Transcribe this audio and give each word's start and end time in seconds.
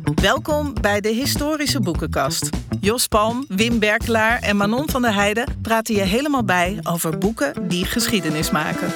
Welkom 0.00 0.74
bij 0.80 1.00
de 1.00 1.08
Historische 1.08 1.80
Boekenkast. 1.80 2.50
Jos 2.80 3.08
Palm, 3.08 3.44
Wim 3.48 3.78
Berkelaar 3.78 4.38
en 4.38 4.56
Manon 4.56 4.88
van 4.90 5.02
der 5.02 5.14
Heijden 5.14 5.60
praten 5.62 5.94
je 5.94 6.00
helemaal 6.02 6.44
bij 6.44 6.78
over 6.82 7.18
boeken 7.18 7.68
die 7.68 7.84
geschiedenis 7.84 8.50
maken. 8.50 8.88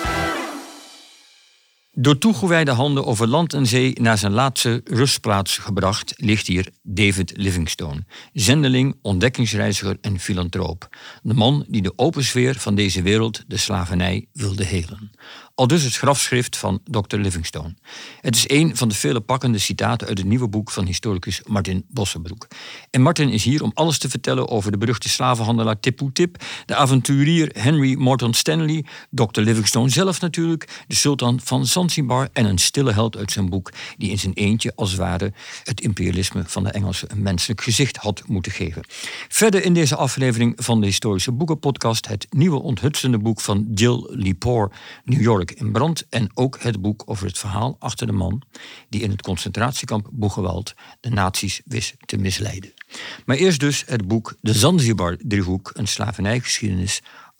Door 1.93 2.19
toegewijde 2.19 2.71
handen 2.71 3.06
over 3.06 3.29
land 3.29 3.53
en 3.53 3.67
zee 3.67 4.01
naar 4.01 4.19
zijn 4.19 4.32
laatste 4.32 4.80
rustplaats 4.85 5.59
gebracht, 5.59 6.14
ligt 6.17 6.46
hier 6.46 6.68
David 6.82 7.32
Livingstone, 7.36 8.04
zendeling, 8.32 8.98
ontdekkingsreiziger 9.02 9.98
en 10.00 10.18
filantroop. 10.18 10.88
De 11.22 11.34
man 11.34 11.64
die 11.68 11.82
de 11.82 11.92
open 11.96 12.24
sfeer 12.24 12.54
van 12.54 12.74
deze 12.74 13.02
wereld, 13.02 13.44
de 13.46 13.56
slavernij, 13.56 14.26
wilde 14.32 14.64
helen. 14.64 15.10
Al 15.57 15.66
dus 15.66 15.82
het 15.82 15.96
grafschrift 15.96 16.57
van 16.57 16.80
Dr. 16.84 17.16
Livingstone. 17.16 17.75
Het 18.20 18.36
is 18.36 18.48
een 18.48 18.77
van 18.77 18.88
de 18.88 18.95
vele 18.95 19.20
pakkende 19.20 19.59
citaten 19.59 20.09
uit 20.09 20.18
het 20.18 20.27
nieuwe 20.27 20.48
boek 20.48 20.70
van 20.70 20.86
historicus 20.86 21.41
Martin 21.46 21.84
Bossenbroek. 21.88 22.46
En 22.91 23.02
Martin 23.02 23.29
is 23.29 23.45
hier 23.45 23.62
om 23.62 23.70
alles 23.74 23.98
te 23.98 24.09
vertellen 24.09 24.48
over 24.48 24.70
de 24.70 24.79
beruchte 24.79 25.09
slavenhandelaar 25.09 25.80
Tipu 25.80 26.12
Tip, 26.12 26.45
de 26.66 26.74
avonturier 26.74 27.51
Henry 27.59 27.95
Morton 27.95 28.34
Stanley, 28.34 28.84
Dr. 29.10 29.41
Livingstone 29.41 29.88
zelf 29.88 30.20
natuurlijk, 30.20 30.84
de 30.87 30.95
sultan 30.95 31.41
van 31.45 31.66
Zanzibar 31.66 32.29
en 32.32 32.45
een 32.45 32.59
stille 32.59 32.93
held 32.93 33.16
uit 33.16 33.32
zijn 33.32 33.48
boek, 33.48 33.73
die 33.96 34.10
in 34.10 34.18
zijn 34.18 34.34
eentje 34.34 34.73
als 34.74 34.91
het 34.91 35.01
ware 35.01 35.32
het 35.65 35.80
imperialisme 35.80 36.43
van 36.46 36.65
de 36.65 36.70
Engelsen 36.70 37.10
een 37.10 37.23
menselijk 37.23 37.60
gezicht 37.60 37.96
had 37.96 38.23
moeten 38.27 38.52
geven. 38.52 38.84
Verder 39.29 39.65
in 39.65 39.74
deze 39.74 39.96
aflevering 39.96 40.52
van 40.57 40.80
de 40.80 40.87
Historische 40.87 41.32
Boekenpodcast 41.32 42.09
het 42.09 42.27
nieuwe 42.30 42.62
onthutsende 42.62 43.18
boek 43.18 43.41
van 43.41 43.66
Jill 43.74 44.07
Lepore, 44.10 44.70
New 45.04 45.20
York 45.20 45.45
in 45.50 45.73
brand 45.73 46.09
en 46.09 46.30
ook 46.34 46.59
het 46.60 46.80
boek 46.80 47.02
over 47.06 47.27
het 47.27 47.38
verhaal 47.38 47.77
achter 47.78 48.06
de 48.06 48.12
man 48.12 48.42
die 48.88 49.02
in 49.02 49.10
het 49.10 49.23
concentratiekamp 49.23 50.09
Boegewald 50.12 50.74
de 51.00 51.10
nazi's 51.10 51.60
wist 51.64 51.95
te 52.04 52.16
misleiden. 52.16 52.73
Maar 53.24 53.37
eerst 53.37 53.60
dus 53.60 53.84
het 53.87 54.09
boek 54.09 54.34
De 54.40 54.54
Zanzibar-driehoek, 54.54 55.71
een 55.74 55.88
slavernijgeschiedenis 55.88 57.02
1860-1900 57.37 57.38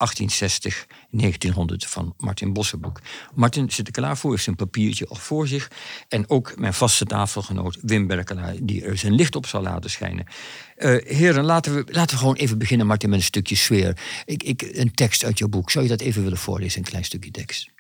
van 1.77 2.14
Martin 2.19 2.53
Bossenboek. 2.53 3.00
Martin 3.34 3.70
zit 3.70 3.86
er 3.86 3.92
klaar 3.92 4.16
voor, 4.16 4.31
heeft 4.31 4.42
zijn 4.42 4.56
papiertje 4.56 5.06
al 5.06 5.16
voor 5.16 5.48
zich. 5.48 5.70
En 6.09 6.31
ook 6.31 6.59
mijn 6.59 6.75
vaste 6.75 7.05
tafelgenoot 7.05 7.78
Wim 7.83 8.06
Berkelaar, 8.06 8.55
die 8.62 8.84
er 8.84 8.98
zijn 8.98 9.14
licht 9.14 9.36
op 9.36 9.47
zal 9.47 9.62
laten 9.62 9.91
schijnen. 9.91 10.27
Uh, 10.77 10.97
heren, 11.05 11.44
laten 11.44 11.75
we, 11.75 11.84
laten 11.92 12.14
we 12.14 12.20
gewoon 12.20 12.36
even 12.36 12.59
beginnen, 12.59 12.86
Martin, 12.86 13.11
met 13.11 13.19
een 13.19 13.25
stukje 13.25 13.56
sfeer. 13.56 13.98
Ik, 14.25 14.42
ik, 14.42 14.62
een 14.62 14.94
tekst 14.94 15.25
uit 15.25 15.38
jouw 15.38 15.48
boek. 15.48 15.70
Zou 15.70 15.84
je 15.84 15.91
dat 15.91 16.00
even 16.00 16.22
willen 16.22 16.38
voorlezen, 16.38 16.78
een 16.78 16.88
klein 16.88 17.05
stukje 17.05 17.31
tekst? 17.31 17.75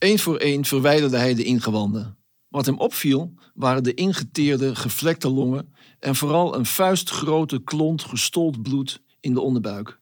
Eén 0.00 0.18
voor 0.18 0.36
één 0.36 0.64
verwijderde 0.64 1.16
hij 1.16 1.34
de 1.34 1.44
ingewanden. 1.44 2.16
Wat 2.48 2.66
hem 2.66 2.78
opviel 2.78 3.34
waren 3.54 3.82
de 3.82 3.94
ingeteerde, 3.94 4.74
gevlekte 4.76 5.28
longen 5.28 5.74
en 5.98 6.16
vooral 6.16 6.56
een 6.56 6.66
vuistgrote 6.66 7.62
klont 7.62 8.02
gestold 8.02 8.62
bloed 8.62 9.02
in 9.20 9.34
de 9.34 9.40
onderbuik. 9.40 10.00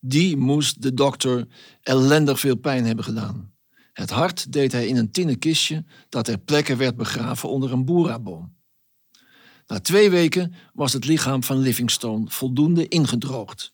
Die 0.00 0.36
moest 0.36 0.82
de 0.82 0.94
dokter 0.94 1.46
ellendig 1.82 2.40
veel 2.40 2.56
pijn 2.56 2.84
hebben 2.84 3.04
gedaan. 3.04 3.52
Het 3.92 4.10
hart 4.10 4.52
deed 4.52 4.72
hij 4.72 4.86
in 4.86 4.96
een 4.96 5.10
tinnen 5.10 5.38
kistje 5.38 5.84
dat 6.08 6.24
ter 6.24 6.38
plekke 6.38 6.76
werd 6.76 6.96
begraven 6.96 7.48
onder 7.48 7.72
een 7.72 7.84
boeraboom. 7.84 8.56
Na 9.66 9.80
twee 9.80 10.10
weken 10.10 10.54
was 10.72 10.92
het 10.92 11.04
lichaam 11.04 11.42
van 11.42 11.58
Livingstone 11.58 12.30
voldoende 12.30 12.88
ingedroogd. 12.88 13.72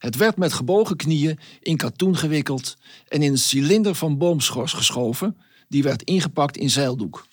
Het 0.00 0.16
werd 0.16 0.36
met 0.36 0.52
gebogen 0.52 0.96
knieën 0.96 1.38
in 1.60 1.76
katoen 1.76 2.16
gewikkeld 2.16 2.76
en 3.08 3.22
in 3.22 3.30
een 3.30 3.38
cilinder 3.38 3.94
van 3.94 4.18
boomschors 4.18 4.72
geschoven, 4.72 5.36
die 5.68 5.82
werd 5.82 6.02
ingepakt 6.02 6.56
in 6.56 6.70
zeildoek. 6.70 7.26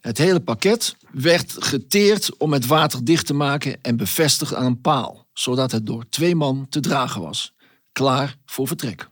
Het 0.00 0.18
hele 0.18 0.40
pakket 0.40 0.96
werd 1.12 1.56
geteerd 1.58 2.36
om 2.36 2.52
het 2.52 2.66
water 2.66 3.04
dicht 3.04 3.26
te 3.26 3.34
maken 3.34 3.78
en 3.82 3.96
bevestigd 3.96 4.54
aan 4.54 4.64
een 4.64 4.80
paal, 4.80 5.26
zodat 5.32 5.72
het 5.72 5.86
door 5.86 6.08
twee 6.08 6.34
man 6.34 6.66
te 6.68 6.80
dragen 6.80 7.20
was, 7.20 7.52
klaar 7.92 8.36
voor 8.46 8.66
vertrek. 8.66 9.08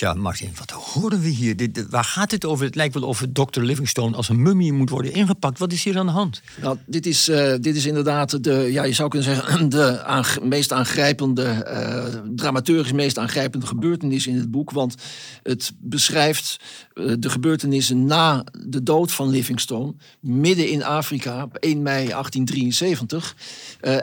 Tja, 0.00 0.14
Martin, 0.14 0.52
wat 0.58 0.70
horen 0.70 1.20
we 1.20 1.28
hier? 1.28 1.56
Dit, 1.56 1.86
waar 1.90 2.04
gaat 2.04 2.30
het 2.30 2.44
over? 2.44 2.64
Het 2.64 2.74
lijkt 2.74 2.94
wel 2.94 3.02
of 3.02 3.24
Dr. 3.32 3.60
Livingstone 3.60 4.16
als 4.16 4.28
een 4.28 4.42
mummie 4.42 4.72
moet 4.72 4.90
worden 4.90 5.12
ingepakt. 5.12 5.58
Wat 5.58 5.72
is 5.72 5.84
hier 5.84 5.98
aan 5.98 6.06
de 6.06 6.12
hand? 6.12 6.42
Nou, 6.60 6.76
dit 6.86 7.06
is, 7.06 7.28
uh, 7.28 7.54
dit 7.60 7.76
is 7.76 7.86
inderdaad 7.86 8.44
de, 8.44 8.52
ja, 8.52 8.84
je 8.84 8.92
zou 8.92 9.08
kunnen 9.08 9.34
zeggen, 9.34 9.68
de 9.70 10.38
meest 10.42 10.72
aangrijpende, 10.72 11.66
uh, 11.66 12.20
dramaturgisch 12.34 12.92
meest 12.92 13.18
aangrijpende 13.18 13.66
gebeurtenis 13.66 14.26
in 14.26 14.36
het 14.36 14.50
boek. 14.50 14.70
Want 14.70 14.94
het 15.42 15.72
beschrijft 15.78 16.56
uh, 16.94 17.14
de 17.18 17.30
gebeurtenissen 17.30 18.04
na 18.04 18.44
de 18.66 18.82
dood 18.82 19.12
van 19.12 19.28
Livingstone, 19.28 19.94
midden 20.20 20.68
in 20.68 20.84
Afrika, 20.84 21.42
op 21.42 21.56
1 21.56 21.82
mei 21.82 22.08
1873. 22.08 23.36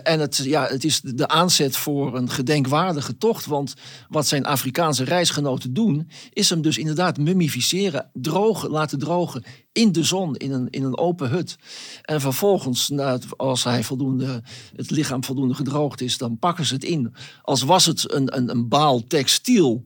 en 0.03 0.19
het, 0.19 0.41
ja, 0.43 0.67
het 0.67 0.83
is 0.83 1.01
de 1.01 1.27
aanzet 1.27 1.77
voor 1.77 2.15
een 2.15 2.29
gedenkwaardige 2.29 3.17
tocht. 3.17 3.45
Want 3.45 3.73
wat 4.09 4.27
zijn 4.27 4.45
Afrikaanse 4.45 5.03
reisgenoten 5.03 5.73
doen 5.73 5.85
is 6.33 6.49
hem 6.49 6.61
dus 6.61 6.77
inderdaad 6.77 7.17
mummificeren, 7.17 8.09
drogen, 8.13 8.69
laten 8.69 8.99
drogen 8.99 9.43
in 9.71 9.91
de 9.91 10.03
zon, 10.03 10.35
in 10.35 10.51
een, 10.51 10.69
in 10.69 10.83
een 10.83 10.97
open 10.97 11.29
hut. 11.29 11.55
En 12.01 12.21
vervolgens, 12.21 12.91
als 13.37 13.63
hij 13.63 13.83
voldoende, 13.83 14.43
het 14.75 14.89
lichaam 14.89 15.23
voldoende 15.23 15.53
gedroogd 15.53 16.01
is, 16.01 16.17
dan 16.17 16.39
pakken 16.39 16.65
ze 16.65 16.73
het 16.73 16.83
in. 16.83 17.13
Als 17.41 17.61
was 17.61 17.85
het 17.85 18.13
een, 18.13 18.37
een, 18.37 18.49
een 18.49 18.67
baal 18.67 19.03
textiel. 19.03 19.85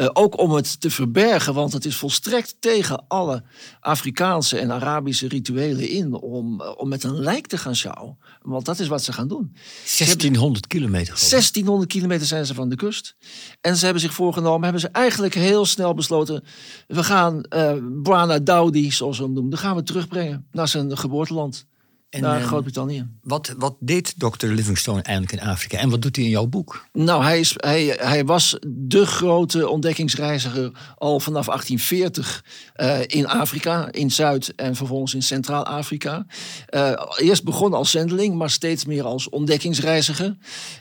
Uh, 0.00 0.08
ook 0.12 0.38
om 0.38 0.52
het 0.52 0.80
te 0.80 0.90
verbergen, 0.90 1.54
want 1.54 1.72
het 1.72 1.84
is 1.84 1.96
volstrekt 1.96 2.56
tegen 2.60 3.04
alle 3.08 3.42
Afrikaanse 3.80 4.58
en 4.58 4.72
Arabische 4.72 5.28
rituelen 5.28 5.88
in 5.88 6.14
om, 6.14 6.60
uh, 6.60 6.72
om 6.76 6.88
met 6.88 7.04
een 7.04 7.20
lijk 7.20 7.46
te 7.46 7.58
gaan 7.58 7.76
sjouwen. 7.76 8.18
Want 8.42 8.64
dat 8.64 8.78
is 8.78 8.88
wat 8.88 9.02
ze 9.02 9.12
gaan 9.12 9.28
doen. 9.28 9.56
1600 9.98 10.66
kilometer. 10.66 11.14
1600 11.30 11.90
kilometer 11.90 12.26
zijn 12.26 12.46
ze 12.46 12.54
van 12.54 12.68
de 12.68 12.76
kust. 12.76 13.16
En 13.60 13.76
ze 13.76 13.84
hebben 13.84 14.02
zich 14.02 14.14
voorgenomen, 14.14 14.62
hebben 14.62 14.80
ze 14.80 14.88
eigenlijk 14.88 15.34
heel 15.34 15.66
snel 15.66 15.94
besloten. 15.94 16.44
We 16.86 17.04
gaan 17.04 17.44
uh, 17.48 17.72
Bwana 18.02 18.38
Daudi, 18.38 18.92
zoals 18.92 19.18
we 19.18 19.24
hem 19.24 19.32
noemen, 19.32 19.58
gaan 19.58 19.76
we 19.76 19.82
terugbrengen 19.82 20.46
naar 20.52 20.68
zijn 20.68 20.98
geboorteland. 20.98 21.66
En, 22.12 22.20
naar 22.20 22.38
ehm, 22.38 22.46
Groot-Brittannië. 22.46 23.06
Wat, 23.22 23.54
wat 23.58 23.76
deed 23.78 24.14
Dr. 24.18 24.46
Livingstone 24.46 25.02
eigenlijk 25.02 25.42
in 25.42 25.48
Afrika 25.48 25.78
en 25.78 25.90
wat 25.90 26.02
doet 26.02 26.16
hij 26.16 26.24
in 26.24 26.30
jouw 26.30 26.46
boek? 26.46 26.86
Nou, 26.92 27.22
hij, 27.22 27.40
is, 27.40 27.54
hij, 27.56 27.96
hij 28.00 28.24
was 28.24 28.56
de 28.66 29.06
grote 29.06 29.68
ontdekkingsreiziger 29.68 30.70
al 30.98 31.20
vanaf 31.20 31.46
1840 31.46 32.44
uh, 32.76 33.00
eh, 33.00 33.04
in 33.06 33.26
Afrika, 33.26 33.88
in 33.90 34.10
Zuid- 34.10 34.52
en 34.56 34.76
vervolgens 34.76 35.14
in 35.14 35.22
Centraal-Afrika. 35.22 36.26
Uh, 36.70 36.92
eerst 37.16 37.44
begon 37.44 37.74
als 37.74 37.90
zendeling, 37.90 38.34
maar 38.34 38.50
steeds 38.50 38.84
meer 38.84 39.04
als 39.04 39.28
ontdekkingsreiziger. 39.28 40.36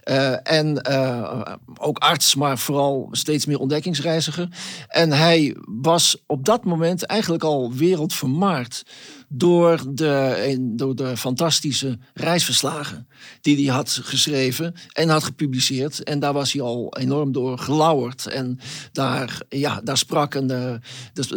Uh, 0.09 0.51
en 0.51 0.85
ook 1.77 1.97
arts, 1.97 2.35
maar 2.35 2.57
vooral 2.57 3.07
steeds 3.11 3.45
meer 3.45 3.59
ontdekkingsreiziger. 3.59 4.47
En 4.87 5.11
hij 5.11 5.55
was 5.65 6.23
op 6.27 6.45
dat 6.45 6.65
moment 6.65 7.05
eigenlijk 7.05 7.43
al 7.43 7.73
wereldvermaard 7.73 8.83
door 9.33 9.83
de, 9.93 10.57
door 10.75 10.95
de 10.95 11.17
fantastische 11.17 11.99
reisverslagen 12.13 13.07
die 13.41 13.65
hij 13.65 13.75
had 13.75 13.99
geschreven 14.03 14.73
en 14.91 15.09
had 15.09 15.23
gepubliceerd. 15.23 16.03
En 16.03 16.19
daar 16.19 16.33
was 16.33 16.53
hij 16.53 16.61
al 16.61 16.97
enorm 16.97 17.31
door 17.31 17.57
gelauwerd. 17.57 18.25
En 18.25 18.59
daar, 18.91 19.41
ja, 19.49 19.81
daar 19.81 19.97
sprak 19.97 20.33
een, 20.33 20.51
uh, 20.51 20.73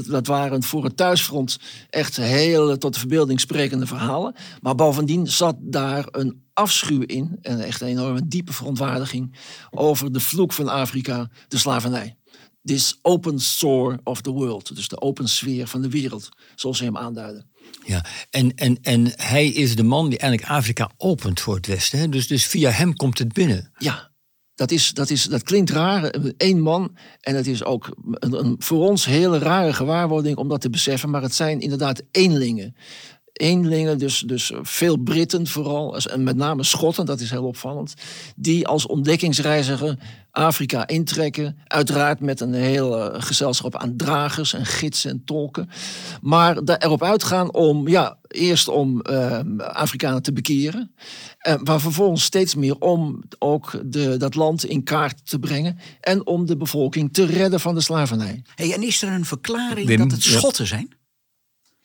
dat 0.06 0.26
waren 0.26 0.62
voor 0.62 0.84
het 0.84 0.96
thuisfront 0.96 1.58
echt 1.90 2.16
hele 2.16 2.78
tot 2.78 2.92
de 2.92 2.98
verbeelding 2.98 3.40
sprekende 3.40 3.86
verhalen. 3.86 4.34
Maar 4.60 4.74
bovendien 4.74 5.26
zat 5.26 5.56
daar 5.60 6.06
een 6.10 6.42
afschuw 6.52 7.02
in, 7.02 7.38
en 7.42 7.60
echt 7.60 7.80
een 7.80 7.88
enorme 7.88 8.28
diepe 8.28 8.52
verontwaardiging 8.52 9.36
over 9.70 10.12
de 10.12 10.20
vloek 10.20 10.52
van 10.52 10.68
Afrika, 10.68 11.30
de 11.48 11.58
slavernij. 11.58 12.16
This 12.64 12.98
open 13.02 13.40
sore 13.40 14.00
of 14.04 14.20
the 14.20 14.30
world, 14.30 14.76
dus 14.76 14.88
de 14.88 15.00
open 15.00 15.28
sfeer 15.28 15.66
van 15.66 15.82
de 15.82 15.88
wereld, 15.88 16.28
zoals 16.54 16.78
ze 16.78 16.84
hem 16.84 16.96
aanduiden. 16.96 17.46
Ja, 17.84 18.04
en, 18.30 18.54
en, 18.54 18.78
en 18.82 19.12
hij 19.16 19.48
is 19.48 19.76
de 19.76 19.82
man 19.82 20.08
die 20.08 20.18
eigenlijk 20.18 20.50
Afrika 20.50 20.90
opent 20.96 21.40
voor 21.40 21.54
het 21.54 21.66
Westen. 21.66 21.98
Hè? 21.98 22.08
Dus, 22.08 22.26
dus 22.26 22.46
via 22.46 22.70
hem 22.70 22.96
komt 22.96 23.18
het 23.18 23.32
binnen. 23.32 23.70
Ja, 23.78 24.10
dat, 24.54 24.70
is, 24.70 24.92
dat, 24.92 25.10
is, 25.10 25.24
dat 25.24 25.42
klinkt 25.42 25.70
raar, 25.70 26.04
één 26.36 26.60
man. 26.60 26.96
En 27.20 27.36
het 27.36 27.46
is 27.46 27.64
ook 27.64 27.96
een, 28.10 28.44
een, 28.44 28.56
voor 28.58 28.88
ons 28.88 29.04
hele 29.04 29.38
rare 29.38 29.72
gewaarwording 29.72 30.36
om 30.36 30.48
dat 30.48 30.60
te 30.60 30.70
beseffen. 30.70 31.10
Maar 31.10 31.22
het 31.22 31.34
zijn 31.34 31.60
inderdaad 31.60 32.02
eenlingen 32.10 32.76
eenlingen, 33.34 33.98
dus, 33.98 34.18
dus 34.26 34.52
veel 34.62 34.96
Britten 34.96 35.46
vooral, 35.46 35.96
en 35.96 36.22
met 36.22 36.36
name 36.36 36.62
Schotten, 36.62 37.06
dat 37.06 37.20
is 37.20 37.30
heel 37.30 37.46
opvallend, 37.46 37.94
die 38.36 38.66
als 38.66 38.86
ontdekkingsreiziger 38.86 39.98
Afrika 40.30 40.86
intrekken. 40.86 41.58
Uiteraard 41.66 42.20
met 42.20 42.40
een 42.40 42.54
heel 42.54 42.98
uh, 42.98 43.22
gezelschap 43.22 43.76
aan 43.76 43.96
dragers 43.96 44.52
en 44.52 44.66
gidsen 44.66 45.10
en 45.10 45.22
tolken. 45.24 45.68
Maar 46.20 46.56
erop 46.56 47.02
uitgaan 47.02 47.52
om, 47.52 47.88
ja, 47.88 48.18
eerst 48.28 48.68
om 48.68 49.02
uh, 49.10 49.40
Afrikanen 49.58 50.22
te 50.22 50.32
bekeren. 50.32 50.94
Uh, 51.48 51.54
maar 51.56 51.80
vervolgens 51.80 52.24
steeds 52.24 52.54
meer 52.54 52.78
om 52.78 53.22
ook 53.38 53.80
de, 53.84 54.16
dat 54.16 54.34
land 54.34 54.64
in 54.64 54.82
kaart 54.82 55.26
te 55.26 55.38
brengen. 55.38 55.78
En 56.00 56.26
om 56.26 56.46
de 56.46 56.56
bevolking 56.56 57.12
te 57.12 57.26
redden 57.26 57.60
van 57.60 57.74
de 57.74 57.80
slavernij. 57.80 58.42
Hey, 58.54 58.72
en 58.72 58.82
is 58.82 59.02
er 59.02 59.12
een 59.12 59.24
verklaring 59.24 59.96
dat 59.98 60.10
het 60.10 60.22
Schotten 60.22 60.66
zijn? 60.66 60.88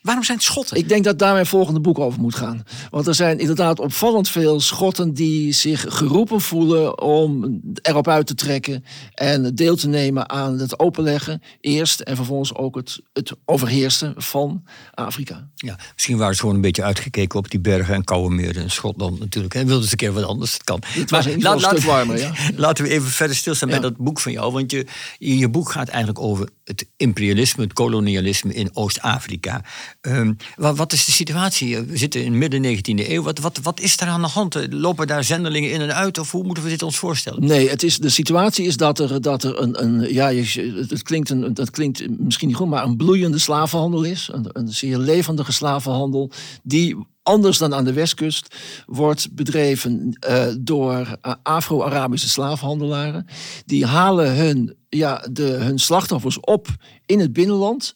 Waarom 0.02 0.24
zijn 0.24 0.38
het 0.38 0.46
Schotten? 0.46 0.78
Ik 0.78 0.90
denk 0.90 1.04
dat 1.04 1.20
daar 1.20 1.34
mijn 1.34 1.46
volgende 1.46 1.80
boek 1.80 2.00
over 2.00 2.20
moet 2.20 2.36
gaan. 2.36 2.64
Want 2.90 3.08
er 3.08 3.16
zijn 3.16 3.40
inderdaad 3.40 3.80
opvallend 3.80 4.30
veel 4.30 4.60
Schotten 4.60 5.14
die 5.14 5.52
zich 5.52 5.86
geroepen 5.88 6.42
voelen 6.42 7.02
om 7.02 7.60
erop 7.82 8.08
uit 8.08 8.28
te 8.28 8.36
trekken 8.36 8.84
en 9.14 9.56
deel 9.56 9.76
te 9.76 9.88
nemen 9.88 10.30
aan 10.30 10.60
het 10.60 10.80
openleggen 10.80 11.42
eerst 11.62 12.00
en 12.00 12.16
vervolgens 12.16 12.56
ook 12.56 12.76
het, 12.76 13.00
het 13.14 13.32
overheersen 13.46 14.14
van 14.18 14.64
Afrika. 14.94 15.50
Ja, 15.56 15.78
misschien 15.94 16.18
waren 16.18 16.34
ze 16.34 16.40
gewoon 16.40 16.56
een 16.56 16.62
beetje 16.62 16.84
uitgekeken 16.84 17.40
op 17.40 17.52
die 17.52 17.60
bergen 17.60 17.94
en 17.96 18.04
koude 18.04 18.36
meren 18.36 18.62
in 18.64 18.72
Schotland 18.72 19.20
natuurlijk. 19.20 19.54
En 19.54 19.66
wilden 19.66 19.86
ze 19.86 19.92
een 19.92 19.98
keer 19.98 20.14
wat 20.14 20.24
anders. 20.24 20.54
Het 20.54 20.64
kan. 20.64 20.84
Het 20.86 21.62
stuk 21.62 21.80
warmer, 21.80 22.18
ja. 22.18 22.32
Laten 22.56 22.84
we 22.84 22.90
even 22.90 23.10
verder 23.10 23.36
stilstaan 23.36 23.70
Ja. 23.70 23.80
bij 23.80 23.90
dat 23.90 23.98
boek 23.98 24.20
van 24.20 24.32
jou. 24.32 24.52
Want 24.52 24.72
je, 24.72 24.86
je 25.18 25.50
boek 25.50 25.72
gaat 25.72 25.88
eigenlijk 25.88 26.20
over 26.20 26.50
het 26.64 26.88
imperialisme, 26.98 27.64
het 27.64 27.74
kolonialisme 27.74 28.54
in 28.54 28.76
Oost-Afrika. 28.76 29.62
Ehm, 30.02 30.34
wat, 30.56 30.78
wat 30.78 30.94
is 30.94 31.06
de 31.06 31.12
situatie? 31.12 31.80
We 31.82 31.98
zitten 31.98 32.24
in 32.24 32.38
midden 32.38 32.78
19e 32.78 33.10
eeuw. 33.10 33.24
Wat, 33.24 33.40
wat, 33.40 33.60
wat 33.64 33.80
is 33.80 34.00
er 34.00 34.08
aan 34.08 34.22
de 34.22 34.28
hand? 34.28 34.68
Lopen 34.70 35.08
daar 35.08 35.24
zendelingen 35.24 35.72
in 35.72 35.82
en 35.82 35.96
uit? 35.96 36.18
Of 36.18 36.32
hoe 36.32 36.44
moeten 36.44 36.64
we 36.64 36.70
dit 36.70 36.84
ons 36.84 36.98
voorstellen? 36.98 37.46
Nee, 37.46 37.70
het 37.70 37.84
is, 37.84 37.98
de 37.98 38.10
situatie 38.10 38.66
is 38.66 38.78
dat 38.78 39.00
er, 39.00 39.22
dat 39.22 39.44
er 39.44 39.62
een, 39.62 39.84
een 39.84 40.14
ja, 40.14 40.34
het 40.34 41.04
klinkt 41.04 41.30
een, 41.30 41.54
dat 41.54 41.72
klinkt 41.72 42.20
misschien 42.20 42.48
niet 42.48 42.58
goed, 42.58 42.68
maar 42.68 42.84
een 42.84 42.98
bloeiende 42.98 43.38
slavenhandel 43.38 44.04
is. 44.04 44.30
Een, 44.32 44.50
een 44.54 44.70
zeer 44.70 44.98
levendige 44.98 45.52
slavenhandel 45.52 46.32
die 46.64 46.98
anders 47.24 47.58
dan 47.58 47.74
aan 47.74 47.86
de 47.86 47.94
westkust 47.94 48.56
wordt 48.86 49.34
bedreven 49.36 50.16
eh, 50.20 50.48
door 50.60 51.18
eh, 51.22 51.34
Afro-Arabische 51.44 52.30
slavenhandelaren. 52.30 53.26
Die 53.66 53.86
halen 53.86 54.36
hun, 54.36 54.76
ja, 54.90 55.28
de, 55.32 55.44
hun 55.44 55.80
slachtoffers 55.80 56.40
op 56.40 56.68
in 57.06 57.20
het 57.20 57.34
binnenland. 57.34 57.96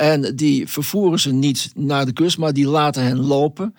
En 0.00 0.36
die 0.36 0.68
vervoeren 0.68 1.20
ze 1.20 1.32
niet 1.32 1.70
naar 1.74 2.06
de 2.06 2.12
kust, 2.12 2.38
maar 2.38 2.52
die 2.52 2.68
laten 2.68 3.02
hen 3.02 3.26
lopen 3.26 3.74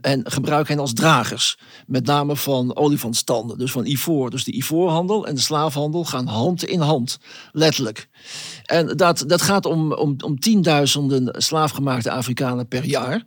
en 0.00 0.30
gebruiken 0.30 0.72
hen 0.72 0.82
als 0.82 0.92
dragers. 0.92 1.58
Met 1.86 2.06
name 2.06 2.36
van 2.36 2.76
olifantstanden, 2.76 3.58
dus 3.58 3.72
van 3.72 3.86
ivoor. 3.86 4.30
Dus 4.30 4.44
de 4.44 4.56
ivoorhandel 4.56 5.26
en 5.26 5.34
de 5.34 5.40
slaafhandel 5.40 6.04
gaan 6.04 6.26
hand 6.26 6.64
in 6.64 6.80
hand, 6.80 7.18
letterlijk. 7.52 8.08
En 8.64 8.96
dat, 8.96 9.24
dat 9.26 9.42
gaat 9.42 9.66
om, 9.66 9.92
om, 9.92 10.16
om 10.24 10.40
tienduizenden 10.40 11.42
slaafgemaakte 11.42 12.10
Afrikanen 12.10 12.68
per 12.68 12.84
jaar. 12.84 13.24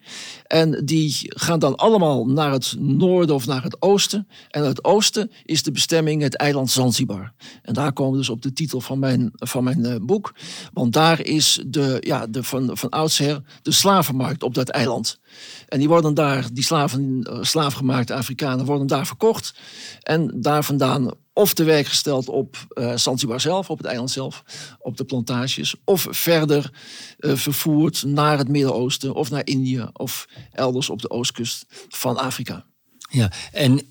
En 0.47 0.85
die 0.85 1.17
gaan 1.21 1.59
dan 1.59 1.75
allemaal 1.75 2.25
naar 2.25 2.51
het 2.51 2.75
noorden 2.79 3.35
of 3.35 3.45
naar 3.45 3.63
het 3.63 3.81
oosten. 3.81 4.27
En 4.49 4.63
het 4.63 4.83
oosten 4.83 5.31
is 5.45 5.63
de 5.63 5.71
bestemming 5.71 6.21
het 6.21 6.35
eiland 6.35 6.71
Zanzibar. 6.71 7.33
En 7.61 7.73
daar 7.73 7.93
komen 7.93 8.11
we 8.11 8.17
dus 8.17 8.29
op 8.29 8.41
de 8.41 8.53
titel 8.53 8.81
van 8.81 8.99
mijn, 8.99 9.31
van 9.33 9.63
mijn 9.63 9.85
eh, 9.85 9.95
boek. 10.01 10.33
Want 10.73 10.93
daar 10.93 11.21
is 11.21 11.63
de, 11.67 11.97
de, 12.29 12.43
van, 12.43 12.77
van 12.77 12.89
oudsher 12.89 13.41
de 13.61 13.71
slavenmarkt 13.71 14.43
op 14.43 14.53
dat 14.53 14.69
eiland. 14.69 15.19
En 15.67 15.79
die 15.79 15.87
worden 15.87 16.13
daar, 16.13 16.47
die 16.53 16.63
slaven, 16.63 17.23
eh, 17.23 17.37
slaafgemaakte 17.41 18.13
Afrikanen 18.13 18.65
worden 18.65 18.87
daar 18.87 19.07
verkocht. 19.07 19.53
En 20.01 20.41
daar 20.41 20.63
vandaan 20.63 21.11
of 21.33 21.53
te 21.53 21.63
werk 21.63 21.87
gesteld 21.87 22.29
op 22.29 22.65
eh 22.69 22.95
Zanzibar 22.95 23.41
zelf, 23.41 23.69
op 23.69 23.77
het 23.77 23.87
eiland 23.87 24.11
zelf, 24.11 24.43
op 24.79 24.97
de 24.97 25.03
plantages. 25.03 25.75
Of 25.85 26.07
verder 26.09 26.71
eh, 27.17 27.35
vervoerd 27.35 28.03
naar 28.03 28.37
het 28.37 28.47
Midden-Oosten 28.47 29.13
of 29.13 29.29
naar 29.29 29.45
Indië 29.45 29.85
of 29.93 30.27
elders 30.51 30.89
op 30.89 31.01
de 31.01 31.09
oostkust 31.09 31.65
van 31.89 32.17
Afrika. 32.17 32.65
Ja, 33.09 33.31
en 33.51 33.81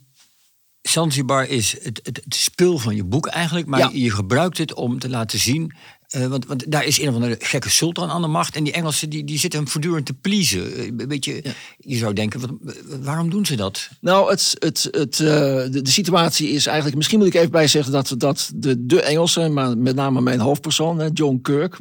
Zanzibar 0.82 1.46
is 1.48 1.72
het, 1.82 2.00
het, 2.02 2.20
het 2.24 2.34
spul 2.34 2.78
van 2.78 2.96
je 2.96 3.04
boek 3.04 3.26
eigenlijk, 3.26 3.66
maar 3.66 3.80
Ja. 3.80 3.90
je 3.92 4.10
gebruikt 4.10 4.58
het 4.58 4.74
om 4.74 4.98
te 4.98 5.08
laten 5.08 5.38
zien. 5.38 5.72
Eh, 6.12 6.26
want, 6.26 6.46
want 6.46 6.70
daar 6.70 6.84
is 6.84 7.00
een 7.00 7.08
of 7.08 7.14
andere 7.14 7.36
gekke 7.38 7.70
sultan 7.70 8.10
aan 8.10 8.22
de 8.22 8.28
macht. 8.28 8.56
En 8.56 8.64
die 8.64 8.72
Engelsen 8.72 9.10
die, 9.10 9.24
die 9.24 9.38
zitten 9.38 9.60
hem 9.60 9.68
voortdurend 9.68 10.06
te 10.06 10.14
pleasen. 10.14 10.74
Eh, 10.74 10.86
Een 10.86 11.08
beetje, 11.08 11.42
Je 11.78 11.96
zou 11.96 12.12
denken, 12.12 12.40
wat, 12.40 12.50
waarom 13.02 13.30
doen 13.30 13.46
ze 13.46 13.56
dat? 13.56 13.88
Nou, 14.00 14.30
het, 14.30 14.56
het, 14.58 14.88
het, 14.90 15.20
eh, 15.20 15.26
de, 15.70 15.80
de 15.82 15.90
situatie 15.90 16.48
is 16.48 16.66
eigenlijk. 16.66 16.96
Misschien 16.96 17.18
moet 17.18 17.26
ik 17.26 17.34
even 17.34 17.50
bijzeggen 17.50 17.92
dat, 17.92 18.14
dat 18.16 18.50
de, 18.54 18.86
de 18.86 19.02
Engelsen, 19.02 19.52
maar 19.52 19.78
met 19.78 19.94
name 19.94 20.20
mijn 20.20 20.40
hoofdpersoon, 20.40 21.10
John 21.12 21.38
Kirk, 21.42 21.78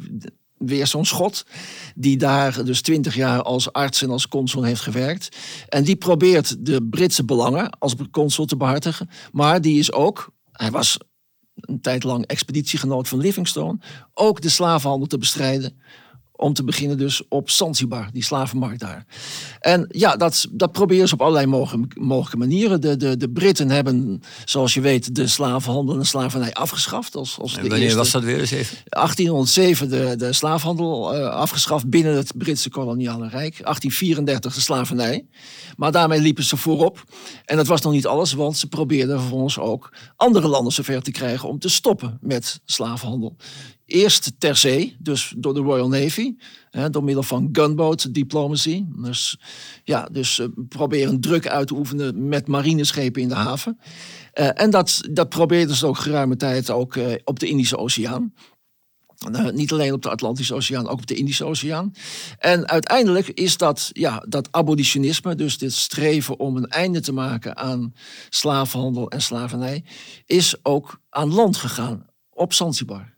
weer 0.58 0.86
zo'n 0.86 1.04
schot, 1.06 1.46
die 1.94 2.16
daar 2.16 2.64
dus 2.64 2.80
twintig 2.80 3.14
jaar 3.14 3.42
als 3.42 3.72
arts 3.72 4.02
en 4.02 4.10
als 4.10 4.28
consul 4.28 4.62
heeft 4.62 4.80
gewerkt. 4.80 5.36
En 5.68 5.84
die 5.84 5.96
probeert 5.96 6.66
de 6.66 6.82
Britse 6.90 7.24
belangen 7.24 7.70
als 7.78 7.94
consul 8.10 8.44
te 8.44 8.56
behartigen. 8.56 9.08
Maar 9.32 9.60
die 9.60 9.78
is 9.78 9.92
ook, 9.92 10.32
hij 10.52 10.70
was 10.70 10.98
een 11.62 11.80
tijd 11.80 12.04
lang 12.04 12.26
expeditiegenoot 12.26 13.08
van 13.08 13.18
Livingstone, 13.18 13.78
ook 14.14 14.40
de 14.40 14.48
slavenhandel 14.48 15.08
te 15.08 15.18
bestrijden. 15.18 15.80
Om 16.42 16.52
te 16.52 16.64
beginnen 16.64 16.98
dus 16.98 17.22
op 17.28 17.50
Zanzibar, 17.50 18.08
die 18.12 18.24
slavenmarkt 18.24 18.80
daar. 18.80 19.06
En 19.60 19.86
ja, 19.88 20.16
dat, 20.16 20.46
dat 20.50 20.72
proberen 20.72 21.08
ze 21.08 21.14
op 21.14 21.20
allerlei 21.20 21.46
mogelijke, 21.46 22.00
mogelijke 22.00 22.36
manieren. 22.36 22.80
De, 22.80 22.96
de, 22.96 23.16
de 23.16 23.30
Britten 23.30 23.70
hebben, 23.70 24.20
zoals 24.44 24.74
je 24.74 24.80
weet, 24.80 25.14
de 25.14 25.26
slavenhandel 25.26 25.98
en 25.98 26.06
slavernij 26.06 26.52
afgeschaft. 26.52 27.16
Als, 27.16 27.38
als 27.38 27.50
de 27.52 27.56
En 27.56 27.62
wanneer 27.62 27.82
eerste- 27.82 27.98
was 27.98 28.10
dat 28.10 28.22
weer 28.22 28.40
eens 28.40 28.50
even? 28.50 28.76
1807 28.88 29.88
de, 29.88 30.14
de 30.16 30.32
slaafhandel 30.32 31.14
eh, 31.14 31.28
afgeschaft 31.28 31.88
binnen 31.90 32.16
het 32.16 32.32
Britse 32.36 32.70
koloniale 32.70 33.28
rijk. 33.28 33.62
1834 33.62 34.54
de 34.54 34.60
slavernij. 34.60 35.26
Maar 35.76 35.92
daarmee 35.92 36.20
liepen 36.20 36.44
ze 36.44 36.56
voorop. 36.56 37.04
En 37.44 37.56
dat 37.56 37.66
was 37.66 37.80
nog 37.80 37.92
niet 37.92 38.06
alles, 38.06 38.32
want 38.32 38.56
ze 38.56 38.68
probeerden 38.68 39.20
vervolgens 39.20 39.58
ook 39.58 39.92
andere 40.16 40.48
landen 40.48 40.72
zover 40.72 41.02
te 41.02 41.10
krijgen 41.10 41.48
om 41.48 41.58
te 41.58 41.68
stoppen 41.68 42.18
met 42.20 42.60
slavenhandel. 42.64 43.36
Eerst 43.86 44.32
ter 44.38 44.56
zee, 44.56 44.96
dus 44.98 45.34
door 45.36 45.54
de 45.54 45.60
Royal 45.60 45.88
Navy, 45.88 46.34
hè, 46.70 46.90
door 46.90 47.04
middel 47.04 47.22
van 47.22 47.48
gunboat 47.52 48.14
diplomacy. 48.14 48.84
Dus, 48.96 49.38
ja, 49.84 50.08
dus 50.12 50.38
eh, 50.38 50.46
proberen 50.68 51.20
druk 51.20 51.48
uit 51.48 51.66
te 51.66 51.74
oefenen 51.74 52.28
met 52.28 52.48
marineschepen 52.48 53.22
in 53.22 53.28
de 53.28 53.34
haven. 53.34 53.78
Eh, 54.32 54.60
en 54.60 54.70
dat, 54.70 55.00
dat 55.10 55.28
probeerden 55.28 55.76
ze 55.76 55.86
ook 55.86 55.98
geruime 55.98 56.36
tijd 56.36 56.70
ook 56.70 56.96
eh, 56.96 57.14
op 57.24 57.38
de 57.38 57.48
Indische 57.48 57.76
Oceaan. 57.76 58.32
Niet 59.52 59.72
alleen 59.72 59.92
op 59.92 60.02
de 60.02 60.10
Atlantische 60.10 60.54
Oceaan, 60.54 60.88
ook 60.88 60.98
op 60.98 61.06
de 61.06 61.14
Indische 61.14 61.44
Oceaan. 61.44 61.92
En 62.38 62.68
uiteindelijk 62.68 63.28
is 63.28 63.56
dat, 63.56 63.90
ja, 63.92 64.24
dat 64.28 64.48
abolitionisme, 64.50 65.34
dus 65.34 65.58
dit 65.58 65.72
streven 65.72 66.38
om 66.38 66.56
een 66.56 66.68
einde 66.68 67.00
te 67.00 67.12
maken 67.12 67.56
aan 67.56 67.94
slavenhandel 68.28 69.10
en 69.10 69.22
slavernij, 69.22 69.84
is 70.26 70.56
ook 70.62 71.00
aan 71.10 71.34
land 71.34 71.56
gegaan 71.56 72.06
op 72.30 72.52
Zanzibar. 72.52 73.11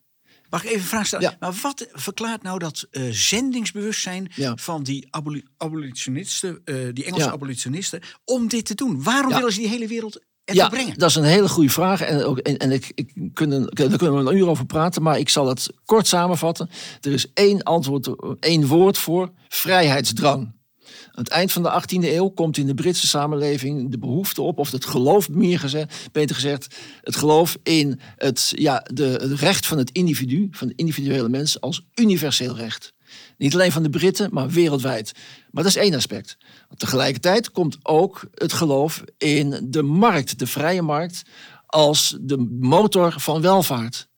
Mag 0.55 0.63
ik 0.65 0.69
even 0.71 0.81
een 0.83 0.87
vraag 0.89 1.07
stellen? 1.07 1.31
Ja. 1.31 1.37
Maar 1.41 1.53
wat 1.63 1.87
verklaart 1.93 2.43
nou 2.43 2.59
dat 2.59 2.87
eh, 2.91 3.03
zendingsbewustzijn 3.11 4.31
Ja. 4.35 4.57
van 4.57 4.83
die 4.83 5.07
aboli- 5.11 5.45
abolitionisten, 5.57 6.61
eh, 6.65 6.75
die 6.93 7.05
Engelse 7.05 7.27
Ja. 7.27 7.33
abolitionisten, 7.33 8.01
om 8.25 8.49
dit 8.49 8.65
te 8.67 8.75
doen? 8.75 9.03
Waarom 9.03 9.33
willen 9.33 9.53
ze 9.53 9.59
die 9.61 9.69
hele 9.69 9.87
wereld 9.87 10.21
Ja, 10.45 10.69
brengen? 10.69 10.99
dat 10.99 11.09
is 11.11 11.17
een 11.17 11.25
hele 11.25 11.49
goede 11.49 11.71
vraag. 11.71 12.01
En, 12.01 12.25
ook, 12.25 12.39
en, 12.39 12.57
en 12.59 12.73
ik, 12.73 12.93
ik 12.95 13.13
kunnen, 13.33 13.67
daar 13.75 13.97
kunnen 13.97 14.25
we 14.25 14.31
een 14.31 14.37
uur 14.37 14.49
over 14.49 14.67
praten, 14.67 15.03
maar 15.03 15.19
ik 15.19 15.29
zal 15.29 15.49
het 15.49 15.71
kort 15.85 16.07
samenvatten. 16.07 16.71
Er 17.01 17.13
is 17.13 17.33
één 17.33 17.63
antwoord, 17.63 18.09
één 18.41 18.67
woord 18.67 18.99
voor: 18.99 19.31
vrijheidsdrang. 19.49 20.53
Aan 21.15 21.25
het 21.25 21.33
eind 21.33 21.53
van 21.53 21.63
de 21.63 21.83
18e 21.83 22.05
eeuw 22.05 22.29
komt 22.29 22.57
in 22.57 22.67
de 22.67 22.75
Britse 22.75 23.07
samenleving 23.07 23.91
de 23.91 23.99
behoefte 23.99 24.43
op, 24.43 24.59
of 24.59 24.71
het 24.71 24.85
geloof, 24.85 25.29
meer 25.29 25.59
gezegd, 25.59 26.09
beter 26.13 26.35
gezegd, 26.35 26.77
het 27.01 27.17
geloof 27.17 27.57
in 27.63 28.01
het, 28.17 28.53
ja, 28.57 28.87
de, 28.93 29.05
het 29.05 29.41
recht 29.41 29.67
van 29.67 29.79
het 29.79 29.91
individu, 29.91 30.49
van 30.51 30.69
de 30.69 30.75
individuele 30.77 31.29
mens, 31.29 31.61
als 31.61 31.87
universeel 31.95 32.57
recht. 32.57 32.93
Niet 33.39 33.55
alleen 33.55 33.73
van 33.73 33.83
de 33.83 33.91
Britten, 33.91 34.29
maar 34.33 34.51
wereldwijd. 34.51 35.13
Maar 35.51 35.63
dat 35.63 35.73
is 35.73 35.83
één 35.83 35.95
aspect. 35.95 36.37
Tegelijkertijd 36.77 37.51
komt 37.51 37.79
ook 37.83 38.29
het 38.35 38.53
geloof 38.53 39.05
in 39.19 39.67
de 39.69 39.83
markt, 39.83 40.39
de 40.39 40.47
vrije 40.47 40.83
markt, 40.83 41.23
als 41.67 42.17
de 42.21 42.39
motor 42.61 43.21
van 43.21 43.41
welvaart. 43.41 44.09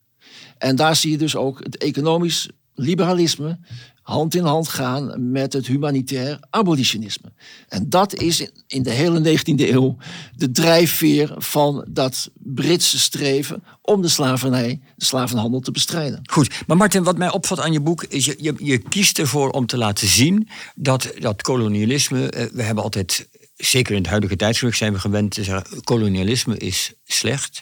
En 0.57 0.75
daar 0.75 0.95
zie 0.95 1.11
je 1.11 1.17
dus 1.17 1.35
ook 1.35 1.63
het 1.63 1.77
economisch 1.77 2.49
liberalisme 2.73 3.59
hand 4.07 4.35
in 4.35 4.43
hand 4.43 4.67
gaan 4.67 5.31
met 5.31 5.53
het 5.53 5.67
humanitair 5.67 6.39
abolitionisme. 6.49 7.31
En 7.69 7.89
dat 7.89 8.13
is 8.15 8.49
in- 8.67 8.83
de 8.83 8.89
hele 8.91 9.19
19e 9.19 9.71
eeuw 9.71 9.97
de 10.35 10.51
drijfveer 10.51 11.33
van 11.37 11.85
dat 11.89 12.29
Britse 12.33 12.99
streven 12.99 13.63
om 13.81 14.01
de 14.01 14.07
slavernij, 14.07 14.79
de 14.95 15.05
slavenhandel 15.05 15.59
te 15.59 15.71
bestrijden. 15.71 16.19
Goed, 16.31 16.63
maar 16.67 16.77
Martin, 16.77 17.03
wat 17.03 17.17
mij 17.17 17.31
opvalt 17.31 17.59
aan 17.59 17.71
je 17.71 17.81
boek 17.81 18.03
is 18.03 18.25
je, 18.25 18.35
je, 18.39 18.53
je 18.57 18.77
kiest 18.77 19.19
ervoor 19.19 19.49
om 19.49 19.65
te 19.65 19.77
laten 19.77 20.07
zien 20.07 20.49
dat 20.75 21.11
dat 21.19 21.41
kolonialisme, 21.41 22.29
eh, 22.29 22.45
we 22.53 22.63
hebben 22.63 22.83
altijd, 22.83 23.27
zeker 23.55 23.95
in 23.95 24.01
het 24.01 24.09
huidige 24.09 24.35
tijdschrift 24.35 24.77
zijn 24.77 24.93
we 24.93 24.99
gewend 24.99 25.31
te 25.31 25.43
zeggen, 25.43 25.83
kolonialisme 25.83 26.57
is 26.57 26.93
slecht, 27.05 27.61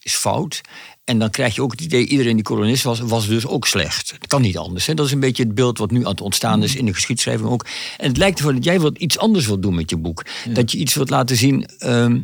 is 0.00 0.14
fout. 0.14 0.60
En 1.06 1.18
dan 1.18 1.30
krijg 1.30 1.54
je 1.54 1.62
ook 1.62 1.70
het 1.70 1.80
idee, 1.80 2.06
iedereen 2.06 2.34
die 2.34 2.44
kolonist 2.44 2.82
was, 2.82 3.00
was 3.00 3.26
dus 3.26 3.46
ook 3.46 3.66
slecht. 3.66 4.10
Het 4.10 4.26
kan 4.26 4.42
niet 4.42 4.58
anders. 4.58 4.86
Hè? 4.86 4.94
Dat 4.94 5.06
is 5.06 5.12
een 5.12 5.20
beetje 5.20 5.42
het 5.42 5.54
beeld 5.54 5.78
wat 5.78 5.90
nu 5.90 6.04
aan 6.04 6.10
het 6.10 6.20
ontstaan 6.20 6.62
is 6.62 6.74
in 6.76 6.84
de 6.86 6.94
geschiedschrijving 6.94 7.48
ook. 7.48 7.66
En 7.98 8.08
het 8.08 8.16
lijkt 8.16 8.38
ervoor 8.38 8.54
dat 8.54 8.64
jij 8.64 8.80
wat 8.80 8.98
iets 8.98 9.18
anders 9.18 9.46
wilt 9.46 9.62
doen 9.62 9.74
met 9.74 9.90
je 9.90 9.96
boek. 9.96 10.24
Dat 10.52 10.72
je 10.72 10.78
iets 10.78 10.94
wilt 10.94 11.10
laten 11.10 11.36
zien. 11.36 11.66
ehm, 11.78 12.18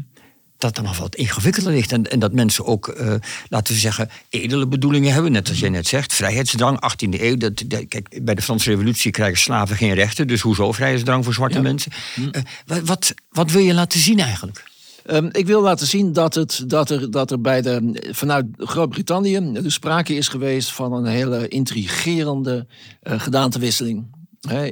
dat 0.59 0.77
er 0.77 0.83
nog 0.83 0.99
wat 0.99 1.15
ingewikkelder 1.15 1.73
ligt. 1.73 1.93
En, 1.93 2.11
en 2.11 2.19
dat 2.19 2.33
mensen 2.33 2.65
ook, 2.67 2.89
eh, 2.89 3.15
laten 3.49 3.75
we 3.75 3.81
zeggen, 3.81 4.11
edele 4.29 4.67
bedoelingen 4.67 5.13
hebben. 5.13 5.33
Net 5.33 5.49
als 5.49 5.59
jij 5.59 5.69
net 5.69 5.87
zegt, 5.87 6.13
vrijheidsdrang, 6.15 6.81
18e 6.81 7.23
eeuw. 7.23 7.37
Dat, 7.37 7.63
dat- 7.67 7.89
kijk, 7.89 8.19
bij 8.23 8.35
de 8.35 8.43
Franse 8.43 8.71
revolutie 8.71 9.11
krijgen 9.11 9.39
slaven 9.39 9.77
geen 9.77 9.95
rechten. 9.95 10.27
Dus 10.27 10.41
hoezo 10.41 10.73
vrijheidsdrang 10.73 11.25
voor 11.25 11.35
zwarte 11.35 11.61
mensen? 11.61 11.93
Eh, 12.33 12.43
wa- 12.67 12.83
wat, 12.83 13.15
wat 13.31 13.51
wil 13.51 13.63
je 13.63 13.75
laten 13.75 14.01
zien 14.01 14.19
eigenlijk? 14.21 14.65
Ehm, 15.05 15.29
ik 15.33 15.47
wil 15.47 15.63
laten 15.63 15.87
zien 15.87 16.13
dat, 16.13 16.35
het, 16.35 16.65
dat, 16.67 16.91
er, 16.91 17.11
dat 17.11 17.31
er 17.31 17.41
bij 17.41 17.63
de, 17.63 18.09
vanuit 18.11 18.47
Groot-Brittannië 18.57 19.53
dus 19.53 19.75
sprake 19.75 20.15
is 20.15 20.29
geweest 20.29 20.73
van 20.73 20.93
een 20.93 21.07
hele 21.07 21.49
intrigerende 21.49 22.67
eh, 23.01 23.21
gedaantewisseling. 23.21 24.21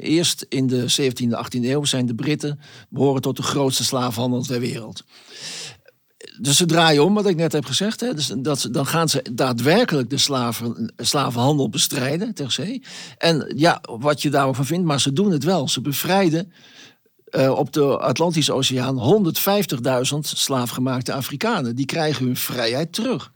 Eerst 0.01 0.47
in 0.49 0.67
de 0.67 0.85
17e, 1.01 1.47
18e 1.47 1.65
eeuw 1.65 1.85
zijn 1.85 2.07
de 2.07 2.15
Britten 2.15 2.61
behoren 2.89 3.23
tot 3.23 3.37
de 3.37 3.43
grootste 3.43 3.85
slavenhandel 3.85 4.43
ter 4.43 4.61
wereld. 4.61 5.05
Dus 6.41 6.57
ze 6.57 6.67
draaien 6.67 7.05
om, 7.05 7.15
wat 7.15 7.27
ik 7.27 7.37
net 7.37 7.53
heb 7.53 7.65
gezegd. 7.65 7.99
Dus 7.99 8.33
dat, 8.39 8.69
dan 8.71 8.87
gaan 8.87 9.09
ze 9.09 9.25
daadwerkelijk 9.33 10.11
de 10.11 10.19
slaven, 10.19 10.93
slavenhandel 10.97 11.69
bestrijden 11.69 12.35
ter 12.35 12.53
zee. 12.53 12.83
En 13.19 13.53
ja, 13.57 13.83
wat 13.99 14.23
je 14.23 14.31
daarover 14.31 14.67
vindt, 14.67 14.87
maar 14.87 15.01
ze 15.01 15.13
doen 15.13 15.31
het 15.31 15.45
wel. 15.45 15.69
Ze 15.69 15.81
bevrijden 15.81 16.53
eh, 17.31 17.51
op 17.51 17.73
de 17.73 17.99
Atlantische 17.99 18.53
Oceaan 18.53 19.25
150.000 20.13 20.19
slaafgemaakte 20.21 21.13
Afrikanen. 21.13 21.77
Die 21.77 21.87
krijgen 21.87 22.25
hun 22.25 22.37
vrijheid 22.37 22.93
terug. 22.93 23.33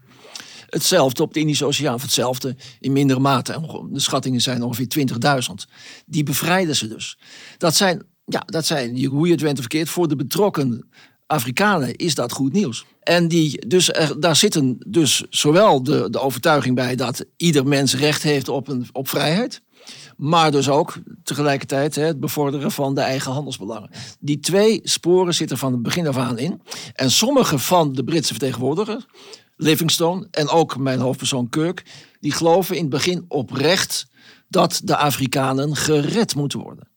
Hetzelfde 0.68 1.22
op 1.22 1.34
de 1.34 1.40
Indische 1.40 1.64
Oceaan, 1.64 1.94
of 1.94 2.02
hetzelfde 2.02 2.56
in 2.80 2.92
mindere 2.92 3.20
mate. 3.20 3.60
De 3.90 4.00
schattingen 4.00 4.40
zijn 4.40 4.62
ongeveer 4.62 5.06
20.000. 5.48 5.70
Die 6.06 6.22
bevrijden 6.22 6.76
ze 6.76 6.88
dus. 6.88 7.18
Dat 7.58 7.74
zijn, 7.74 8.02
ja, 8.24 8.42
dat 8.46 8.66
zijn, 8.66 9.04
hoe 9.04 9.26
je 9.26 9.32
het 9.32 9.40
went 9.40 9.54
of 9.54 9.60
verkeerd, 9.60 9.88
voor 9.88 10.08
de 10.08 10.16
betrokken 10.16 10.88
Afrikanen 11.26 11.96
is 11.96 12.14
dat 12.14 12.32
goed 12.32 12.52
nieuws. 12.52 12.84
En 13.02 13.28
die, 13.28 13.66
dus 13.66 13.90
daar 14.18 14.36
zitten 14.36 14.76
dus 14.86 15.24
zowel 15.30 15.82
de, 15.82 16.10
de 16.10 16.20
overtuiging 16.20 16.74
bij 16.74 16.94
dat 16.94 17.24
ieder 17.36 17.66
mens 17.66 17.94
recht 17.94 18.22
heeft 18.22 18.48
op, 18.48 18.68
een, 18.68 18.86
op 18.92 19.08
vrijheid. 19.08 19.62
Maar 20.16 20.50
dus 20.50 20.68
ook 20.68 20.94
tegelijkertijd 21.22 21.94
het 21.94 22.20
bevorderen 22.20 22.70
van 22.70 22.94
de 22.94 23.00
eigen 23.00 23.32
handelsbelangen. 23.32 23.90
Die 24.20 24.40
twee 24.40 24.80
sporen 24.82 25.34
zitten 25.34 25.58
van 25.58 25.72
het 25.72 25.82
begin 25.82 26.06
af 26.06 26.16
aan 26.16 26.38
in. 26.38 26.62
En 26.94 27.10
sommige 27.10 27.58
van 27.58 27.92
de 27.92 28.04
Britse 28.04 28.32
vertegenwoordigers, 28.32 29.06
Livingstone 29.56 30.28
en 30.30 30.48
ook 30.48 30.76
mijn 30.78 31.00
hoofdpersoon 31.00 31.48
Kirk, 31.48 31.82
die 32.20 32.32
geloven 32.32 32.74
in 32.76 32.80
het 32.80 32.90
begin 32.90 33.24
oprecht 33.28 34.06
dat 34.48 34.80
de 34.84 34.96
Afrikanen 34.96 35.76
gered 35.76 36.34
moeten 36.34 36.58
worden. 36.60 36.88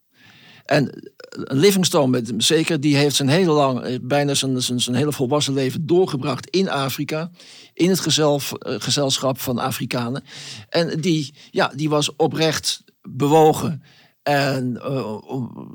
En 0.67 0.89
eh, 0.89 1.01
Livingstone, 1.31 2.07
met, 2.07 2.33
zeker, 2.37 2.79
die 2.79 2.95
heeft 2.95 3.15
zijn 3.15 3.29
hele 3.29 3.51
lang, 3.51 3.81
eh, 3.81 3.99
bijna 4.01 4.33
zijn, 4.33 4.61
zijn, 4.61 4.95
hele 4.95 5.11
volwassen 5.11 5.53
leven 5.53 5.85
doorgebracht 5.85 6.49
in 6.49 6.69
Afrika. 6.69 7.31
In 7.73 7.89
het 7.89 8.17
eh, 8.17 8.39
gezelschap 8.59 9.39
van 9.39 9.57
Afrikanen. 9.57 10.23
En 10.69 11.01
die, 11.01 11.33
ja, 11.51 11.71
die 11.75 11.89
was 11.89 12.15
oprecht 12.15 12.83
bewogen. 13.09 13.83
En 14.23 14.79
eh, 14.83 14.97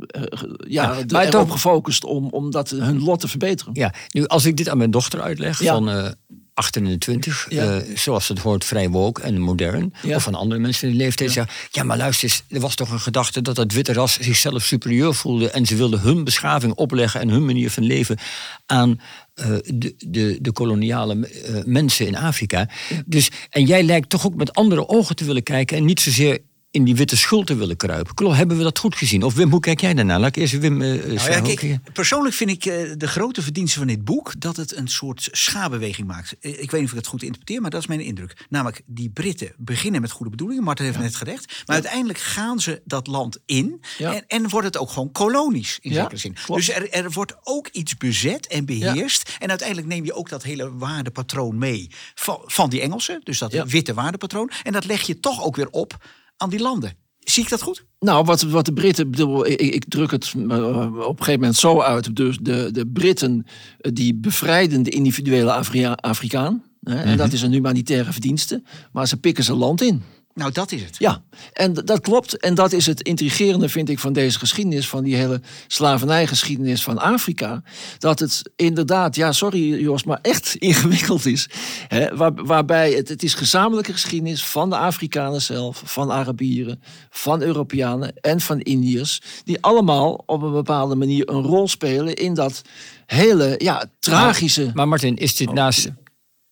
eh, 0.06 0.22
ja, 0.68 0.94
Ja, 0.94 1.04
maar 1.08 1.22
erop 1.26 1.30
toch- 1.30 1.52
gefocust 1.52 2.04
om, 2.04 2.28
om 2.28 2.50
dat, 2.50 2.70
hun 2.70 3.02
lot 3.02 3.20
te 3.20 3.28
verbeteren. 3.28 3.74
Ja, 3.74 3.94
nu 4.08 4.26
als 4.26 4.44
ik 4.44 4.56
dit 4.56 4.68
aan 4.68 4.78
mijn 4.78 4.90
dochter 4.90 5.20
uitleg 5.20 5.62
Ja. 5.62 5.72
van 5.74 5.88
eh 5.90 6.08
28, 6.54 7.46
Ja. 7.48 7.76
eh, 7.80 7.96
zoals 7.96 8.28
het 8.28 8.38
hoort, 8.38 8.64
vrij 8.64 8.88
woke 8.90 9.22
en 9.22 9.40
modern, 9.40 9.92
of 10.14 10.22
van 10.22 10.34
andere 10.34 10.60
mensen 10.60 10.88
in 10.88 10.96
de 10.96 11.02
leeftijd, 11.02 11.32
ja. 11.32 11.48
ja, 11.70 11.82
maar 11.82 11.96
luister 11.96 12.28
eens, 12.28 12.42
er 12.48 12.60
was 12.60 12.74
toch 12.74 12.90
een 12.90 13.00
gedachte 13.00 13.42
dat 13.42 13.54
dat 13.56 13.72
witte 13.72 13.92
ras 13.92 14.18
zichzelf 14.20 14.62
superieur 14.62 15.14
voelde 15.14 15.50
en 15.50 15.66
ze 15.66 15.76
wilden 15.76 16.00
hun 16.00 16.24
beschaving 16.24 16.72
opleggen 16.74 17.20
en 17.20 17.28
hun 17.28 17.44
manier 17.44 17.70
van 17.70 17.82
leven 17.82 18.18
aan 18.66 19.00
eh, 19.34 19.46
de, 19.74 19.94
de, 19.98 20.38
de 20.40 20.52
koloniale 20.52 21.26
eh, 21.28 21.64
mensen 21.64 22.06
in 22.06 22.16
Afrika. 22.16 22.68
Dus, 23.06 23.30
en 23.50 23.64
jij 23.64 23.82
lijkt 23.82 24.08
toch 24.08 24.26
ook 24.26 24.34
met 24.34 24.52
andere 24.52 24.88
ogen 24.88 25.16
te 25.16 25.24
willen 25.24 25.42
kijken 25.42 25.76
en 25.76 25.84
niet 25.84 26.00
zozeer 26.00 26.38
in 26.72 26.84
die 26.84 26.96
witte 26.96 27.16
schuld 27.16 27.46
te 27.46 27.54
willen 27.54 27.76
kruipen. 27.76 28.14
Klopt, 28.14 28.36
hebben 28.36 28.56
we 28.56 28.62
dat 28.62 28.78
goed 28.78 28.96
gezien? 28.96 29.22
Of 29.22 29.34
Wim, 29.34 29.50
hoe 29.50 29.60
kijk 29.60 29.80
jij 29.80 29.94
daarnaar? 29.94 30.20
Laat 30.20 30.28
ik 30.28 30.36
eerst 30.36 30.58
Wim 30.58 30.82
eh 30.82 30.88
Nou 30.88 31.12
ja, 31.12 31.18
zeggen. 31.18 31.56
kijk, 31.56 31.92
persoonlijk 31.92 32.34
vind 32.34 32.50
ik 32.50 32.64
eh, 32.64 32.90
de 32.96 33.08
grote 33.08 33.42
verdienste 33.42 33.78
van 33.78 33.86
dit 33.86 34.04
boek 34.04 34.40
dat 34.40 34.56
het 34.56 34.76
een 34.76 34.88
soort 34.88 35.28
schaarbeweging 35.32 36.06
maakt. 36.06 36.36
Eh, 36.40 36.50
Ik 36.62 36.70
weet 36.70 36.80
niet 36.80 36.82
of 36.84 36.90
ik 36.90 36.96
het 36.96 37.06
goed 37.06 37.22
interpreteer, 37.22 37.60
maar 37.60 37.70
dat 37.70 37.80
is 37.80 37.86
mijn 37.86 38.00
indruk. 38.00 38.46
Namelijk, 38.48 38.82
die 38.86 39.10
Britten 39.10 39.52
beginnen 39.56 40.00
met 40.00 40.10
goede 40.10 40.30
bedoelingen, 40.30 40.62
Martin 40.64 40.84
heeft 40.84 40.98
net 40.98 41.16
gezegd. 41.16 41.62
Maar 41.66 41.74
uiteindelijk 41.76 42.18
gaan 42.18 42.60
ze 42.60 42.82
dat 42.84 43.06
land 43.06 43.38
in 43.46 43.80
Ja. 43.98 44.14
en, 44.14 44.24
en 44.26 44.48
wordt 44.48 44.66
het 44.66 44.78
ook 44.78 44.90
gewoon 44.90 45.12
kolonisch 45.12 45.78
in 45.80 45.90
Ja, 45.90 45.96
zekere 46.02 46.16
zin. 46.16 46.32
klopt. 46.44 46.66
Dus 46.66 46.74
er, 46.76 46.90
er 46.90 47.10
wordt 47.10 47.34
ook 47.42 47.68
iets 47.68 47.96
bezet 47.96 48.46
en 48.46 48.64
beheerst. 48.64 49.36
En 49.38 49.48
uiteindelijk 49.48 49.88
neem 49.88 50.04
je 50.04 50.12
ook 50.14 50.28
dat 50.28 50.42
hele 50.42 50.72
waardepatroon 50.76 51.58
mee 51.58 51.90
van, 52.14 52.38
van 52.46 52.70
die 52.70 52.80
Engelsen. 52.80 53.20
Dus 53.24 53.38
dat 53.38 53.52
Ja. 53.52 53.66
witte 53.66 53.94
waardepatroon. 53.94 54.50
En 54.62 54.72
dat 54.72 54.84
leg 54.84 55.00
je 55.02 55.20
toch 55.20 55.42
ook 55.44 55.56
weer 55.56 55.68
op 55.70 55.96
aan 56.42 56.50
die 56.50 56.60
landen. 56.60 56.92
Zie 57.18 57.42
ik 57.42 57.48
dat 57.48 57.62
goed? 57.62 57.84
Nou, 57.98 58.24
wat, 58.24 58.42
wat 58.42 58.64
de 58.64 58.72
Britten, 58.72 59.10
bedoel, 59.10 59.46
ik, 59.46 59.60
ik 59.60 59.84
druk 59.88 60.10
het 60.10 60.32
eh, 60.36 60.96
op 60.96 61.18
een 61.18 61.24
gegeven 61.24 61.40
moment 61.40 61.56
zo 61.56 61.80
uit. 61.80 62.16
Dus 62.16 62.38
de, 62.38 62.68
de 62.72 62.86
Britten 62.86 63.46
eh, 63.80 63.92
die 63.94 64.14
bevrijden 64.14 64.82
de 64.82 64.90
individuele 64.90 65.52
Afrikaan. 65.96 66.62
Hè, 66.82 67.02
En 67.02 67.16
dat 67.16 67.32
is 67.32 67.42
een 67.42 67.52
humanitaire 67.52 68.12
verdienste. 68.12 68.62
Maar 68.92 69.08
ze 69.08 69.16
pikken 69.16 69.44
zijn 69.44 69.58
land 69.58 69.82
in. 69.82 70.02
Nou, 70.34 70.52
dat 70.52 70.72
is 70.72 70.82
het. 70.82 70.96
Ja, 70.98 71.22
en 71.52 71.74
dat 71.74 72.00
klopt. 72.00 72.38
En 72.38 72.54
dat 72.54 72.72
is 72.72 72.86
het 72.86 73.00
intrigerende, 73.00 73.68
vind 73.68 73.88
ik, 73.88 73.98
van 73.98 74.12
deze 74.12 74.38
geschiedenis, 74.38 74.88
van 74.88 75.02
die 75.04 75.16
hele 75.16 75.40
slavernijgeschiedenis 75.66 76.82
van 76.82 76.98
Afrika. 76.98 77.62
Dat 77.98 78.18
het 78.18 78.50
inderdaad, 78.56 79.16
ja, 79.16 79.32
sorry 79.32 79.80
Jos, 79.80 80.04
maar 80.04 80.18
echt 80.22 80.54
ingewikkeld 80.68 81.26
is. 81.26 81.48
Hè, 81.88 82.16
waar, 82.16 82.34
waarbij 82.34 82.92
het, 82.92 83.08
het 83.08 83.22
is 83.22 83.34
gezamenlijke 83.34 83.92
geschiedenis 83.92 84.44
van 84.44 84.70
de 84.70 84.76
Afrikanen 84.76 85.42
zelf, 85.42 85.82
van 85.84 86.10
Arabieren, 86.12 86.82
van 87.10 87.42
Europeanen 87.42 88.12
en 88.20 88.40
van 88.40 88.60
Indiërs. 88.60 89.20
Die 89.44 89.62
allemaal 89.62 90.22
op 90.26 90.42
een 90.42 90.52
bepaalde 90.52 90.94
manier 90.94 91.28
een 91.28 91.42
rol 91.42 91.68
spelen 91.68 92.14
in 92.14 92.34
dat 92.34 92.62
hele, 93.06 93.54
ja, 93.58 93.84
tragische. 93.98 94.70
Maar 94.74 94.88
Martin, 94.88 95.16
is 95.16 95.36
dit 95.36 95.52
naast 95.52 95.90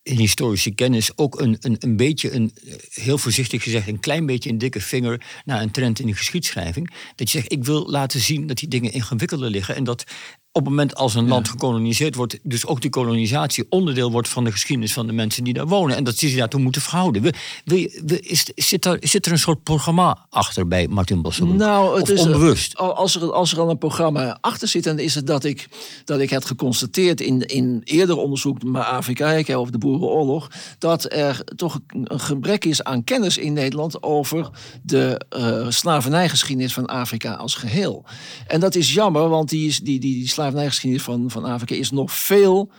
in 0.02 0.18
historische 0.18 0.74
kennis 0.74 1.16
ook 1.16 1.40
een, 1.40 1.56
een, 1.60 1.76
een 1.78 1.96
beetje, 1.96 2.32
een, 2.32 2.52
heel 2.90 3.18
voorzichtig 3.18 3.62
gezegd, 3.62 3.88
een 3.88 4.00
klein 4.00 4.26
beetje 4.26 4.50
een 4.50 4.58
dikke 4.58 4.80
vinger 4.80 5.26
naar 5.44 5.62
een 5.62 5.70
trend 5.70 6.00
in 6.00 6.06
de 6.06 6.14
geschiedschrijving? 6.14 6.90
Dat 7.14 7.30
je 7.30 7.38
zegt, 7.38 7.52
ik 7.52 7.64
wil 7.64 7.90
laten 7.90 8.20
zien 8.20 8.46
dat 8.46 8.58
die 8.58 8.68
dingen 8.68 8.92
ingewikkelder 8.92 9.50
liggen 9.50 9.76
en 9.76 9.84
dat 9.84 10.04
op 10.52 10.60
het 10.60 10.70
moment 10.70 10.94
als 10.94 11.14
een 11.14 11.28
land 11.28 11.48
gekoloniseerd 11.48 12.14
wordt, 12.14 12.38
dus 12.42 12.66
ook 12.66 12.80
die 12.80 12.90
kolonisatie 12.90 13.66
onderdeel 13.68 14.10
wordt 14.10 14.28
van 14.28 14.44
de 14.44 14.50
geschiedenis 14.52 14.92
van 14.92 15.06
de 15.06 15.12
mensen 15.12 15.44
die 15.44 15.52
daar 15.54 15.66
wonen 15.66 15.96
en 15.96 16.04
dat 16.04 16.16
ze 16.18 16.28
zich 16.28 16.38
daartoe 16.38 16.60
moeten 16.60 16.82
verhouden. 16.82 17.22
Wil 17.22 17.32
je- 17.78 18.02
wil- 18.06 18.18
is, 18.20 18.44
zit, 18.54 18.84
er, 18.84 18.96
zit 19.00 19.26
er 19.26 19.32
een 19.32 19.38
soort 19.38 19.62
programma 19.62 20.26
achter 20.30 20.68
bij 20.68 20.88
Martin 20.88 21.22
Bosselbroek? 21.22 21.58
Nou, 21.58 21.94
het 21.94 22.02
of 22.02 22.16
is 22.16 22.20
onbewust? 22.20 22.76
al- 22.76 22.94
Als 22.94 23.14
er, 23.16 23.32
als 23.32 23.52
er 23.52 23.60
al 23.60 23.70
een 23.70 23.78
programma 23.78 24.38
achter 24.40 24.68
zit, 24.68 24.84
dan 24.84 24.98
is 24.98 25.14
het 25.14 25.26
dat 25.26 25.44
ik, 25.44 25.68
dat 26.04 26.20
ik 26.20 26.30
heb 26.30 26.44
geconstateerd 26.44 27.20
in, 27.20 27.40
in 27.46 27.80
eerder 27.84 28.16
onderzoek 28.16 28.62
naar 28.62 28.84
Afrika, 28.84 29.30
ik 29.30 29.46
heb 29.46 29.56
over 29.56 29.72
de 29.72 29.78
Boerenoorlog, 29.78 30.50
dat 30.78 31.12
er 31.12 31.44
toch 31.56 31.80
een 31.88 32.20
gebrek 32.20 32.64
is 32.64 32.82
aan 32.84 33.04
kennis 33.04 33.36
in 33.36 33.52
Nederland 33.52 34.02
over 34.02 34.50
de 34.82 35.20
eh 35.28 35.66
slavernijgeschiedenis 35.68 36.72
van 36.72 36.86
Afrika 36.86 37.32
als 37.34 37.54
geheel. 37.54 38.04
En 38.46 38.60
dat 38.60 38.74
is 38.74 38.92
jammer, 38.94 39.28
want 39.28 39.48
die, 39.48 39.68
is, 39.68 39.78
die, 39.78 40.00
die, 40.00 40.14
die 40.14 40.28
slavernijgeschiedenis 40.40 41.04
van, 41.04 41.30
van 41.30 41.44
Afrika 41.44 41.74
is 41.74 41.90
nog 41.90 42.12
veel 42.12 42.70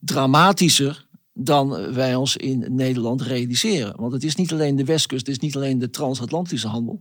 dramatischer 0.00 1.06
dan 1.32 1.92
wij 1.92 2.14
ons 2.14 2.36
in 2.36 2.64
Nederland 2.68 3.22
realiseren. 3.22 3.94
Want 3.96 4.12
het 4.12 4.24
is 4.24 4.34
niet 4.34 4.52
alleen 4.52 4.76
de 4.76 4.84
westkust, 4.84 5.26
het 5.26 5.36
is 5.36 5.42
niet 5.42 5.56
alleen 5.56 5.78
de 5.78 5.90
transatlantische 5.90 6.68
handel. 6.68 7.00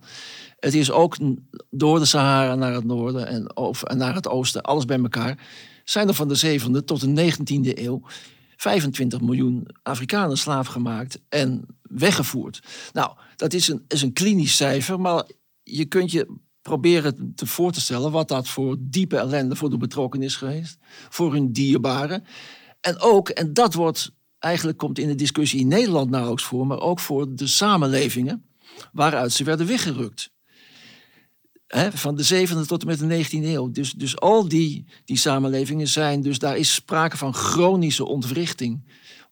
Het 0.60 0.74
is 0.74 0.92
ook 0.92 1.18
door 1.70 2.00
de 2.00 2.06
Sahara 2.06 2.56
naar 2.56 2.74
het 2.74 2.84
noorden 2.84 3.28
en 3.28 3.58
of, 3.58 3.84
en 3.84 3.98
naar 3.98 4.16
het 4.16 4.28
oosten, 4.28 4.62
alles 4.62 4.86
bij 4.86 5.00
elkaar. 5.00 5.48
Zijn 5.84 6.08
er 6.08 6.14
van 6.14 6.28
de 6.28 6.60
7e 6.60 6.86
tot 6.86 7.16
de 7.16 7.34
19e 7.34 7.78
eeuw 7.80 8.02
25 8.56 9.22
miljoen 9.22 9.68
Afrikanen 9.84 10.38
slaaf 10.38 10.68
gemaakt 10.68 11.20
en 11.30 11.66
weggevoerd. 11.82 12.60
Nou, 12.94 13.12
dat 13.36 13.54
is 13.54 13.68
een, 13.68 13.86
is 13.88 14.02
een 14.02 14.14
klinisch 14.14 14.56
cijfer, 14.56 15.00
maar 15.00 15.24
je 15.64 15.86
kunt 15.86 16.12
je 16.12 16.36
proberen 16.64 17.34
te 17.36 17.46
voor 17.46 17.72
te 17.72 17.82
stellen 17.82 18.12
wat 18.12 18.28
dat 18.28 18.48
voor 18.48 18.78
diepe 18.80 19.18
ellende 19.18 19.56
voor 19.56 19.70
de 19.70 19.78
betrokkenen 19.78 20.26
is 20.26 20.36
geweest, 20.36 20.78
voor 21.10 21.34
hun 21.34 21.52
dierbaren. 21.52 22.24
En 22.82 23.00
ook, 23.00 23.30
en 23.30 23.54
dat 23.54 23.74
wordt 23.74 24.12
eigenlijk 24.40 24.78
komt 24.78 25.00
in 25.00 25.08
de 25.08 25.16
discussie 25.16 25.60
in 25.60 25.68
Nederland 25.68 26.10
nauwelijks 26.10 26.44
voor, 26.44 26.68
maar 26.68 26.80
ook 26.80 27.00
voor 27.00 27.36
de 27.36 27.48
samenlevingen 27.48 28.46
waaruit 28.92 29.32
ze 29.32 29.44
werden 29.44 29.68
weggerukt. 29.68 30.32
Hè, 31.68 31.92
van 31.92 32.16
de 32.16 32.24
zevende 32.24 32.66
tot 32.66 32.82
en 32.82 32.88
met 32.88 33.00
de 33.00 33.40
19e 33.40 33.44
eeuw. 33.44 33.72
Dus, 33.72 33.92
dus 33.92 34.20
al 34.20 34.48
die, 34.48 34.86
die 35.06 35.18
samenlevingen 35.18 35.88
zijn, 35.88 36.22
dus 36.22 36.40
daar 36.40 36.58
is 36.58 36.74
sprake 36.74 37.18
van 37.18 37.34
chronische 37.34 38.06
ontwrichting, 38.06 38.84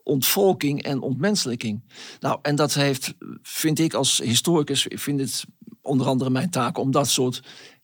ontvolking 0.04 0.84
en 0.84 1.02
ontmenselijking. 1.02 1.84
Nou, 2.20 2.40
en 2.42 2.56
dat 2.56 2.74
heeft, 2.74 3.14
vind 3.42 3.80
ik 3.80 3.94
als 3.94 4.18
historicus, 4.18 4.86
vind 4.90 5.20
het 5.20 5.46
onder 5.82 6.08
andere 6.08 6.30
mijn 6.30 6.50
taak 6.50 6.78
om 6.78 6.92
dat 6.92 7.10
soort 7.10 7.42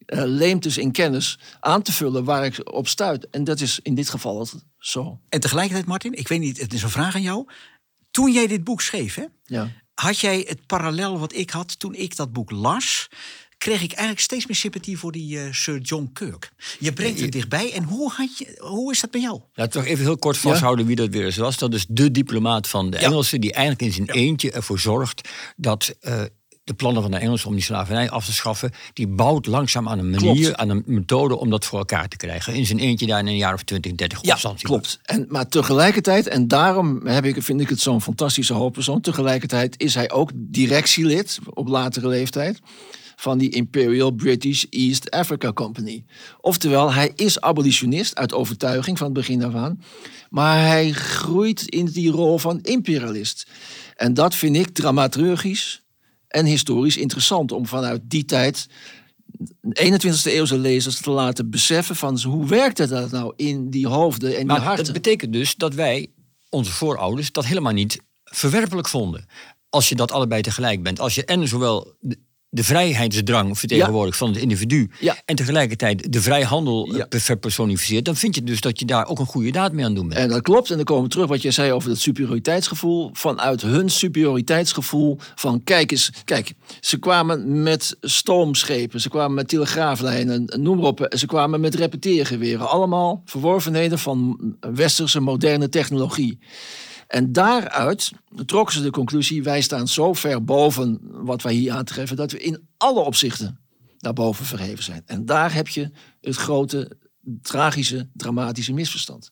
uh, 0.07 0.21
leemtes 0.25 0.77
in 0.77 0.91
kennis 0.91 1.39
aan 1.59 1.81
te 1.81 1.91
vullen 1.91 2.23
waar 2.23 2.45
ik 2.45 2.73
op 2.73 2.87
stuit. 2.87 3.29
En 3.29 3.43
dat 3.43 3.59
is 3.59 3.79
in 3.83 3.95
dit 3.95 4.09
geval 4.09 4.39
het 4.39 4.53
zo. 4.77 5.19
En 5.29 5.39
tegelijkertijd, 5.39 5.85
Martin, 5.87 6.13
ik 6.13 6.27
weet 6.27 6.39
niet, 6.39 6.59
het 6.59 6.73
is 6.73 6.83
een 6.83 6.89
vraag 6.89 7.15
aan 7.15 7.21
jou. 7.21 7.45
Toen 8.11 8.31
jij 8.31 8.47
dit 8.47 8.63
boek 8.63 8.81
schreef, 8.81 9.15
hè, 9.15 9.23
Ja. 9.45 9.71
had 9.93 10.19
jij 10.19 10.45
het 10.47 10.65
parallel 10.65 11.19
wat 11.19 11.35
ik 11.35 11.49
had 11.49 11.79
toen 11.79 11.93
ik 11.95 12.15
dat 12.15 12.33
boek 12.33 12.51
las? 12.51 13.07
Kreeg 13.57 13.81
ik 13.81 13.91
eigenlijk 13.91 14.19
steeds 14.19 14.45
meer 14.47 14.55
sympathie 14.55 14.97
voor 14.97 15.11
die 15.11 15.39
eh, 15.39 15.53
Sir 15.53 15.79
John 15.79 16.09
Kirk. 16.13 16.51
Je 16.79 16.93
brengt 16.93 17.19
het 17.19 17.31
dichtbij. 17.31 17.73
En 17.73 17.83
hoe, 17.83 18.11
had 18.11 18.37
je, 18.37 18.57
hoe 18.59 18.91
is 18.91 19.01
dat 19.01 19.11
bij 19.11 19.21
jou? 19.21 19.41
We 19.53 19.67
toch 19.67 19.85
even 19.85 20.03
heel 20.03 20.17
kort 20.17 20.37
vasthouden 20.37 20.85
wie 20.85 20.95
dat 20.95 21.09
weer 21.09 21.25
eens 21.25 21.37
was. 21.37 21.57
Dat 21.57 21.73
is 21.73 21.85
de 21.89 22.11
diplomaat 22.11 22.67
van 22.67 22.89
de 22.89 22.97
Engelsen 22.97 23.41
die 23.41 23.53
eigenlijk 23.53 23.81
in 23.81 24.05
zijn 24.05 24.17
eentje 24.17 24.51
ervoor 24.51 24.79
zorgt 24.79 25.29
dat 25.55 25.95
eh, 25.99 26.21
de 26.67 26.73
plannen 26.73 27.01
van 27.01 27.11
de 27.11 27.17
Engelsen 27.17 27.47
om 27.47 27.53
die 27.53 27.63
slavernij 27.63 28.09
af 28.09 28.25
te 28.25 28.33
schaffen, 28.33 28.71
die 28.93 29.07
bouwt 29.07 29.45
langzaam 29.45 29.87
aan 29.89 29.99
een 29.99 30.09
manier, 30.09 30.41
Klopt. 30.43 30.57
aan 30.57 30.69
een 30.69 30.83
methode 30.85 31.37
om 31.37 31.49
dat 31.49 31.65
voor 31.65 31.79
elkaar 31.79 32.07
te 32.07 32.17
krijgen. 32.17 32.53
In 32.53 32.65
zijn 32.65 32.79
eentje 32.79 33.05
daar 33.05 33.19
in 33.19 33.27
een 33.27 33.37
jaar 33.37 33.53
of 33.53 33.63
20, 33.63 33.95
30 33.95 34.19
Ja, 34.21 34.33
opstand. 34.33 34.61
klopt. 34.61 34.99
En, 35.03 35.25
maar 35.29 35.47
tegelijkertijd, 35.47 36.27
en 36.27 36.47
daarom 36.47 37.07
heb 37.07 37.25
ik, 37.25 37.43
vind 37.43 37.61
ik 37.61 37.69
het 37.69 37.79
zo'n 37.79 38.01
fantastische 38.01 38.53
hoofdpersoon. 38.53 39.01
Tegelijkertijd 39.01 39.75
is 39.81 39.93
hij 39.95 40.11
ook 40.11 40.31
directielid 40.35 41.39
op 41.53 41.67
latere 41.67 42.07
leeftijd 42.07 42.59
van 43.15 43.37
die 43.37 43.49
Imperial 43.49 44.11
British 44.11 44.63
East 44.69 45.11
Africa 45.11 45.53
Company. 45.53 46.03
Oftewel, 46.41 46.93
hij 46.93 47.11
is 47.15 47.41
abolitionist 47.41 48.15
uit 48.15 48.33
overtuiging 48.33 48.97
van 48.97 49.05
het 49.07 49.15
begin 49.15 49.43
af 49.43 49.53
aan. 49.55 49.81
Maar 50.29 50.65
hij 50.65 50.91
groeit 50.91 51.61
in 51.69 51.85
die 51.85 52.11
rol 52.11 52.37
van 52.37 52.59
imperialist. 52.61 53.47
En 53.95 54.13
dat 54.13 54.35
vind 54.35 54.55
ik 54.55 54.69
dramaturgisch 54.69 55.81
en 56.27 56.45
historisch 56.45 56.97
interessant 56.97 57.51
om 57.51 57.65
vanuit 57.65 58.01
die 58.03 58.25
tijd 58.25 58.67
21e 59.67 60.23
eeuwse 60.23 60.57
lezers 60.57 61.01
te 61.01 61.11
laten 61.11 61.49
beseffen 61.49 61.95
van 61.95 62.19
hoe 62.23 62.47
werkte 62.47 62.87
dat 62.87 63.11
nou 63.11 63.33
in 63.35 63.69
die 63.69 63.87
hoofden 63.87 64.29
en 64.29 64.37
die 64.37 64.45
Maar 64.45 64.61
harten. 64.61 64.83
dat 64.83 64.93
betekent 64.93 65.33
dus 65.33 65.55
dat 65.55 65.73
wij, 65.73 66.11
onze 66.49 66.71
voorouders, 66.71 67.31
dat 67.31 67.45
helemaal 67.45 67.73
niet 67.73 67.99
verwerpelijk 68.23 68.87
vonden. 68.87 69.25
Als 69.69 69.89
je 69.89 69.95
dat 69.95 70.11
allebei 70.11 70.41
tegelijk 70.41 70.83
bent. 70.83 70.99
Als 70.99 71.15
je 71.15 71.25
en 71.25 71.47
zowel 71.47 71.95
de, 72.49 72.63
vrijheidsdrang 72.63 73.59
vertegenwoordigt 73.59 74.17
van 74.17 74.29
het 74.29 74.37
individu... 74.37 74.89
Ja. 74.99 75.15
en 75.25 75.35
tegelijkertijd 75.35 76.13
de 76.13 76.21
vrijhandel 76.21 76.95
Ja. 76.95 77.05
verpersonificeert... 77.09 78.05
dan 78.05 78.15
vind 78.15 78.35
je 78.35 78.43
dus 78.43 78.61
dat 78.61 78.79
je 78.79 78.85
daar 78.85 79.07
ook 79.07 79.19
een 79.19 79.25
goede 79.25 79.51
daad 79.51 79.73
mee 79.73 79.85
aan 79.85 79.93
doen 79.93 80.07
bent. 80.07 80.19
En 80.19 80.29
dat 80.29 80.41
klopt. 80.41 80.69
En 80.69 80.75
dan 80.75 80.85
komen 80.85 81.03
we 81.03 81.09
terug 81.09 81.27
wat 81.27 81.41
jij 81.41 81.51
zei 81.51 81.71
over 81.71 81.89
het 81.89 81.99
superioriteitsgevoel. 81.99 83.09
Vanuit 83.13 83.61
hun 83.61 83.89
superioriteitsgevoel 83.89 85.17
van 85.35 85.63
kijk 85.63 85.91
eens, 85.91 86.11
kijk, 86.25 86.53
ze 86.79 86.97
kwamen 86.97 87.63
met 87.63 87.97
stoomschepen, 88.01 89.01
ze 89.01 89.09
kwamen 89.09 89.35
met 89.35 89.47
telegraaflijnen, 89.47 90.53
noem 90.59 90.77
maar 90.77 90.85
op. 90.85 91.05
Ze 91.15 91.25
kwamen 91.25 91.59
met 91.59 91.75
repeteergeweren. 91.75 92.69
Allemaal 92.69 93.21
verworvenheden 93.25 93.99
van 93.99 94.39
westerse 94.59 95.19
moderne 95.19 95.69
technologie. 95.69 96.39
En 97.07 97.31
daaruit 97.31 98.11
trokken 98.45 98.75
ze 98.75 98.81
de 98.81 98.89
conclusie, 98.89 99.43
wij 99.43 99.61
staan 99.61 99.87
zo 99.87 100.13
ver 100.13 100.43
boven 100.43 100.99
wat 101.01 101.41
wij 101.41 101.53
hier 101.53 101.71
aantreffen, 101.71 102.17
dat 102.17 102.31
we 102.31 102.39
in 102.39 102.67
alle 102.77 102.99
opzichten 102.99 103.59
daarboven 103.97 104.45
verheven 104.45 104.83
zijn. 104.83 105.03
En 105.05 105.25
daar 105.25 105.53
heb 105.53 105.67
je 105.67 105.91
het 106.21 106.35
grote, 106.35 106.97
tragische, 107.41 108.09
dramatische 108.13 108.73
misverstand. 108.73 109.31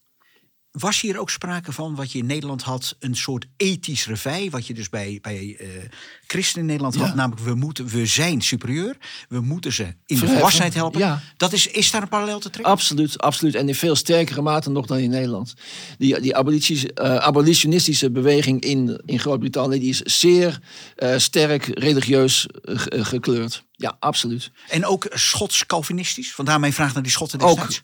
Was 0.71 1.01
hier 1.01 1.19
ook 1.19 1.29
sprake 1.29 1.71
van 1.71 1.95
wat 1.95 2.11
je 2.11 2.17
in 2.17 2.25
Nederland 2.25 2.61
had, 2.61 2.95
een 2.99 3.15
soort 3.15 3.45
ethisch 3.57 4.07
revij, 4.07 4.49
wat 4.49 4.67
je 4.67 4.73
dus 4.73 4.89
bij, 4.89 5.19
bij 5.21 5.55
eh, 5.59 5.67
christenen 6.27 6.61
in 6.61 6.65
Nederland 6.65 6.95
had, 6.95 7.07
Ja. 7.07 7.13
namelijk 7.15 7.45
we, 7.45 7.55
moeten, 7.55 7.87
we 7.87 8.05
zijn 8.05 8.41
superieur, 8.41 8.97
we 9.29 9.39
moeten 9.41 9.73
ze 9.73 9.83
in 10.05 10.19
de 10.19 10.27
volwassenheid 10.27 10.73
helpen. 10.73 10.99
Ja. 10.99 11.21
Dat 11.37 11.53
is, 11.53 11.67
is 11.67 11.91
daar 11.91 12.01
een 12.01 12.07
parallel 12.07 12.39
te 12.39 12.49
trekken? 12.49 12.71
Absoluut, 12.73 13.17
absoluut. 13.21 13.55
En 13.55 13.67
in 13.67 13.75
veel 13.75 13.95
sterkere 13.95 14.41
mate 14.41 14.69
nog 14.69 14.85
dan 14.85 14.97
in 14.97 15.09
Nederland. 15.09 15.53
Die, 15.97 16.19
die 16.21 16.33
eh, 16.33 17.15
abolitionistische 17.15 18.11
beweging 18.11 18.61
in, 18.61 19.01
in 19.05 19.19
Groot-Brittannië 19.19 19.79
die 19.79 19.89
is 19.89 20.01
zeer 20.01 20.59
eh, 20.95 21.17
sterk 21.17 21.65
religieus 21.65 22.47
eh, 22.47 22.79
ge- 22.79 23.03
gekleurd. 23.05 23.63
Ja, 23.77 23.95
absoluut. 23.99 24.51
En 24.69 24.85
ook 24.85 25.07
Schots-Calvinistisch? 25.09 26.33
Vandaar 26.33 26.59
mijn 26.59 26.73
vraag 26.73 26.93
naar 26.93 27.03
die 27.03 27.11
Schotten 27.11 27.39
Ook 27.39 27.55
destijds. 27.67 27.83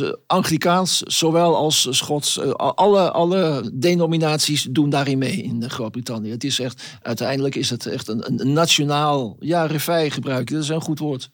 eh, 0.00 0.10
Anglikaans, 0.26 0.98
zowel 1.00 1.56
als 1.56 1.86
Schots. 1.90 2.38
alle, 2.56 3.10
alle 3.12 3.70
denominaties 3.74 4.66
doen 4.70 4.90
daarin 4.90 5.18
mee 5.18 5.42
in 5.42 5.70
Groot-Brittannië. 5.70 6.30
Het 6.30 6.44
is 6.44 6.58
echt, 6.60 6.82
uiteindelijk 7.02 7.54
is 7.58 7.70
het 7.70 7.86
echt 7.86 8.08
een, 8.08 8.40
een 8.40 8.52
nationaal, 8.52 9.36
ja, 9.40 9.66
revij 9.66 10.10
gebruiken. 10.10 10.54
Dat 10.54 10.64
is 10.64 10.70
een 10.70 10.80
goed 10.80 10.98
woord. 10.98 11.30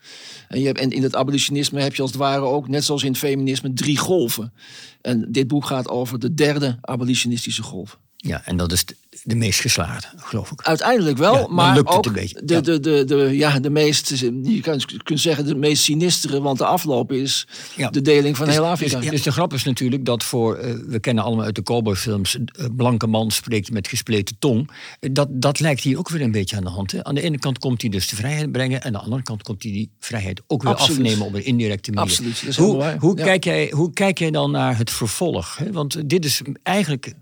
En, 0.48 0.60
je 0.60 0.66
hebt, 0.66 0.78
en 0.78 0.90
in 0.90 1.02
het 1.02 1.14
abolitionisme 1.14 1.80
heb 1.80 1.94
je 1.94 2.02
als 2.02 2.10
het 2.10 2.20
ware 2.20 2.44
ook, 2.44 2.68
net 2.68 2.84
zoals 2.84 3.02
in 3.02 3.10
het 3.10 3.18
feminisme, 3.18 3.72
drie 3.72 3.98
golven. 3.98 4.52
En 5.00 5.26
dit 5.32 5.48
boek 5.48 5.64
gaat 5.64 5.88
over 5.88 6.18
de 6.18 6.34
derde 6.34 6.78
abolitionistische 6.80 7.62
golf. 7.62 7.98
Ja, 8.26 8.42
en 8.44 8.56
dat 8.56 8.72
is 8.72 8.84
de, 9.22 9.34
meest 9.34 9.60
geslaagde, 9.60 10.06
geloof 10.16 10.50
ik. 10.50 10.62
Uiteindelijk 10.62 11.18
wel, 11.18 11.34
Ja, 11.34 11.46
maar 11.48 11.78
ook 11.84 12.06
een 12.06 12.12
beetje, 12.12 12.40
de, 12.44 12.54
ja. 12.54 12.60
de, 12.60 12.80
de, 12.80 13.04
de, 13.04 13.16
ja, 13.36 13.58
de 13.60 13.70
meest, 13.70 14.08
je 14.08 15.00
kunt 15.02 15.20
zeggen, 15.20 15.44
de 15.46 15.54
meest 15.54 15.82
sinistere, 15.82 16.40
want 16.40 16.58
de 16.58 16.64
afloop 16.64 17.12
is 17.12 17.46
Ja. 17.76 17.90
de 17.90 18.00
deling 18.02 18.36
van 18.36 18.46
Dus- 18.46 18.54
heel 18.54 18.66
Afrika. 18.66 19.00
Dus, 19.00 19.10
dus 19.10 19.22
de 19.22 19.32
grap 19.32 19.52
is 19.52 19.64
natuurlijk 19.64 20.04
dat 20.04 20.24
voor, 20.24 20.56
eh, 20.56 20.74
we 20.86 21.00
kennen 21.00 21.24
allemaal 21.24 21.44
uit 21.44 21.54
de 21.54 21.62
cowboyfilms, 21.62 22.34
een 22.34 22.76
blanke 22.76 23.06
man 23.06 23.30
spreekt 23.30 23.70
met 23.70 23.88
gespleten 23.88 24.36
tong. 24.38 24.70
Eh, 25.00 25.10
Dat, 25.12 25.28
dat 25.30 25.60
lijkt 25.60 25.80
hier 25.82 25.98
ook 25.98 26.08
weer 26.08 26.20
een 26.22 26.32
beetje 26.32 26.56
aan 26.56 26.64
de 26.64 26.70
hand. 26.70 26.92
Hè? 26.92 27.04
Aan 27.04 27.14
de 27.14 27.22
ene 27.22 27.38
kant 27.38 27.58
komt 27.58 27.80
hij 27.80 27.90
dus 27.90 28.08
de 28.08 28.16
vrijheid 28.16 28.52
brengen, 28.52 28.80
en 28.80 28.86
aan 28.86 28.92
de 28.92 28.98
andere 28.98 29.22
kant 29.22 29.42
komt 29.42 29.62
hij 29.62 29.72
die 29.72 29.90
vrijheid 30.00 30.42
ook 30.46 30.62
weer 30.62 30.72
Absoluut. 30.72 31.00
afnemen 31.06 31.26
op 31.26 31.34
een 31.34 31.44
indirecte 31.44 31.92
manier. 31.92 32.10
Absoluut, 32.10 32.56
hoe, 32.56 32.96
hoe, 32.98 33.14
kijk 33.14 33.44
jij, 33.44 33.70
hoe 33.74 33.92
kijk 33.92 34.18
jij 34.18 34.30
dan 34.30 34.50
naar 34.50 34.78
het 34.78 34.90
vervolg? 34.90 35.56
Hè? 35.56 35.72
Want 35.72 36.08
dit 36.08 36.24
is 36.24 36.40
eigenlijk, 36.62 37.12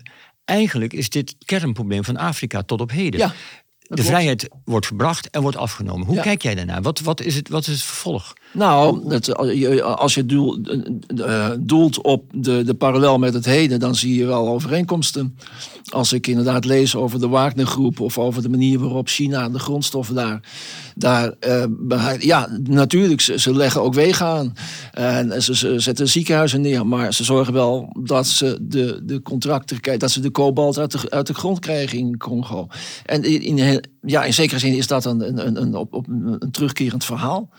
eigenlijk 0.45 0.93
is 0.93 1.09
dit 1.09 1.29
het 1.29 1.45
kernprobleem 1.45 2.03
van 2.03 2.17
Afrika 2.17 2.61
tot 2.61 2.81
op 2.81 2.91
heden. 2.91 3.19
Ja, 3.19 3.33
de 3.79 4.03
vrijheid 4.03 4.49
wordt 4.65 4.85
gebracht 4.85 5.29
en 5.29 5.41
wordt 5.41 5.57
afgenomen. 5.57 6.05
Hoe 6.07 6.15
Ja. 6.15 6.21
kijk 6.21 6.41
jij 6.41 6.55
daarnaar? 6.55 6.81
Wat, 6.81 6.99
wat, 6.99 7.21
is 7.21 7.35
het, 7.35 7.49
wat 7.49 7.61
is 7.61 7.73
het 7.73 7.81
vervolg? 7.83 8.33
Nou, 8.53 9.09
dat, 9.09 9.35
als 9.97 10.13
je 10.13 10.25
eh, 11.15 11.49
doelt 11.59 12.01
op 12.01 12.23
de, 12.31 12.63
de 12.63 12.73
parallel 12.73 13.17
met 13.17 13.33
het 13.33 13.45
heden, 13.45 13.79
dan 13.79 13.95
zie 13.95 14.15
je 14.15 14.25
wel 14.25 14.47
overeenkomsten. 14.47 15.37
Als 15.89 16.13
ik 16.13 16.27
inderdaad 16.27 16.65
lees 16.65 16.95
over 16.95 17.19
de 17.19 17.27
Wagner-groep 17.27 17.99
of 17.99 18.17
over 18.17 18.41
de 18.41 18.49
manier 18.49 18.79
waarop 18.79 19.07
China 19.07 19.49
de 19.49 19.59
grondstoffen 19.59 20.15
daar. 20.15 20.39
daar 20.95 21.33
eh, 21.39 22.19
ja, 22.19 22.47
natuurlijk, 22.63 23.21
ze, 23.21 23.55
leggen 23.55 23.81
ook 23.81 23.93
wegen 23.93 24.25
aan. 24.25 24.53
En 24.91 25.43
ze, 25.43 25.55
ze 25.55 25.79
zetten 25.79 26.09
ziekenhuizen 26.09 26.61
neer, 26.61 26.87
maar 26.87 27.13
ze 27.13 27.23
zorgen 27.23 27.53
wel 27.53 27.95
dat 27.99 28.27
ze 28.27 28.57
de, 28.61 28.99
de 29.03 29.21
contracten 29.21 29.99
dat 29.99 30.11
ze 30.11 30.19
de 30.19 30.29
kobalt 30.29 30.77
uit 30.77 30.91
de, 30.91 31.09
uit 31.09 31.27
de 31.27 31.33
grond 31.33 31.59
krijgen 31.59 31.97
in 31.97 32.17
Congo. 32.17 32.67
En 33.05 33.23
in, 33.23 33.41
in, 33.41 33.83
ja, 34.01 34.23
in 34.23 34.33
zekere 34.33 34.59
zin 34.59 34.73
is 34.73 34.87
dat 34.87 35.05
een, 35.05 35.47
een, 35.47 35.61
een, 35.61 35.75
op 35.75 36.07
een 36.07 36.51
terugkerend 36.51 37.05
verhaal. 37.05 37.49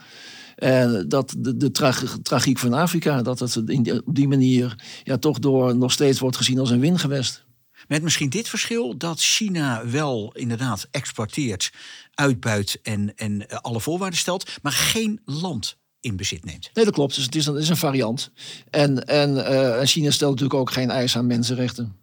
En 0.64 1.09
dat 1.09 1.35
de, 1.38 1.57
de 1.57 1.70
trag- 1.70 2.18
tragiek 2.22 2.59
van 2.59 2.72
Afrika, 2.72 3.22
dat 3.22 3.38
het 3.38 3.57
in 3.66 3.83
die- 3.83 4.07
op 4.07 4.14
die 4.14 4.29
manier 4.29 4.85
ja, 5.03 5.18
toch 5.18 5.38
door 5.38 5.77
nog 5.77 5.92
steeds 5.92 6.18
wordt 6.18 6.37
gezien 6.37 6.59
als 6.59 6.70
een 6.70 6.81
wingewest. 6.81 7.44
Met 7.88 8.03
misschien 8.03 8.29
dit 8.31 8.48
verschil 8.48 8.96
dat 8.96 9.20
China 9.20 9.87
wel 9.88 10.33
inderdaad 10.35 10.88
exporteert, 10.90 11.72
uitbuit 12.14 12.79
en, 12.83 13.14
en 13.16 13.48
eh, 13.48 13.59
alle 13.59 13.81
voorwaarden 13.81 14.18
stelt, 14.18 14.50
maar 14.62 14.72
geen 14.72 15.20
land 15.24 15.77
in 16.00 16.16
bezit 16.16 16.44
neemt. 16.44 16.70
Nee, 16.74 16.85
dat 16.85 16.94
klopt. 16.94 17.14
Dus 17.14 17.24
het 17.24 17.35
is 17.35 17.46
een, 17.46 17.55
het 17.55 17.62
is 17.62 17.68
een 17.68 17.77
variant. 17.77 18.31
En, 18.70 19.07
en 19.07 19.46
eh, 19.46 19.87
China 19.87 20.11
stelt 20.11 20.31
natuurlijk 20.31 20.61
ook 20.61 20.70
geen 20.70 20.90
eis 20.90 21.16
aan 21.16 21.27
mensenrechten. 21.27 21.96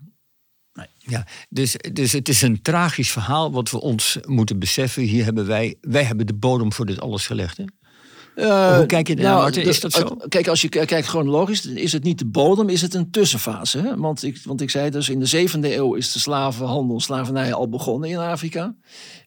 Ja, 0.97 1.27
dus, 1.49 1.75
dus 1.93 2.11
het 2.11 2.29
is 2.29 2.41
een 2.41 2.61
tragisch 2.61 3.11
verhaal 3.11 3.51
wat 3.51 3.71
we 3.71 3.81
ons 3.81 4.17
moeten 4.25 4.59
beseffen. 4.59 5.03
Hier 5.03 5.23
hebben 5.23 5.45
wij, 5.47 5.75
wij 5.81 6.03
hebben 6.03 6.27
de 6.27 6.33
bodem 6.33 6.73
voor 6.73 6.85
dit 6.85 6.99
alles 6.99 7.25
gelegd. 7.27 7.57
Hè? 7.57 7.63
Eh, 8.35 8.75
Hoe 8.75 8.85
kijk 8.85 9.07
je 9.07 9.15
Martin? 9.21 9.63
Is 9.63 9.79
de- 9.79 9.89
dat 9.89 9.93
zo? 9.93 10.15
Kijk, 10.27 10.47
als 10.47 10.61
je 10.61 10.69
kijkt 10.69 11.07
chronologisch, 11.07 11.65
is 11.65 11.91
het 11.91 12.03
niet 12.03 12.17
de 12.19 12.25
bodem, 12.25 12.69
is 12.69 12.81
het 12.81 12.93
een 12.93 13.11
tussenfase. 13.11 13.79
Hè? 13.79 13.97
Want, 13.97 14.23
ik, 14.23 14.41
want 14.43 14.61
ik 14.61 14.69
zei 14.69 14.89
dus, 14.89 15.09
in 15.09 15.19
de 15.19 15.25
zevende 15.25 15.75
eeuw 15.75 15.93
is 15.93 16.11
de 16.11 16.19
slavenhandel, 16.19 16.99
slavernij 16.99 17.53
al 17.53 17.69
begonnen 17.69 18.09
in 18.09 18.17
Afrika. 18.17 18.75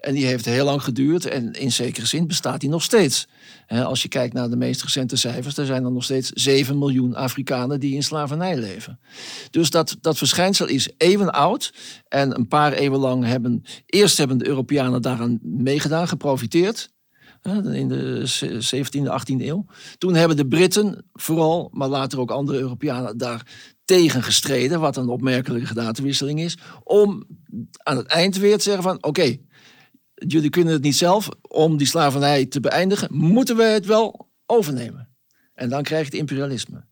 En 0.01 0.15
die 0.15 0.27
heeft 0.27 0.45
heel 0.45 0.65
lang 0.65 0.83
geduurd 0.83 1.27
en 1.27 1.53
in 1.53 1.73
zekere 1.73 2.07
zin 2.07 2.27
bestaat 2.27 2.61
die 2.61 2.69
nog 2.71 2.83
steeds. 2.83 3.27
Hè, 3.67 3.85
als 3.85 4.03
je 4.03 4.09
kijkt 4.09 4.35
naar 4.35 4.51
de 4.51 4.57
meest 4.57 4.83
recente 4.83 5.17
cijfers, 5.17 5.57
er 5.57 5.67
zijn 5.67 5.85
er 5.85 5.93
nog 5.93 6.05
steeds 6.05 6.31
7 6.31 6.79
miljoen 6.79 7.15
Afrikanen 7.15 7.81
die 7.81 7.95
in 7.95 8.03
slavernij 8.03 8.57
leven. 8.57 8.99
Dus 9.51 9.71
dat, 9.71 9.97
dat 10.01 10.19
verschijnsel 10.19 10.67
is 10.67 10.91
eeuwen 10.97 11.33
oud. 11.33 11.73
En 12.09 12.35
een 12.37 12.49
paar 12.49 12.73
eeuwen 12.73 13.01
lang 13.01 13.25
hebben, 13.25 13.63
eerst 13.87 14.19
hebben 14.19 14.39
de 14.39 14.47
Europeanen 14.47 15.03
daaraan 15.03 15.39
meegedaan, 15.43 16.09
geprofiteerd. 16.09 16.93
In 17.53 17.89
de 17.89 18.23
17e, 18.75 19.11
18e 19.11 19.45
eeuw. 19.45 19.67
Toen 19.99 20.15
hebben 20.15 20.37
de 20.37 20.47
Britten 20.47 21.05
vooral, 21.13 21.71
maar 21.73 21.89
later 21.89 22.21
ook 22.21 22.31
andere 22.31 22.59
Europeanen 22.59 23.19
daar 23.19 23.47
tegen 23.85 24.23
gestreden. 24.23 24.81
Wat 24.81 24.97
een 24.97 25.09
opmerkelijke 25.09 25.67
gedatenwisseling 25.67 26.41
is. 26.41 26.59
Om 26.85 27.25
aan 27.83 27.97
het 27.97 28.07
eind 28.07 28.37
weer 28.37 28.57
te 28.57 28.63
zeggen 28.63 28.83
van 28.83 29.03
oké, 29.03 29.37
jullie 30.15 30.51
kunnen 30.51 30.73
het 30.73 30.83
niet 30.83 30.97
zelf. 30.97 31.29
Om 31.49 31.77
die 31.77 31.87
slavernij 31.87 32.47
te 32.47 32.61
beëindigen, 32.61 33.09
moeten 33.11 33.57
we 33.57 33.63
het 33.63 33.87
wel 33.87 34.29
overnemen. 34.47 35.09
En 35.55 35.69
dan 35.69 35.83
krijg 35.83 36.01
je 36.01 36.11
het 36.11 36.21
imperialisme. 36.21 36.85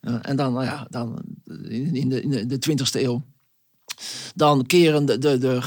En 0.00 0.36
dan, 0.36 0.52
nou 0.52 0.64
ja, 0.64 0.86
dan 0.90 1.22
in, 1.68 2.08
de, 2.08 2.22
in 2.22 2.48
de 2.48 2.58
20e 2.70 3.00
eeuw 3.00 3.24
dan 4.34 4.66
keren 4.66 5.06
de, 5.06 5.18
de, 5.18 5.58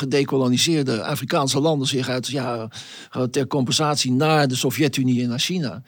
Afrikaanse 1.04 1.60
landen 1.60 1.88
zich 1.88 2.10
uit, 2.10 2.28
ja, 2.28 2.70
ter 3.32 3.48
compensatie 3.48 4.12
naar 4.12 4.48
de 4.48 4.56
Sovjet-Unie 4.56 5.24
en 5.24 5.30
naar 5.30 5.40
China. 5.40 5.82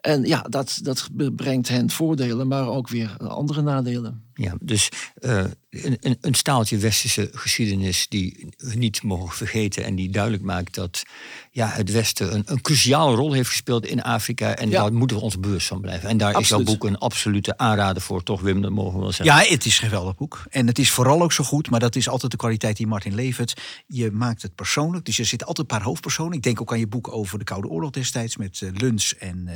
En 0.00 0.24
ja, 0.24 0.40
dat, 0.48 0.78
dat 0.82 1.08
brengt 1.36 1.68
hen 1.68 1.90
voordelen, 1.90 2.48
maar 2.48 2.68
ook 2.68 2.88
weer 2.88 3.16
andere 3.18 3.62
nadelen. 3.62 4.22
Ja, 4.34 4.54
dus 4.60 4.88
uh, 5.20 5.44
een, 5.82 6.18
een, 6.20 6.34
staaltje 6.34 6.76
westerse 6.76 7.30
geschiedenis 7.32 8.06
die 8.08 8.48
we 8.56 8.74
niet 8.74 9.02
mogen 9.02 9.36
vergeten 9.36 9.84
en 9.84 9.94
die 9.94 10.10
duidelijk 10.10 10.42
maakt 10.42 10.74
dat 10.74 11.02
ja, 11.50 11.68
het 11.68 11.90
Westen 11.90 12.34
een, 12.34 12.42
een 12.46 12.60
cruciale 12.60 13.16
rol 13.16 13.32
heeft 13.32 13.48
gespeeld 13.48 13.86
in 13.86 14.02
Afrika 14.02 14.56
en 14.56 14.70
daar 14.70 14.92
moeten 14.92 15.16
we 15.16 15.22
ons 15.22 15.40
bewust 15.40 15.66
van 15.66 15.80
blijven. 15.80 16.08
En 16.08 16.16
daar 16.16 16.40
is 16.40 16.48
jouw 16.48 16.62
boek 16.62 16.84
een 16.84 16.98
absolute 16.98 17.58
aanrader 17.58 18.02
voor, 18.02 18.22
toch 18.22 18.40
Wim, 18.40 18.62
dat 18.62 18.70
mogen 18.70 18.94
we 18.94 19.00
wel 19.00 19.12
zeggen. 19.12 19.36
Ja, 19.36 19.50
het 19.50 19.64
is 19.64 19.80
een 19.80 19.88
geweldig 19.88 20.16
boek. 20.16 20.42
En 20.50 20.66
het 20.66 20.78
is 20.78 20.90
vooral 20.90 21.22
ook 21.22 21.32
zo 21.32 21.44
goed, 21.44 21.70
maar 21.70 21.80
dat 21.80 21.96
is 21.96 22.08
altijd 22.08 22.30
de 22.32 22.38
kwaliteit 22.38 22.76
die 22.76 22.86
Martin 22.86 23.14
levert. 23.14 23.60
Je 23.86 24.10
maakt 24.10 24.42
het 24.42 24.54
persoonlijk, 24.54 25.04
dus 25.04 25.18
er 25.18 25.24
zitten 25.24 25.46
altijd 25.46 25.70
een 25.70 25.76
paar 25.76 25.86
hoofdpersonen. 25.86 26.36
Ik 26.36 26.42
denk 26.42 26.60
ook 26.60 26.72
aan 26.72 26.78
je 26.78 26.86
boek 26.86 27.12
over 27.12 27.38
de 27.38 27.44
Koude 27.44 27.68
Oorlog 27.68 27.90
destijds 27.90 28.36
met 28.36 28.60
uh, 28.60 28.70
Luns 28.72 29.16
en, 29.16 29.44
uh, 29.46 29.54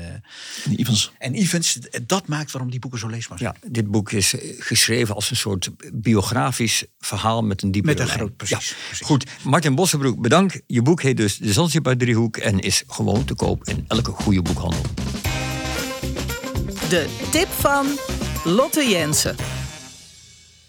en 0.65 0.77
Evans. 0.77 1.13
En 1.19 1.35
Evans. 1.35 1.79
Dat 2.07 2.27
maakt 2.27 2.51
waarom 2.51 2.71
die 2.71 2.81
boeken 2.81 3.01
zo 3.01 3.09
leesbaar 3.09 3.39
zijn. 3.39 3.57
Ja, 3.63 3.69
dit 3.69 3.91
boek 3.91 4.13
is 4.13 4.35
geschreven 4.59 5.15
als 5.15 5.31
een 5.31 5.37
soort 5.37 5.71
biografisch 6.09 6.87
verhaal 6.99 7.43
met 7.43 7.63
een 7.63 7.71
diepe 7.71 7.89
Met 7.89 8.01
een 8.01 8.07
groot, 8.07 8.37
precies, 8.37 8.77
ja. 8.99 9.07
Goed, 9.07 9.45
Martin 9.45 9.75
Bossenbroek, 9.75 10.21
bedankt. 10.21 10.63
Je 10.67 10.83
boek 10.83 11.03
heet 11.03 11.17
dus 11.17 11.37
De 11.37 11.53
Zanzibar 11.53 11.97
Driehoek 11.97 12.37
en 12.37 12.59
is 12.59 12.85
gewoon 12.87 13.25
te 13.25 13.35
koop 13.35 13.65
in 13.65 13.85
elke 13.89 14.11
goede 14.11 14.43
boekhandel. 14.43 14.83
De 16.89 17.29
tip 17.31 17.49
van 17.49 17.87
Lotte 18.45 18.89
Jensen. 18.89 19.37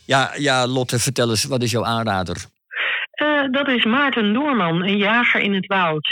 Ja, 0.06 0.32
ja, 0.38 0.67
Lotte, 0.67 0.99
vertel 0.99 1.30
eens, 1.30 1.43
wat 1.43 1.63
is 1.63 1.71
jouw 1.71 1.86
aanrader? 1.86 2.38
Uh, 3.23 3.52
dat 3.52 3.67
is 3.67 3.86
Maarten 3.86 4.34
Doorman, 4.34 4.84
een 4.84 4.97
jager 4.97 5.41
in 5.41 5.54
het 5.54 5.65
woud. 5.65 6.10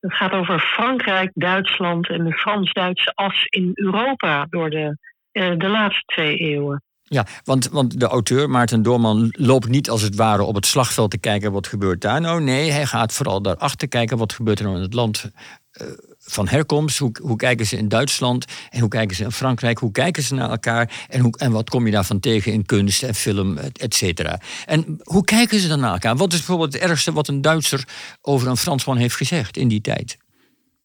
Het 0.00 0.14
gaat 0.14 0.32
over 0.32 0.60
Frankrijk, 0.60 1.30
Duitsland 1.34 2.08
en 2.08 2.24
de 2.24 2.32
Frans-Duitse 2.32 3.12
as 3.14 3.44
in 3.44 3.70
Europa 3.74 4.46
door 4.50 4.70
de, 4.70 4.96
uh, 5.32 5.58
de 5.58 5.68
laatste 5.68 6.02
twee 6.04 6.36
eeuwen. 6.36 6.82
Ja, 7.12 7.26
want, 7.44 7.68
want 7.68 8.00
de 8.00 8.06
auteur 8.06 8.50
Maarten 8.50 8.82
Doorman 8.82 9.28
loopt 9.36 9.68
niet 9.68 9.90
als 9.90 10.02
het 10.02 10.14
ware 10.14 10.42
op 10.42 10.54
het 10.54 10.66
slagveld 10.66 11.10
te 11.10 11.18
kijken 11.18 11.52
wat 11.52 11.66
gebeurt 11.66 12.00
daar 12.00 12.20
nou. 12.20 12.42
Nee, 12.42 12.70
hij 12.70 12.86
gaat 12.86 13.12
vooral 13.12 13.42
daarachter 13.42 13.88
kijken 13.88 14.18
wat 14.18 14.32
gebeurt 14.32 14.58
er 14.58 14.64
nou 14.64 14.76
in 14.76 14.82
het 14.82 14.94
land 14.94 15.24
uh, 15.24 15.88
van 16.18 16.48
herkomst. 16.48 16.98
Hoe, 16.98 17.12
hoe 17.22 17.36
kijken 17.36 17.66
ze 17.66 17.76
in 17.76 17.88
Duitsland 17.88 18.44
en 18.70 18.80
hoe 18.80 18.88
kijken 18.88 19.16
ze 19.16 19.24
in 19.24 19.32
Frankrijk? 19.32 19.78
Hoe 19.78 19.92
kijken 19.92 20.22
ze 20.22 20.34
naar 20.34 20.50
elkaar 20.50 21.06
en, 21.08 21.20
hoe, 21.20 21.38
en 21.38 21.52
wat 21.52 21.70
kom 21.70 21.86
je 21.86 21.92
daarvan 21.92 22.20
tegen 22.20 22.52
in 22.52 22.66
kunst 22.66 23.02
en 23.02 23.14
film, 23.14 23.58
et 23.58 23.94
cetera. 23.94 24.40
En 24.66 25.00
hoe 25.02 25.24
kijken 25.24 25.60
ze 25.60 25.68
dan 25.68 25.80
naar 25.80 25.92
elkaar? 25.92 26.16
Wat 26.16 26.32
is 26.32 26.38
bijvoorbeeld 26.38 26.72
het 26.72 26.82
ergste 26.82 27.12
wat 27.12 27.28
een 27.28 27.40
Duitser 27.40 27.88
over 28.20 28.48
een 28.48 28.56
Fransman 28.56 28.96
heeft 28.96 29.16
gezegd 29.16 29.56
in 29.56 29.68
die 29.68 29.80
tijd? 29.80 30.16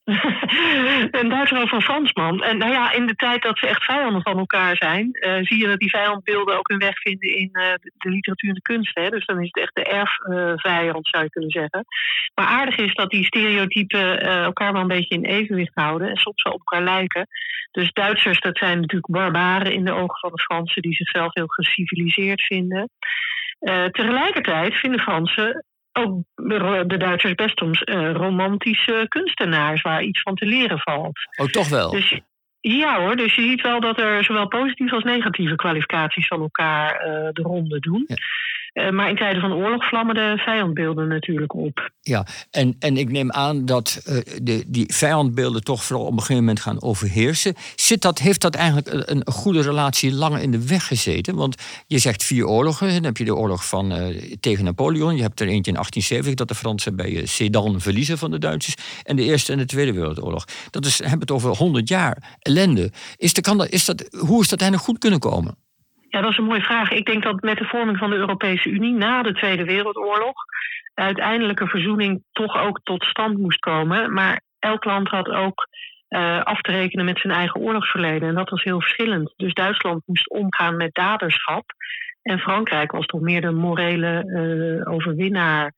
een 1.19 1.29
Duitser 1.29 1.61
over 1.61 1.75
een 1.75 1.81
Fransman. 1.81 2.43
En 2.43 2.57
nou 2.57 2.71
ja, 2.71 2.91
in 2.91 3.05
de 3.05 3.15
tijd 3.15 3.41
dat 3.41 3.57
ze 3.57 3.67
echt 3.67 3.83
vijanden 3.83 4.21
van 4.21 4.37
elkaar 4.37 4.75
zijn, 4.75 5.09
uh, 5.11 5.37
zie 5.41 5.57
je 5.57 5.67
dat 5.67 5.79
die 5.79 5.89
vijandbeelden 5.89 6.57
ook 6.57 6.67
hun 6.67 6.77
weg 6.77 6.99
vinden 6.99 7.35
in 7.35 7.49
uh, 7.51 7.63
de, 7.97 8.09
literatuur 8.09 8.49
en 8.49 8.55
de 8.55 8.61
kunst. 8.61 8.95
Hè? 8.95 9.09
Dus 9.09 9.25
dan 9.25 9.41
is 9.41 9.49
het 9.51 9.63
echt 9.63 9.75
de 9.75 9.83
erfvijand, 9.83 11.05
uh, 11.05 11.11
zou 11.11 11.23
je 11.23 11.29
kunnen 11.29 11.51
zeggen. 11.51 11.85
Maar 12.35 12.45
aardig 12.45 12.77
is 12.77 12.93
dat 12.93 13.09
die 13.09 13.25
stereotypen 13.25 14.19
elkaar 14.21 14.73
wel 14.73 14.81
een 14.81 14.87
beetje 14.87 15.15
in 15.15 15.25
evenwicht 15.25 15.75
houden 15.75 16.09
en 16.09 16.17
soms 16.17 16.43
wel 16.43 16.53
op 16.53 16.61
elkaar 16.65 16.83
lijken. 16.83 17.27
Dus 17.71 17.91
Duitsers, 17.91 18.39
dat 18.39 18.57
zijn 18.57 18.79
natuurlijk 18.79 19.11
barbaren 19.11 19.73
in 19.73 19.85
de 19.85 19.93
ogen 19.93 20.19
van 20.19 20.31
de 20.31 20.41
Fransen, 20.41 20.81
die 20.81 20.95
zichzelf 20.95 21.33
heel 21.33 21.47
geciviliseerd 21.47 22.41
vinden. 22.41 22.89
tegelijkertijd 23.91 24.73
vinden 24.73 24.99
Fransen 24.99 25.65
ook 25.97 26.21
de 26.87 26.97
Duitsers 26.97 27.35
best 27.35 27.57
soms 27.57 27.81
uh, 27.85 28.11
romantische 28.11 29.05
kunstenaars 29.07 29.81
waar 29.81 30.03
iets 30.03 30.21
van 30.21 30.35
te 30.35 30.45
leren 30.45 30.79
valt. 30.79 31.19
Oh, 31.35 31.45
toch 31.47 31.69
wel? 31.69 31.91
Dus, 31.91 32.19
ja 32.59 32.99
hoor, 32.99 33.15
dus 33.15 33.35
je 33.35 33.41
ziet 33.41 33.61
wel 33.61 33.79
dat 33.79 33.99
er 33.99 34.23
zowel 34.23 34.47
positieve 34.47 34.95
als 34.95 35.03
negatieve 35.03 35.55
kwalificaties 35.55 36.27
van 36.27 36.41
elkaar 36.41 37.07
uh, 37.07 37.27
de 37.31 37.41
ronde 37.41 37.79
doen. 37.79 38.03
Ja. 38.07 38.15
Uh, 38.77 38.89
maar 38.89 39.09
in 39.09 39.15
tijden 39.15 39.41
van 39.41 39.53
oorlog 39.53 39.87
vlammen 39.87 40.15
de 40.15 40.33
vijandbeelden 40.37 41.07
natuurlijk 41.07 41.53
op. 41.53 41.91
Ja, 42.01 42.25
en, 42.51 42.75
en 42.79 42.97
ik 42.97 43.11
neem 43.11 43.31
aan 43.31 43.65
dat 43.65 44.03
uh, 44.07 44.17
de, 44.41 44.63
die 44.67 44.93
vijandbeelden 44.93 45.63
toch 45.63 45.83
vooral 45.83 46.05
op 46.05 46.11
een 46.11 46.19
gegeven 46.19 46.43
moment 46.43 46.59
gaan 46.59 46.81
overheersen. 46.81 47.55
Zit 47.75 48.01
dat, 48.01 48.19
heeft 48.19 48.41
dat 48.41 48.55
eigenlijk 48.55 49.09
een, 49.09 49.25
goede 49.25 49.61
relatie 49.61 50.13
lang 50.13 50.39
in 50.39 50.51
de 50.51 50.67
weg 50.67 50.87
gezeten? 50.87 51.35
Want 51.35 51.63
je 51.87 51.97
zegt 51.97 52.23
vier 52.23 52.45
oorlogen. 52.45 52.93
Dan 52.93 53.03
heb 53.03 53.17
je 53.17 53.25
de 53.25 53.35
oorlog 53.35 53.67
van, 53.67 54.01
uh, 54.01 54.21
tegen 54.39 54.63
Napoleon. 54.63 55.15
Je 55.15 55.21
hebt 55.21 55.39
er 55.39 55.47
eentje 55.47 55.71
in 55.71 55.77
1870 55.77 56.33
dat 56.33 56.47
de 56.47 56.55
Fransen 56.55 56.95
bij 56.95 57.25
Sedan 57.25 57.81
verliezen 57.81 58.17
van 58.17 58.31
de 58.31 58.39
Duitsers. 58.39 58.75
En 59.03 59.15
de 59.15 59.23
Eerste 59.23 59.51
en 59.51 59.57
de 59.57 59.65
Tweede 59.65 59.93
Wereldoorlog. 59.93 60.45
Dat 60.69 60.85
is, 60.85 60.99
hebben 60.99 61.19
het 61.19 61.31
over 61.31 61.55
100 61.55 61.89
jaar 61.89 62.37
ellende. 62.39 62.91
Is 63.15 63.33
de, 63.33 63.41
kan 63.41 63.57
dat, 63.57 63.69
is 63.69 63.85
dat, 63.85 64.17
hoe 64.19 64.41
is 64.41 64.47
dat 64.47 64.61
eigenlijk 64.61 64.89
goed 64.89 64.99
kunnen 64.99 65.19
komen? 65.19 65.57
Dat 66.21 66.31
is 66.31 66.37
een 66.37 66.43
mooie 66.43 66.61
vraag. 66.61 66.91
Ik 66.91 67.05
denk 67.05 67.23
dat 67.23 67.41
met 67.41 67.57
de 67.57 67.65
vorming 67.65 67.97
van 67.97 68.09
de 68.09 68.15
Europese 68.15 68.69
Unie 68.69 68.93
na 68.93 69.23
de 69.23 69.33
Tweede 69.33 69.63
Wereldoorlog 69.63 70.35
uiteindelijke 70.93 71.67
verzoening 71.67 72.23
toch 72.31 72.57
ook 72.57 72.79
tot 72.83 73.03
stand 73.03 73.37
moest 73.37 73.59
komen. 73.59 74.13
Maar 74.13 74.41
elk 74.59 74.85
land 74.85 75.07
had 75.07 75.29
ook 75.29 75.67
uh, 76.09 76.43
af 76.43 76.61
te 76.61 76.71
rekenen 76.71 77.05
met 77.05 77.19
zijn 77.19 77.33
eigen 77.33 77.61
oorlogsverleden. 77.61 78.29
En 78.29 78.35
dat 78.35 78.49
was 78.49 78.63
heel 78.63 78.81
verschillend. 78.81 79.33
Dus 79.35 79.53
Duitsland 79.53 80.01
moest 80.05 80.29
omgaan 80.29 80.77
met 80.77 80.93
daderschap. 80.93 81.63
En 82.21 82.39
Frankrijk 82.39 82.91
was 82.91 83.05
toch 83.05 83.21
meer 83.21 83.41
de 83.41 83.51
morele 83.51 84.23
uh, 84.25 84.93
overwinnaar 84.93 85.73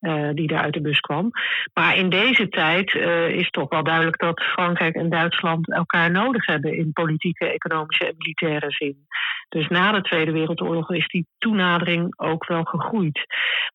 uh, 0.00 0.28
die 0.34 0.46
daar 0.46 0.62
uit 0.62 0.74
de 0.74 0.80
bus 0.80 1.00
kwam. 1.00 1.30
Maar 1.74 1.96
in 1.96 2.08
deze 2.08 2.48
tijd 2.48 2.94
is 3.28 3.50
toch 3.50 3.68
wel 3.68 3.82
duidelijk 3.82 4.18
dat 4.18 4.42
Frankrijk 4.42 4.94
en 4.94 5.10
Duitsland 5.10 5.72
elkaar 5.72 6.10
nodig 6.10 6.46
hebben 6.46 6.76
in 6.76 6.92
politieke, 6.92 7.52
economische 7.52 8.06
en 8.06 8.14
militaire 8.18 8.70
zin. 8.70 9.06
Dus 9.54 9.68
na 9.68 9.92
de 9.92 10.02
Tweede 10.02 10.32
Wereldoorlog 10.32 10.90
is 10.90 11.06
die 11.06 11.26
toenadering 11.38 12.12
ook 12.16 12.46
wel 12.46 12.64
gegroeid. 12.64 13.26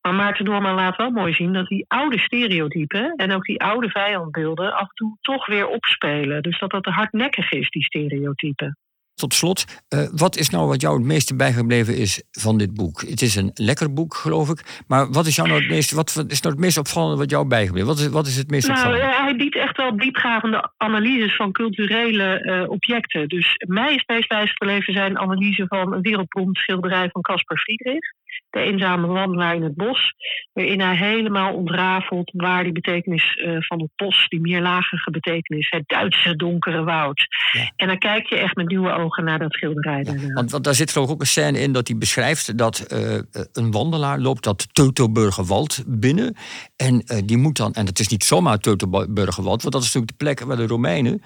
Maar 0.01 0.13
Maarten 0.13 0.45
Doorman 0.45 0.75
laat 0.75 0.95
wel 0.95 1.09
mooi 1.11 1.33
zien 1.33 1.53
dat 1.53 1.67
die 1.67 1.85
oude 1.87 2.19
stereotypen 2.19 3.15
en 3.15 3.31
ook 3.31 3.43
die 3.43 3.61
oude 3.61 3.89
vijandbeelden 3.89 4.73
af 4.73 4.81
en 4.81 4.93
toe 4.93 5.17
toch 5.21 5.45
weer 5.45 5.67
opspelen. 5.67 6.41
Dus 6.41 6.59
dat 6.59 6.71
dat 6.71 6.85
hardnekkig 6.85 7.51
is, 7.51 7.69
die 7.69 7.83
stereotypen. 7.83 8.77
Tot 9.19 9.33
slot, 9.33 9.65
uh, 9.89 10.07
wat 10.11 10.37
is 10.37 10.49
nou 10.49 10.67
wat 10.67 10.81
jou 10.81 10.97
het 10.97 11.05
meeste 11.05 11.35
bijgebleven 11.35 11.97
is 11.97 12.23
van 12.31 12.57
dit 12.57 12.73
boek? 12.73 13.01
Het 13.01 13.21
is 13.21 13.35
een 13.35 13.51
lekker 13.53 13.93
boek, 13.93 14.13
geloof 14.13 14.49
ik. 14.49 14.83
Maar 14.87 15.11
wat 15.11 15.25
is, 15.25 15.35
jou 15.35 15.47
nou 15.47 15.59
het 15.59 15.69
meest, 15.69 15.91
wat 15.91 16.25
is 16.27 16.41
nou 16.41 16.53
het 16.53 16.63
meest 16.63 16.77
opvallende 16.77 17.17
wat 17.17 17.29
jou 17.29 17.47
bijgebleven? 17.47 17.87
Wat 17.87 17.99
is, 17.99 18.07
wat 18.07 18.27
is 18.27 18.37
het 18.37 18.49
meest 18.49 18.67
nou, 18.67 18.79
opvallende? 18.79 19.15
Hij 19.15 19.35
biedt 19.35 19.55
echt 19.55 19.77
wel 19.77 19.97
diepgravende 19.97 20.71
analyses 20.77 21.35
van 21.35 21.51
culturele 21.51 22.43
uh, 22.43 22.69
objecten. 22.69 23.27
Dus 23.27 23.55
mij 23.67 23.89
is 23.89 24.03
het 24.05 24.07
meest 24.07 24.27
bijgebleven 24.27 24.93
zijn 24.93 25.19
analyse 25.19 25.65
van 25.67 25.93
een 25.93 26.01
wereldberoemd 26.01 26.57
schilderij 26.57 27.09
van 27.11 27.21
Caspar 27.21 27.57
Friedrich 27.57 28.17
de 28.49 28.59
eenzame 28.59 29.07
wandelaar 29.07 29.55
in 29.55 29.63
het 29.63 29.75
bos. 29.75 30.13
Waarin 30.53 30.81
hij 30.81 30.95
helemaal 30.95 31.53
ontrafelt 31.53 32.31
waar 32.33 32.63
die 32.63 32.71
betekenis 32.71 33.35
uh, 33.35 33.55
van 33.59 33.81
het 33.81 33.89
bos, 33.95 34.27
die 34.27 34.39
meerlagige 34.39 35.11
betekenis, 35.11 35.67
het 35.69 35.83
Duitse 35.85 36.35
donkere 36.35 36.83
woud. 36.83 37.27
Ja. 37.51 37.71
En 37.75 37.87
dan 37.87 37.97
kijk 37.97 38.27
je 38.27 38.37
echt 38.37 38.55
met 38.55 38.67
nieuwe 38.67 38.91
ogen 38.91 39.23
naar 39.23 39.39
dat 39.39 39.53
schilderij. 39.53 40.03
Ja, 40.03 40.33
want, 40.33 40.51
want, 40.51 40.63
daar 40.63 40.75
zit 40.75 40.91
geloof 40.91 41.07
ik 41.07 41.13
ook 41.13 41.21
een 41.21 41.27
scène 41.27 41.59
in 41.59 41.71
dat 41.71 41.87
hij 41.87 41.97
beschrijft 41.97 42.57
dat 42.57 42.87
uh, 42.93 43.19
een 43.53 43.71
wandelaar 43.71 44.19
loopt 44.19 44.43
dat 44.43 44.73
Teutoburgerwald 44.73 45.83
binnen. 45.87 46.35
En 46.75 46.93
uh, 46.93 47.17
die 47.25 47.37
moet 47.37 47.57
dan, 47.57 47.73
en 47.73 47.85
het 47.85 47.99
is 47.99 48.07
niet 48.07 48.23
zomaar 48.23 48.57
Teutoburgerwald, 48.57 49.61
want 49.61 49.73
dat 49.73 49.83
is 49.83 49.93
natuurlijk 49.93 50.17
de 50.17 50.25
plek 50.25 50.39
waar 50.39 50.57
de 50.57 50.67
Romeinen 50.67 51.21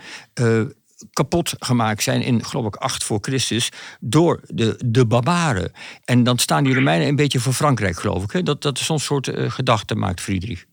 kapot 1.14 1.54
gemaakt 1.60 2.04
zijn 2.04 2.22
in, 2.22 2.46
geloof 2.46 2.66
ik, 2.66 2.76
8 2.76 3.04
voor 3.04 3.18
Christus 3.22 3.72
door 4.00 4.42
de, 4.48 4.80
de 4.86 5.06
barbaren. 5.06 5.72
En 6.06 6.24
dan 6.24 6.38
staan 6.38 6.64
die 6.64 6.74
Romeinen 6.74 7.08
een 7.08 7.16
beetje 7.16 7.40
voor 7.40 7.54
Frankrijk, 7.54 8.00
geloof 8.00 8.24
ik. 8.24 8.32
Hè? 8.32 8.44
Dat, 8.44 8.62
dat 8.62 8.78
zo'n 8.78 9.00
soort 9.00 9.28
uh, 9.28 9.52
gedachte 9.52 9.96
maakt, 9.96 10.22
Friedrich. 10.22 10.66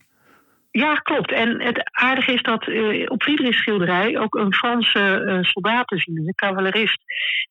Ja, 0.71 0.95
klopt. 0.95 1.31
En 1.31 1.61
het 1.61 1.89
aardige 1.91 2.33
is 2.33 2.41
dat 2.41 2.67
uh, 2.67 3.05
op 3.07 3.23
Friedrichs 3.23 3.57
schilderij 3.57 4.19
ook 4.19 4.35
een 4.35 4.53
Franse 4.53 5.23
uh, 5.25 5.43
soldaat 5.43 5.87
te 5.87 5.97
zien 5.97 6.17
een 6.17 6.35
cavalerist. 6.35 6.99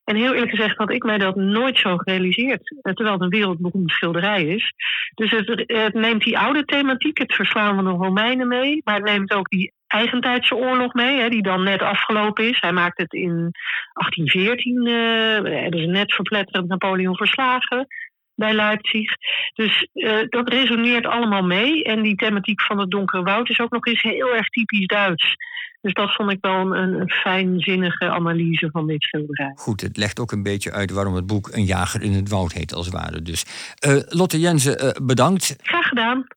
En 0.03 0.15
heel 0.15 0.33
eerlijk 0.33 0.51
gezegd 0.51 0.77
had 0.77 0.91
ik 0.91 1.03
mij 1.03 1.17
dat 1.17 1.35
nooit 1.35 1.77
zo 1.77 1.97
gerealiseerd, 1.97 2.75
terwijl 2.81 3.11
het 3.11 3.21
een 3.21 3.29
wereldberoemde 3.29 3.93
schilderij 3.93 4.45
is. 4.45 4.73
Dus 5.13 5.31
het, 5.31 5.93
neemt 5.93 6.23
die 6.23 6.37
oude 6.37 6.65
thematiek, 6.65 7.17
het 7.17 7.33
verslaan 7.33 7.75
van 7.75 7.83
de 7.83 8.05
Romeinen 8.05 8.47
mee, 8.47 8.81
maar 8.83 8.95
het 8.95 9.03
neemt 9.03 9.33
ook 9.33 9.49
die 9.49 9.73
eigentijdse 9.87 10.55
oorlog 10.55 10.93
mee, 10.93 11.19
hè, 11.19 11.29
die 11.29 11.41
dan 11.41 11.63
net 11.63 11.81
afgelopen 11.81 12.49
is. 12.49 12.59
Hij 12.59 12.71
maakt 12.71 12.97
het 12.97 13.13
in 13.13 13.51
1814, 13.93 14.87
uh, 14.87 15.61
hebben 15.61 15.79
ze 15.79 15.85
net 15.85 16.13
verpletterend 16.13 16.67
Napoleon 16.67 17.15
verslagen. 17.15 17.87
Bij 18.35 18.53
Leipzig. 18.53 19.11
Dus 19.53 19.87
dat 20.29 20.49
resoneert 20.49 21.05
allemaal 21.05 21.43
mee. 21.43 21.83
En 21.83 22.01
die 22.01 22.15
thematiek 22.15 22.61
van 22.61 22.79
het 22.79 22.91
donkere 22.91 23.23
woud 23.23 23.49
is 23.49 23.59
ook 23.59 23.71
nog 23.71 23.85
eens 23.85 24.01
heel 24.01 24.35
erg 24.35 24.49
typisch 24.49 24.85
Duits. 24.85 25.35
Dus 25.81 25.93
dat 25.93 26.13
vond 26.13 26.31
ik 26.31 26.37
wel 26.41 26.75
een, 26.75 27.01
een 27.01 27.09
fijnzinnige 27.09 28.09
analyse 28.09 28.69
van 28.71 28.87
dit 28.87 29.03
schilderij. 29.03 29.51
Goed, 29.55 29.81
het 29.81 29.97
legt 29.97 30.19
ook 30.19 30.31
een 30.31 30.43
beetje 30.43 30.71
uit 30.71 30.91
waarom 30.91 31.15
het 31.15 31.25
boek 31.25 31.49
Een 31.51 31.65
jager 31.65 32.01
in 32.01 32.13
het 32.13 32.29
woud 32.29 32.53
heet, 32.53 32.73
als 32.73 32.85
het 32.85 32.95
ware. 32.95 33.21
Dus 33.21 33.45
uh, 33.87 34.01
Lotte 34.07 34.39
Jensen, 34.39 34.85
uh, 34.85 34.91
bedankt. 35.07 35.55
Graag 35.61 35.87
gedaan. 35.87 36.27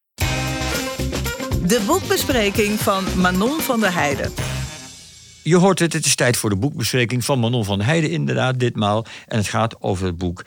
De 1.66 1.84
boekbespreking 1.86 2.78
van 2.78 3.04
Manon 3.20 3.60
van 3.60 3.80
der 3.80 3.94
Heijden. 3.94 4.32
Je 5.42 5.56
hoort 5.56 5.78
het, 5.78 5.92
het 5.92 6.04
is 6.04 6.14
tijd 6.14 6.36
voor 6.36 6.50
de 6.50 6.56
boekbespreking 6.56 7.24
van 7.24 7.38
Manon 7.38 7.64
van 7.64 7.78
der 7.78 7.86
Heijden, 7.86 8.10
inderdaad, 8.10 8.58
ditmaal. 8.58 9.06
En 9.26 9.36
het 9.36 9.48
gaat 9.48 9.82
over 9.82 10.06
het 10.06 10.18
boek 10.18 10.44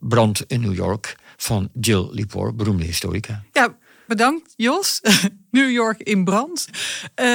Brand 0.00 0.44
in 0.46 0.60
New 0.60 0.74
York 0.74 1.16
van 1.36 1.68
Jill 1.80 2.08
Lepore, 2.10 2.52
beroemde 2.52 2.84
historica. 2.84 3.44
Ja, 3.52 3.76
bedankt 4.06 4.52
Jos. 4.56 5.00
New 5.54 5.70
York 5.70 6.00
in 6.00 6.24
brand. 6.24 6.68
Uh, 7.20 7.26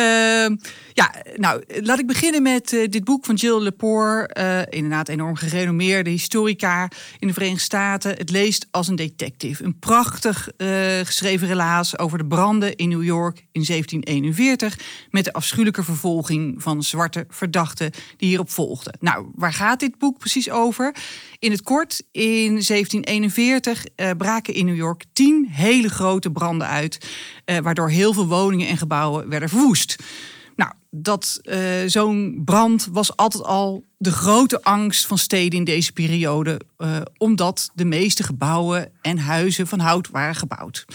ja, 0.93 1.13
nou, 1.35 1.63
laat 1.67 1.99
ik 1.99 2.07
beginnen 2.07 2.41
met 2.41 2.71
uh, 2.71 2.87
dit 2.89 3.03
boek 3.03 3.25
van 3.25 3.35
Jill 3.35 3.61
Lepore. 3.61 4.29
Uh, 4.37 4.61
inderdaad, 4.79 5.09
enorm 5.09 5.35
gerenommeerde 5.35 6.09
historica 6.09 6.87
in 7.19 7.27
de 7.27 7.33
Verenigde 7.33 7.63
Staten. 7.63 8.11
Het 8.11 8.29
leest 8.29 8.67
als 8.71 8.87
een 8.87 8.95
detective. 8.95 9.63
Een 9.63 9.79
prachtig 9.79 10.49
eh, 10.57 10.69
geschreven 11.03 11.47
relaas 11.47 11.97
over 11.97 12.17
de 12.17 12.25
branden 12.25 12.75
in 12.75 12.89
New 12.89 13.03
York 13.03 13.37
in 13.51 13.65
1741. 13.65 14.79
Met 15.09 15.23
de 15.23 15.33
afschuwelijke 15.33 15.83
vervolging 15.83 16.63
van 16.63 16.83
zwarte 16.83 17.25
verdachten 17.29 17.91
die 18.17 18.27
hierop 18.27 18.49
volgden. 18.49 18.97
Nou, 18.99 19.27
waar 19.35 19.53
gaat 19.53 19.79
dit 19.79 19.97
boek 19.97 20.17
precies 20.17 20.49
over? 20.49 20.95
In 21.39 21.51
het 21.51 21.61
kort, 21.61 22.03
in 22.11 22.47
1741 22.47 23.83
braken 24.17 24.53
in 24.53 24.65
New 24.65 24.75
York 24.75 25.03
tien 25.13 25.47
hele 25.51 25.89
grote 25.89 26.31
branden 26.31 26.67
uit. 26.67 27.07
Waardoor 27.61 27.89
heel 27.89 28.13
veel 28.13 28.27
woningen 28.27 28.67
en 28.67 28.77
gebouwen 28.77 29.29
werden 29.29 29.49
verwoest. 29.49 29.95
Nou, 30.59 30.71
dat 30.89 31.39
uh, 31.43 31.57
zo'n 31.85 32.41
brand 32.45 32.87
was 32.91 33.15
altijd 33.15 33.43
al 33.43 33.85
de 33.97 34.11
grote 34.11 34.63
angst 34.63 35.05
van 35.05 35.17
steden 35.17 35.59
in 35.59 35.65
deze 35.65 35.93
periode, 35.93 36.61
uh, 36.77 36.97
omdat 37.17 37.69
de 37.73 37.85
meeste 37.85 38.23
gebouwen 38.23 38.91
en 39.01 39.17
huizen 39.17 39.67
van 39.67 39.79
hout 39.79 40.09
waren 40.09 40.35
gebouwd. 40.35 40.85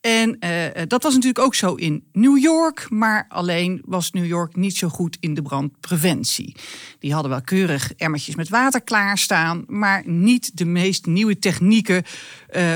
En 0.00 0.36
uh, 0.40 0.82
dat 0.86 1.02
was 1.02 1.12
natuurlijk 1.12 1.44
ook 1.44 1.54
zo 1.54 1.74
in 1.74 2.04
New 2.12 2.38
York, 2.38 2.86
maar 2.90 3.26
alleen 3.28 3.82
was 3.84 4.10
New 4.10 4.26
York 4.26 4.56
niet 4.56 4.76
zo 4.76 4.88
goed 4.88 5.16
in 5.20 5.34
de 5.34 5.42
brandpreventie. 5.42 6.56
Die 6.98 7.12
hadden 7.12 7.30
wel 7.30 7.42
keurig 7.42 7.92
emmertjes 7.96 8.34
met 8.34 8.48
water 8.48 8.82
klaarstaan, 8.82 9.64
maar 9.66 10.02
niet 10.06 10.56
de 10.56 10.64
meest 10.64 11.06
nieuwe 11.06 11.38
technieken 11.38 12.04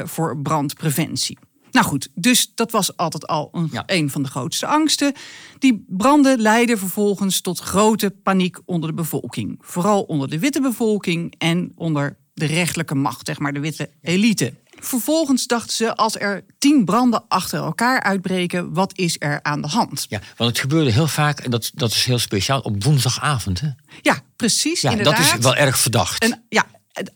voor 0.05 0.39
brandpreventie. 0.39 1.39
Nou 1.75 1.87
goed, 1.87 2.09
dus 2.15 2.53
dat 2.55 2.71
was 2.71 2.97
altijd 2.97 3.27
al 3.27 3.49
een, 3.53 3.71
een 3.87 4.11
van 4.11 4.23
de 4.23 4.29
grootste 4.29 4.67
angsten. 4.67 5.13
Die 5.59 5.85
branden 5.89 6.41
leidden 6.41 6.79
vervolgens 6.79 7.41
tot 7.41 7.59
grote 7.59 8.11
paniek 8.11 8.59
onder 8.65 8.89
de 8.89 8.95
bevolking. 8.95 9.59
Vooral 9.61 10.03
onder 10.03 10.31
de 10.31 10.39
witte 10.39 10.61
bevolking 10.61 11.35
en 11.39 11.73
onder 11.77 12.17
de 12.35 12.47
rechtelijke 12.47 12.95
macht, 12.95 13.27
zeg 13.27 13.39
maar 13.39 13.53
de 13.53 13.61
witte 13.61 13.91
elite. 14.03 14.55
Vervolgens 14.81 15.47
dachten 15.47 15.73
ze, 15.73 15.97
als 15.97 16.17
er 16.17 16.45
tien 16.59 16.85
branden 16.85 17.25
achter 17.29 17.59
elkaar 17.59 18.03
uitbreken, 18.03 18.73
wat 18.73 18.99
is 18.99 19.17
er 19.19 19.43
aan 19.43 19.63
de 19.63 19.69
hand? 19.69 20.07
Ja, 20.09 20.21
want 20.37 20.51
het 20.51 20.59
gebeurde 20.59 20.91
heel 20.91 21.09
vaak, 21.09 21.41
en 21.41 21.51
dat, 21.51 21.71
dat 21.75 21.91
is 21.91 22.05
heel 22.05 22.19
speciaal, 22.19 22.61
op 22.61 22.85
woensdagavond. 22.85 23.61
Hè? 23.61 23.69
Ja, 24.03 24.21
precies. 24.37 24.81
Ja, 24.81 24.91
inderdaad. 24.91 25.17
dat 25.17 25.25
is 25.25 25.45
wel 25.45 25.57
erg 25.57 25.79
verdacht. 25.79 26.23
En, 26.23 26.45
ja, 26.49 26.67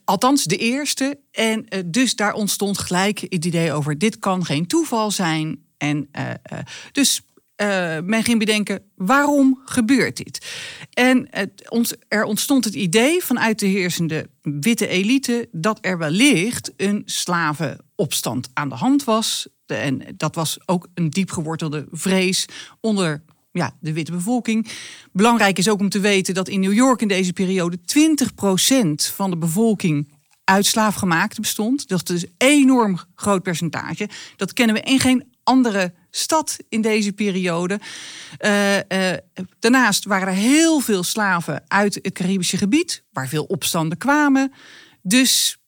Althans, 0.05 0.45
de 0.45 0.57
eerste. 0.57 1.21
En 1.31 1.67
uh, 1.69 1.81
dus 1.87 2.15
daar 2.15 2.33
ontstond 2.33 2.79
gelijk 2.79 3.21
het 3.21 3.45
idee 3.45 3.73
over: 3.73 3.99
dit 3.99 4.19
kan 4.19 4.45
geen 4.45 4.67
toeval 4.67 5.11
zijn. 5.11 5.65
En 5.77 6.09
uh, 6.13 6.29
uh, 6.53 6.59
dus 6.93 7.23
men 8.05 8.23
ging 8.23 8.39
bedenken: 8.39 8.83
waarom 8.95 9.61
gebeurt 9.65 10.17
dit? 10.17 10.47
En 10.91 11.29
ons, 11.69 11.95
er 12.09 12.25
ontstond 12.25 12.65
het 12.65 12.75
idee 12.75 13.25
vanuit 13.25 13.59
de 13.59 13.67
heersende 13.67 14.29
witte 14.43 14.87
elite 14.87 15.49
dat 15.53 15.79
er 15.81 15.99
wellicht 15.99 16.73
een 16.77 17.03
slavenopstand 17.05 18.49
aan 18.53 18.69
de 18.69 18.75
hand 18.75 19.05
was. 19.05 19.49
En 19.67 20.03
dat 20.17 20.35
was 20.35 20.59
ook 20.67 20.89
een 20.95 21.11
diep 21.11 21.31
gewortelde 21.31 21.87
vrees 21.91 22.47
onder 22.81 23.23
ja, 23.59 23.75
de 23.81 23.93
witte 23.93 24.13
bevolking. 24.13 24.69
Belangrijk 25.13 25.59
is 25.59 25.69
ook 25.69 25.81
om 25.81 25.89
te 25.89 26.01
weten 26.01 26.35
dat 26.35 26.49
in 26.49 26.61
New 26.61 26.73
York 26.73 27.01
in 27.01 27.09
deze 27.09 27.33
periode 27.33 27.79
20% 27.79 27.81
van 29.15 29.31
de 29.31 29.37
bevolking 29.37 30.17
uit 30.45 30.75
bestond. 31.41 31.89
Dat 31.89 31.99
is 31.99 32.05
dus 32.05 32.23
een 32.23 32.49
enorm 32.49 33.01
groot 33.15 33.43
percentage. 33.43 34.09
Dat 34.37 34.53
kennen 34.53 34.77
we 34.77 34.83
in 34.83 35.01
geen 35.01 35.25
andere 35.43 35.93
stad 36.11 36.57
in 36.69 36.81
deze 36.81 37.13
periode. 37.13 37.81
Uh, 38.41 38.77
uh, 38.77 38.83
daarnaast 39.59 40.05
waren 40.05 40.29
er 40.29 40.35
heel 40.35 40.81
veel 40.81 41.03
slaven 41.03 41.65
uit 41.69 41.99
het 42.03 42.13
Caribische 42.13 42.57
gebied, 42.57 43.03
waar 43.13 43.29
veel 43.29 43.45
opstanden 43.45 43.99
kwamen. 43.99 44.53
Dus. 45.03 45.59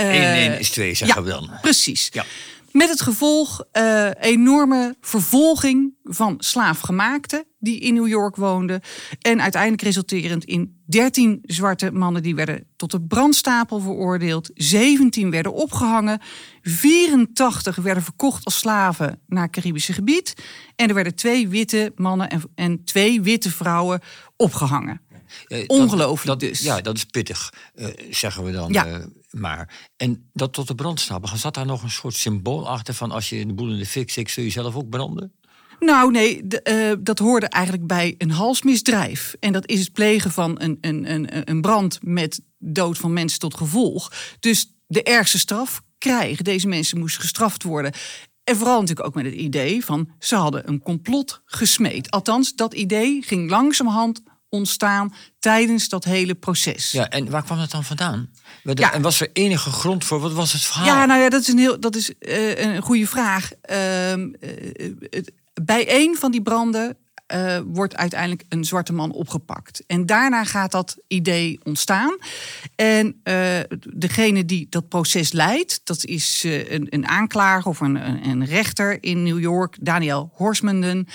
Uh, 0.00 0.44
1 0.44 0.58
is 0.58 0.70
2, 0.70 0.94
zeggen 0.94 1.16
ja, 1.16 1.22
we 1.22 1.30
dan. 1.30 1.58
Precies. 1.60 2.08
Ja. 2.12 2.24
Met 2.72 2.88
het 2.88 3.00
gevolg 3.00 3.64
uh, 3.72 4.10
enorme 4.20 4.96
vervolging 5.00 5.94
van 6.04 6.34
slaafgemaakten 6.38 7.44
die 7.58 7.80
in 7.80 7.94
New 7.94 8.08
York 8.08 8.36
woonden. 8.36 8.80
En 9.20 9.42
uiteindelijk 9.42 9.82
resulterend 9.82 10.44
in 10.44 10.82
13 10.86 11.38
zwarte 11.42 11.90
mannen 11.90 12.22
die 12.22 12.34
werden 12.34 12.66
tot 12.76 12.90
de 12.90 13.00
brandstapel 13.00 13.80
veroordeeld. 13.80 14.50
17 14.54 15.30
werden 15.30 15.52
opgehangen. 15.52 16.20
84 16.62 17.76
werden 17.76 18.02
verkocht 18.02 18.44
als 18.44 18.58
slaven 18.58 19.20
naar 19.26 19.42
het 19.42 19.52
Caribische 19.52 19.92
gebied. 19.92 20.34
En 20.76 20.88
er 20.88 20.94
werden 20.94 21.14
twee 21.14 21.48
witte 21.48 21.92
mannen 21.96 22.28
en, 22.28 22.42
en 22.54 22.84
twee 22.84 23.20
witte 23.20 23.50
vrouwen 23.50 24.00
opgehangen. 24.36 25.00
Uh, 25.48 25.64
Ongelooflijk 25.66 26.40
dus. 26.40 26.60
Ja, 26.60 26.80
dat 26.80 26.96
is 26.96 27.04
pittig, 27.04 27.52
uh, 27.74 27.86
zeggen 28.10 28.44
we 28.44 28.52
dan. 28.52 28.72
Ja. 28.72 28.86
Uh, 28.86 28.94
maar. 29.32 29.88
En 29.96 30.30
dat 30.32 30.52
tot 30.52 30.66
de 30.66 30.74
brandstapel, 30.74 31.36
zat 31.36 31.54
daar 31.54 31.66
nog 31.66 31.82
een 31.82 31.90
soort 31.90 32.14
symbool 32.14 32.68
achter 32.68 32.94
van 32.94 33.10
als 33.10 33.28
je 33.28 33.46
de 33.46 33.54
boel 33.54 33.70
in 33.70 33.78
de 33.78 33.86
fik 33.86 34.10
zit, 34.10 34.30
zul 34.30 34.44
je 34.44 34.50
zelf 34.50 34.74
ook 34.74 34.88
branden? 34.88 35.32
Nou, 35.78 36.10
nee, 36.10 36.46
de, 36.46 36.92
uh, 36.94 37.04
dat 37.04 37.18
hoorde 37.18 37.46
eigenlijk 37.46 37.86
bij 37.86 38.14
een 38.18 38.30
halsmisdrijf. 38.30 39.36
En 39.40 39.52
dat 39.52 39.68
is 39.68 39.80
het 39.80 39.92
plegen 39.92 40.30
van 40.30 40.60
een, 40.60 40.78
een, 40.80 41.12
een, 41.12 41.50
een 41.50 41.60
brand 41.60 41.98
met 42.02 42.40
dood 42.58 42.98
van 42.98 43.12
mensen 43.12 43.38
tot 43.38 43.56
gevolg. 43.56 44.12
Dus 44.40 44.72
de 44.86 45.02
ergste 45.02 45.38
straf 45.38 45.82
krijgen. 45.98 46.44
Deze 46.44 46.68
mensen 46.68 46.98
moesten 46.98 47.20
gestraft 47.20 47.62
worden. 47.62 47.92
En 48.44 48.56
vooral 48.56 48.80
natuurlijk 48.80 49.06
ook 49.06 49.14
met 49.14 49.24
het 49.24 49.34
idee 49.34 49.84
van 49.84 50.08
ze 50.18 50.34
hadden 50.34 50.68
een 50.68 50.82
complot 50.82 51.42
gesmeed. 51.44 52.10
Althans, 52.10 52.54
dat 52.54 52.74
idee 52.74 53.22
ging 53.22 53.50
langzamerhand 53.50 54.22
ontstaan 54.54 55.14
tijdens 55.38 55.88
dat 55.88 56.04
hele 56.04 56.34
proces. 56.34 56.90
Ja, 56.90 57.08
en 57.08 57.30
waar 57.30 57.42
kwam 57.42 57.58
dat 57.58 57.70
dan 57.70 57.84
vandaan? 57.84 58.30
Ja. 58.62 58.92
En 58.92 59.02
was 59.02 59.20
er 59.20 59.30
enige 59.32 59.70
grond 59.70 60.04
voor? 60.04 60.20
Wat 60.20 60.32
was 60.32 60.52
het 60.52 60.62
verhaal? 60.62 60.86
Ja, 60.86 61.06
nou 61.06 61.20
ja, 61.20 61.28
dat 61.28 61.40
is 61.40 61.48
een, 61.48 61.58
heel, 61.58 61.80
dat 61.80 61.96
is, 61.96 62.12
uh, 62.20 62.64
een 62.64 62.82
goede 62.82 63.06
vraag. 63.06 63.50
Uh, 63.70 64.16
uh, 64.16 64.26
bij 65.62 65.84
een 65.88 66.16
van 66.16 66.30
die 66.30 66.42
branden 66.42 66.96
uh, 67.34 67.58
wordt 67.66 67.96
uiteindelijk 67.96 68.44
een 68.48 68.64
zwarte 68.64 68.92
man 68.92 69.12
opgepakt. 69.12 69.84
En 69.86 70.06
daarna 70.06 70.44
gaat 70.44 70.70
dat 70.70 70.96
idee 71.08 71.60
ontstaan. 71.62 72.16
En 72.74 73.20
uh, 73.24 73.58
degene 73.94 74.44
die 74.44 74.66
dat 74.70 74.88
proces 74.88 75.32
leidt, 75.32 75.80
dat 75.84 76.04
is 76.04 76.44
uh, 76.44 76.70
een, 76.70 76.86
een, 76.90 77.06
aanklager 77.06 77.70
of 77.70 77.80
een, 77.80 78.26
een, 78.28 78.44
rechter 78.44 79.02
in 79.02 79.22
New 79.22 79.40
York, 79.40 79.76
Daniel 79.80 80.30
Horsmanden. 80.34 81.06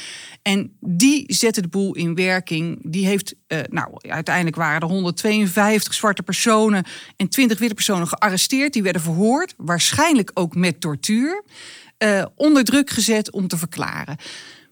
En 0.42 0.78
die 0.80 1.24
zette 1.28 1.62
de 1.62 1.68
boel 1.68 1.96
in 1.96 2.16
werking. 2.16 2.80
Die 2.82 3.06
heeft, 3.06 3.36
nou, 3.70 3.90
uiteindelijk 3.98 4.56
waren 4.56 4.82
er 4.82 4.88
152 4.88 5.94
zwarte 5.94 6.24
personen 6.24 6.86
en 7.16 7.30
20 7.30 7.60
witte 7.60 7.76
personen 7.76 8.08
gearresteerd. 8.08 8.74
Die 8.74 8.84
werden 8.84 9.02
verhoord, 9.02 9.54
waarschijnlijk 9.58 10.32
ook 10.34 10.56
met 10.56 10.82
tortuur. 10.82 11.44
onder 12.36 12.64
druk 12.64 12.90
gezet 12.90 13.32
om 13.32 13.48
te 13.48 13.58
verklaren. 13.58 14.18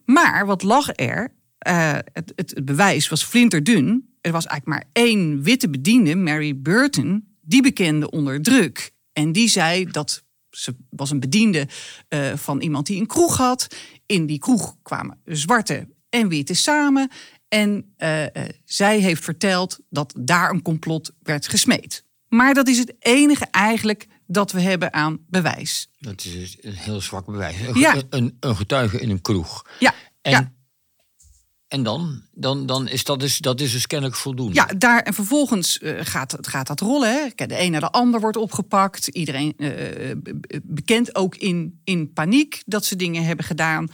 Maar 0.05 0.45
wat 0.45 0.63
lag 0.63 0.89
er? 0.95 1.33
Uh, 1.67 1.97
het, 2.13 2.33
het, 2.35 2.65
bewijs 2.65 3.09
was 3.09 3.23
flinterdun. 3.23 4.15
Er 4.21 4.31
was 4.31 4.45
eigenlijk 4.45 4.79
maar 4.79 4.89
één 5.03 5.41
witte 5.41 5.69
bediende, 5.69 6.15
Mary 6.15 6.59
Burton, 6.61 7.27
die 7.41 7.61
bekende 7.61 8.11
onder 8.11 8.41
druk. 8.41 8.91
En 9.13 9.31
die 9.31 9.49
zei 9.49 9.85
dat 9.85 10.23
ze 10.49 10.75
was 10.89 11.11
een 11.11 11.19
bediende 11.19 11.67
uh, 12.09 12.33
van 12.35 12.61
iemand 12.61 12.85
die 12.85 12.99
een 12.99 13.07
kroeg 13.07 13.37
had. 13.37 13.67
In 14.05 14.25
die 14.25 14.39
kroeg 14.39 14.75
kwamen 14.81 15.21
zwarte 15.25 15.87
en 16.09 16.27
witte 16.27 16.53
samen. 16.53 17.09
En 17.47 17.93
uh, 17.97 18.23
zij 18.65 18.99
heeft 18.99 19.23
verteld 19.23 19.79
dat 19.89 20.13
daar 20.19 20.49
een 20.49 20.61
complot 20.61 21.11
werd 21.23 21.47
gesmeed. 21.47 22.03
Maar 22.27 22.53
dat 22.53 22.67
is 22.67 22.77
het 22.77 22.93
enige 22.99 23.45
eigenlijk 23.51 24.07
dat 24.27 24.51
we 24.51 24.61
hebben 24.61 24.93
aan 24.93 25.19
bewijs. 25.27 25.89
Dat 25.99 26.25
is 26.25 26.57
een 26.61 26.73
heel 26.73 27.01
zwak 27.01 27.25
bewijs. 27.25 27.55
Ja. 27.73 27.95
Een, 28.09 28.37
een 28.39 28.55
getuige 28.55 28.99
in 28.99 29.09
een 29.09 29.21
kroeg. 29.21 29.65
Ja. 29.79 29.93
En, 30.21 30.31
ja. 30.31 30.51
En 31.67 31.83
dan? 31.83 32.21
dan, 32.31 32.65
dan 32.65 32.87
is 32.87 33.03
dat, 33.03 33.19
dus, 33.19 33.37
dat 33.37 33.61
is 33.61 33.71
dus 33.71 33.87
kennelijk 33.87 34.17
voldoende. 34.17 34.53
Ja, 34.53 34.65
daar 34.77 35.01
en 35.01 35.13
vervolgens 35.13 35.79
uh, 35.81 35.99
gaat, 35.99 36.37
gaat 36.41 36.67
dat 36.67 36.79
rollen. 36.79 37.09
Hè. 37.09 37.47
De 37.47 37.61
een 37.61 37.71
naar 37.71 37.81
de 37.81 37.91
ander 37.91 38.19
wordt 38.19 38.37
opgepakt. 38.37 39.07
Iedereen 39.07 39.53
uh, 39.57 40.11
bekend 40.63 41.15
ook 41.15 41.35
in, 41.35 41.81
in 41.83 42.13
paniek 42.13 42.63
dat 42.65 42.85
ze 42.85 42.95
dingen 42.95 43.25
hebben 43.25 43.45
gedaan. 43.45 43.87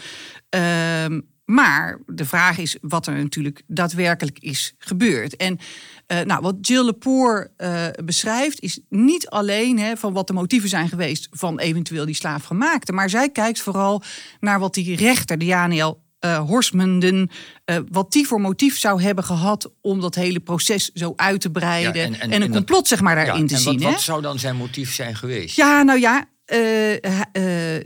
Uh, 0.56 1.20
maar 1.52 2.00
de 2.08 2.26
vraag 2.26 2.58
is 2.58 2.78
wat 2.82 3.08
er 3.08 3.14
natuurlijk 3.14 3.62
daadwerkelijk 3.68 4.40
is 4.40 4.74
gebeurd. 4.78 5.36
En 5.36 5.60
uh, 6.08 6.20
nou, 6.20 6.42
wat 6.42 6.56
Jill 6.62 6.86
Lepore 6.86 7.52
uh, 7.58 7.86
beschrijft 8.06 8.60
is 8.60 8.80
niet 8.90 9.30
alleen 9.30 9.80
hè, 9.80 9.98
van 9.98 10.14
wat 10.14 10.28
de 10.28 10.34
motieven 10.34 10.70
zijn 10.70 10.90
geweest 10.90 11.28
van 11.32 11.60
eventueel 11.60 12.06
die 12.06 12.16
slaafgemaakte. 12.16 12.92
Maar 12.92 13.10
zij 13.10 13.30
kijkt 13.30 13.60
vooral 13.60 14.02
naar 14.40 14.60
wat 14.60 14.74
die 14.74 14.96
rechter, 14.96 15.38
Daniel 15.38 16.02
uh, 16.26 16.40
Horsmenden, 16.40 17.30
uh, 17.66 17.78
wat 17.90 18.12
die 18.12 18.28
voor 18.28 18.42
motief 18.42 18.80
zou 18.80 19.02
hebben 19.02 19.24
gehad 19.24 19.72
om 19.82 20.02
dat 20.02 20.16
hele 20.16 20.40
proces 20.40 20.92
zo 20.94 21.14
uit 21.16 21.42
te 21.42 21.52
breiden 21.52 21.96
ja, 21.96 22.04
en, 22.04 22.20
en, 22.20 22.32
en, 22.32 22.42
een 22.42 22.52
complot 22.52 22.80
dat, 22.80 22.88
zeg 22.88 23.02
maar 23.02 23.16
daarin 23.16 23.42
ja, 23.42 23.48
te 23.48 23.54
en 23.54 23.60
zien. 23.60 23.80
Wat, 23.80 23.92
wat 23.92 24.02
zou 24.02 24.22
dan 24.22 24.40
zijn 24.40 24.56
motief 24.56 24.94
zijn 24.94 25.16
geweest? 25.16 25.56
Ja, 25.56 25.84
nou 25.84 26.00
ja, 26.00 26.26
uh, 26.52 26.96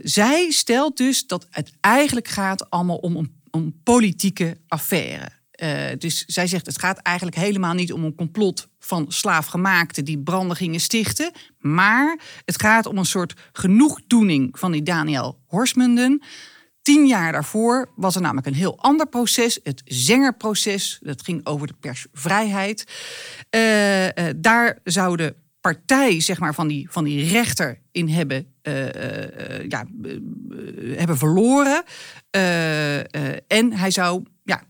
zij 0.02 0.50
stelt 0.50 0.96
dus 0.96 1.26
dat 1.26 1.46
het 1.50 1.72
eigenlijk 1.80 2.28
gaat 2.28 2.70
allemaal 2.70 2.96
om 2.96 3.16
een, 3.16 3.40
om 3.50 3.80
politieke 3.82 4.56
affaire. 4.68 5.28
dus 5.98 6.24
zij 6.24 6.46
zegt 6.46 6.66
het 6.66 6.78
gaat 6.78 6.98
eigenlijk 6.98 7.36
helemaal 7.36 7.74
niet 7.74 7.92
om 7.92 8.04
een 8.04 8.14
complot 8.14 8.68
van 8.78 9.04
slaafgemaakten 9.08 10.04
die 10.04 10.18
branden 10.18 10.56
gingen 10.56 10.80
stichten. 10.80 11.32
Maar 11.58 12.20
het 12.44 12.60
gaat 12.60 12.86
om 12.86 12.98
een 12.98 13.04
soort 13.04 13.34
genoegdoening 13.52 14.58
van 14.58 14.72
die 14.72 14.82
Daniel 14.82 15.38
Horsmenden 15.46 16.22
Tien 16.86 17.06
jaar 17.06 17.32
daarvoor 17.32 17.88
was 17.96 18.14
er 18.14 18.20
namelijk 18.20 18.46
een 18.46 18.54
heel 18.54 18.78
ander 18.78 19.06
proces, 19.06 19.58
het 19.62 19.82
Zengerproces. 19.84 20.98
Dat 21.00 21.22
ging 21.22 21.46
over 21.46 21.66
de 21.66 21.74
persvrijheid. 21.80 22.84
Uh, 23.50 24.04
uh, 24.04 24.10
daar 24.36 24.78
zou 24.84 25.16
de 25.16 25.34
partij 25.72 26.20
zeg 26.20 26.38
maar, 26.38 26.54
van, 26.54 26.68
die, 26.68 26.86
van 26.90 27.04
die 27.04 27.28
rechter 27.28 27.80
in 27.92 28.08
hebben, 28.08 28.54
uh, 28.62 29.68
ja, 29.68 29.86
hebben 30.96 31.18
verloren. 31.18 31.82
en 33.46 33.72
hij 33.72 33.90
zou 33.90 34.22
ja, 34.42 34.62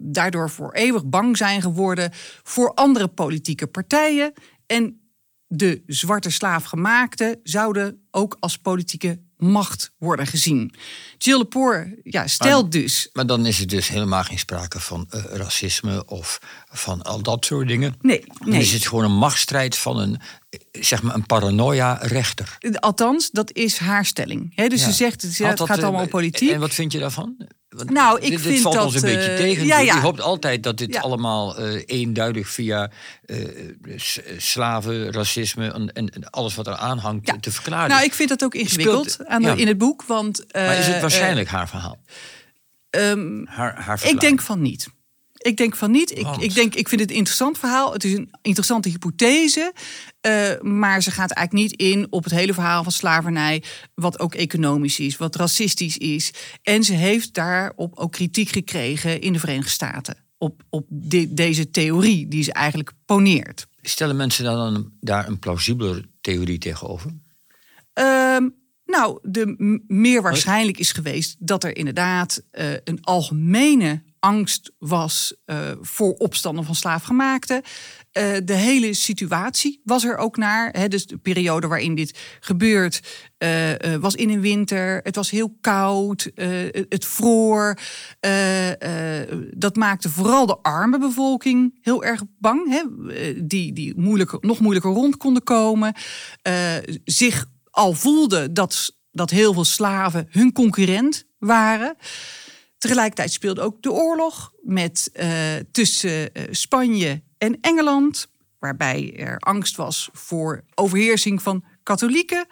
daardoor 0.00 0.50
voor 0.50 0.72
eeuwig 0.72 1.04
bang 1.06 1.36
zijn 1.36 1.62
geworden 1.62 2.10
voor 2.42 2.74
andere 2.74 3.08
politieke 3.08 3.66
partijen. 3.66 4.32
En 4.66 5.00
de 5.46 5.82
zwarte 5.86 6.30
slaafgemaakten 6.30 7.40
zouden 7.42 8.06
ook 8.10 8.36
als 8.40 8.58
politieke 8.58 9.20
macht 9.36 9.92
worden 9.98 10.26
gezien. 10.26 10.74
Jill 11.18 11.38
Lepore 11.38 12.00
ja, 12.02 12.26
stelt 12.26 12.72
dus... 12.72 13.08
Maar 13.12 13.26
dan 13.26 13.46
is 13.46 13.58
het 13.58 13.68
dus 13.68 13.88
helemaal 13.88 14.24
geen 14.24 14.38
sprake 14.38 14.80
van 14.80 15.08
uh, 15.14 15.24
racisme 15.24 16.04
of 16.06 16.40
van 16.72 17.02
al 17.02 17.22
dat 17.22 17.44
soort 17.44 17.68
dingen. 17.68 17.94
Nee, 18.00 18.24
Dan 18.44 18.52
is 18.52 18.72
het 18.72 18.86
gewoon 18.86 19.04
een 19.04 19.16
machtsstrijd 19.16 19.76
van 19.78 19.98
een, 19.98 20.20
zeg 20.72 21.02
maar, 21.02 21.14
een 21.14 21.26
paranoia-rechter. 21.26 22.58
Althans, 22.72 23.30
dat 23.30 23.52
is 23.52 23.76
haar 23.78 24.04
stelling. 24.04 24.52
He, 24.54 24.68
dus 24.68 24.80
ja. 24.80 24.86
ze 24.86 24.92
zegt, 24.92 25.22
het, 25.22 25.60
gaat 25.60 25.82
allemaal 25.82 26.02
om 26.02 26.08
politiek. 26.08 26.50
En 26.50 26.60
wat 26.60 26.74
vind 26.74 26.92
je 26.92 26.98
daarvan? 26.98 27.36
Want 27.68 27.90
nou, 27.90 28.20
ik 28.20 28.30
dit, 28.30 28.40
vind 28.40 28.54
dit 28.54 28.62
valt 28.62 28.74
dat, 28.74 28.84
ons 28.84 28.94
een 28.94 29.00
beetje 29.00 29.30
uh, 29.30 29.36
tegen. 29.36 29.66
Ja, 29.66 29.78
ja. 29.78 29.94
Je 29.94 30.00
hoopt 30.00 30.20
altijd 30.20 30.62
dat 30.62 30.78
dit 30.78 30.92
Ja. 30.94 31.00
allemaal 31.00 31.60
uh, 31.60 31.82
eenduidig 31.86 32.48
via 32.48 32.90
uh, 33.26 33.98
slaven, 34.38 35.12
racisme 35.12 35.72
en, 35.72 35.92
en, 35.92 36.08
en 36.08 36.30
alles 36.30 36.54
wat 36.54 36.66
er 36.66 36.74
aanhangt 36.76 37.26
Ja. 37.26 37.36
te 37.40 37.50
verklaren 37.52 37.88
Nou, 37.88 38.04
ik 38.04 38.14
vind 38.14 38.28
dat 38.28 38.44
ook 38.44 38.54
ingewikkeld 38.54 39.10
Speelt- 39.10 39.28
aan 39.28 39.58
in 39.58 39.66
het 39.66 39.78
boek. 39.78 40.02
Want, 40.06 40.44
maar 40.52 40.78
is 40.78 40.86
het 40.86 40.94
eh, 40.94 41.00
waarschijnlijk 41.00 41.48
haar 41.48 41.68
verhaal? 41.68 41.98
eh, 42.90 43.10
ehm, 43.10 43.44
Haar, 43.44 43.80
haar 43.82 44.00
Ik 44.04 44.20
denk 44.20 44.40
van 44.40 44.62
niet. 44.62 44.88
Ik 45.40 45.56
denk 45.56 45.76
van 45.76 45.90
niet. 45.90 46.18
Ik, 46.18 46.26
ik, 46.38 46.54
denk, 46.54 46.74
ik 46.74 46.88
vind 46.88 47.00
het 47.00 47.10
een 47.10 47.16
interessant 47.16 47.58
verhaal. 47.58 47.92
Het 47.92 48.04
is 48.04 48.12
een 48.12 48.30
interessante 48.42 48.88
hypothese. 48.88 49.72
eh, 50.20 50.60
maar 50.60 51.02
ze 51.02 51.10
gaat 51.10 51.30
eigenlijk 51.30 51.68
niet 51.70 51.80
in 51.80 52.06
op 52.10 52.24
het 52.24 52.32
hele 52.32 52.54
verhaal 52.54 52.82
van 52.82 52.92
slavernij. 52.92 53.62
Wat 53.94 54.18
ook 54.20 54.34
economisch 54.34 54.98
is, 55.00 55.16
wat 55.16 55.36
racistisch 55.36 55.96
is. 55.98 56.30
En 56.62 56.84
ze 56.84 56.92
heeft 56.92 57.34
daarop 57.34 57.98
ook 57.98 58.12
kritiek 58.12 58.48
gekregen 58.48 59.20
in 59.20 59.32
de 59.32 59.38
Verenigde 59.38 59.70
Staten. 59.70 60.16
Op, 60.38 60.62
op 60.70 60.86
de- 60.88 61.34
deze 61.34 61.70
theorie 61.70 62.28
die 62.28 62.42
ze 62.42 62.52
eigenlijk 62.52 62.92
poneert. 63.04 63.66
Stellen 63.82 64.16
mensen 64.16 64.44
dan 64.44 64.74
een- 64.74 64.96
daar 65.00 65.28
een 65.28 65.38
plausiebeler 65.38 66.04
theorie 66.20 66.58
tegenover? 66.58 67.10
Ehm, 67.92 68.48
nou, 68.90 69.18
de 69.22 69.80
meer 69.86 70.22
waarschijnlijk 70.22 70.78
is 70.78 70.92
geweest 70.92 71.36
dat 71.38 71.64
er 71.64 71.76
inderdaad 71.76 72.42
eh, 72.50 72.72
een 72.84 72.98
algemene 73.00 74.02
angst 74.18 74.72
was 74.78 75.36
eh, 75.44 75.56
voor 75.80 76.12
opstanden 76.12 76.64
van 76.64 76.74
slaafgemaakten. 76.74 77.62
Eh, 78.12 78.36
de 78.44 78.52
hele 78.52 78.94
situatie 78.94 79.80
was 79.84 80.04
er 80.04 80.16
ook 80.16 80.36
naar. 80.36 80.68
Hè, 80.72 80.88
dus 80.88 81.06
de 81.06 81.16
periode 81.16 81.66
waarin 81.66 81.94
dit 81.94 82.18
gebeurt 82.40 83.28
was 84.00 84.14
in 84.14 84.30
een 84.30 84.40
winter. 84.40 85.00
Het 85.02 85.16
was 85.16 85.30
heel 85.30 85.56
koud. 85.60 86.30
het 86.88 87.04
vroor. 87.04 87.78
dat 89.50 89.76
maakte 89.76 90.10
vooral 90.10 90.46
de 90.46 90.58
arme 90.62 90.98
bevolking 90.98 91.78
heel 91.80 92.04
erg 92.04 92.22
bang. 92.38 92.68
Hè, 92.68 92.82
die 93.46 93.72
die 93.72 94.00
moeilijker, 94.00 94.38
nog 94.40 94.60
moeilijker 94.60 94.92
rond 94.92 95.16
konden 95.16 95.42
komen. 95.42 95.94
zich 97.04 97.46
al 97.80 97.92
voelde 97.92 98.52
dat, 98.52 98.96
dat 99.10 99.30
heel 99.30 99.52
veel 99.52 99.64
slaven 99.64 100.26
hun 100.30 100.52
concurrent 100.52 101.24
waren. 101.38 101.96
Tegelijkertijd 102.78 103.32
speelde 103.32 103.60
ook 103.60 103.82
de 103.82 103.92
oorlog 103.92 104.52
met, 104.62 105.10
eh, 105.12 105.30
tussen 105.72 106.32
eh, 106.34 106.42
Spanje 106.50 107.22
en 107.38 107.58
Engeland, 107.60 108.26
waarbij 108.58 109.14
er 109.16 109.38
angst 109.38 109.76
was 109.76 110.08
voor 110.12 110.64
overheersing 110.74 111.42
van 111.42 111.64
katholieken. 111.82 112.46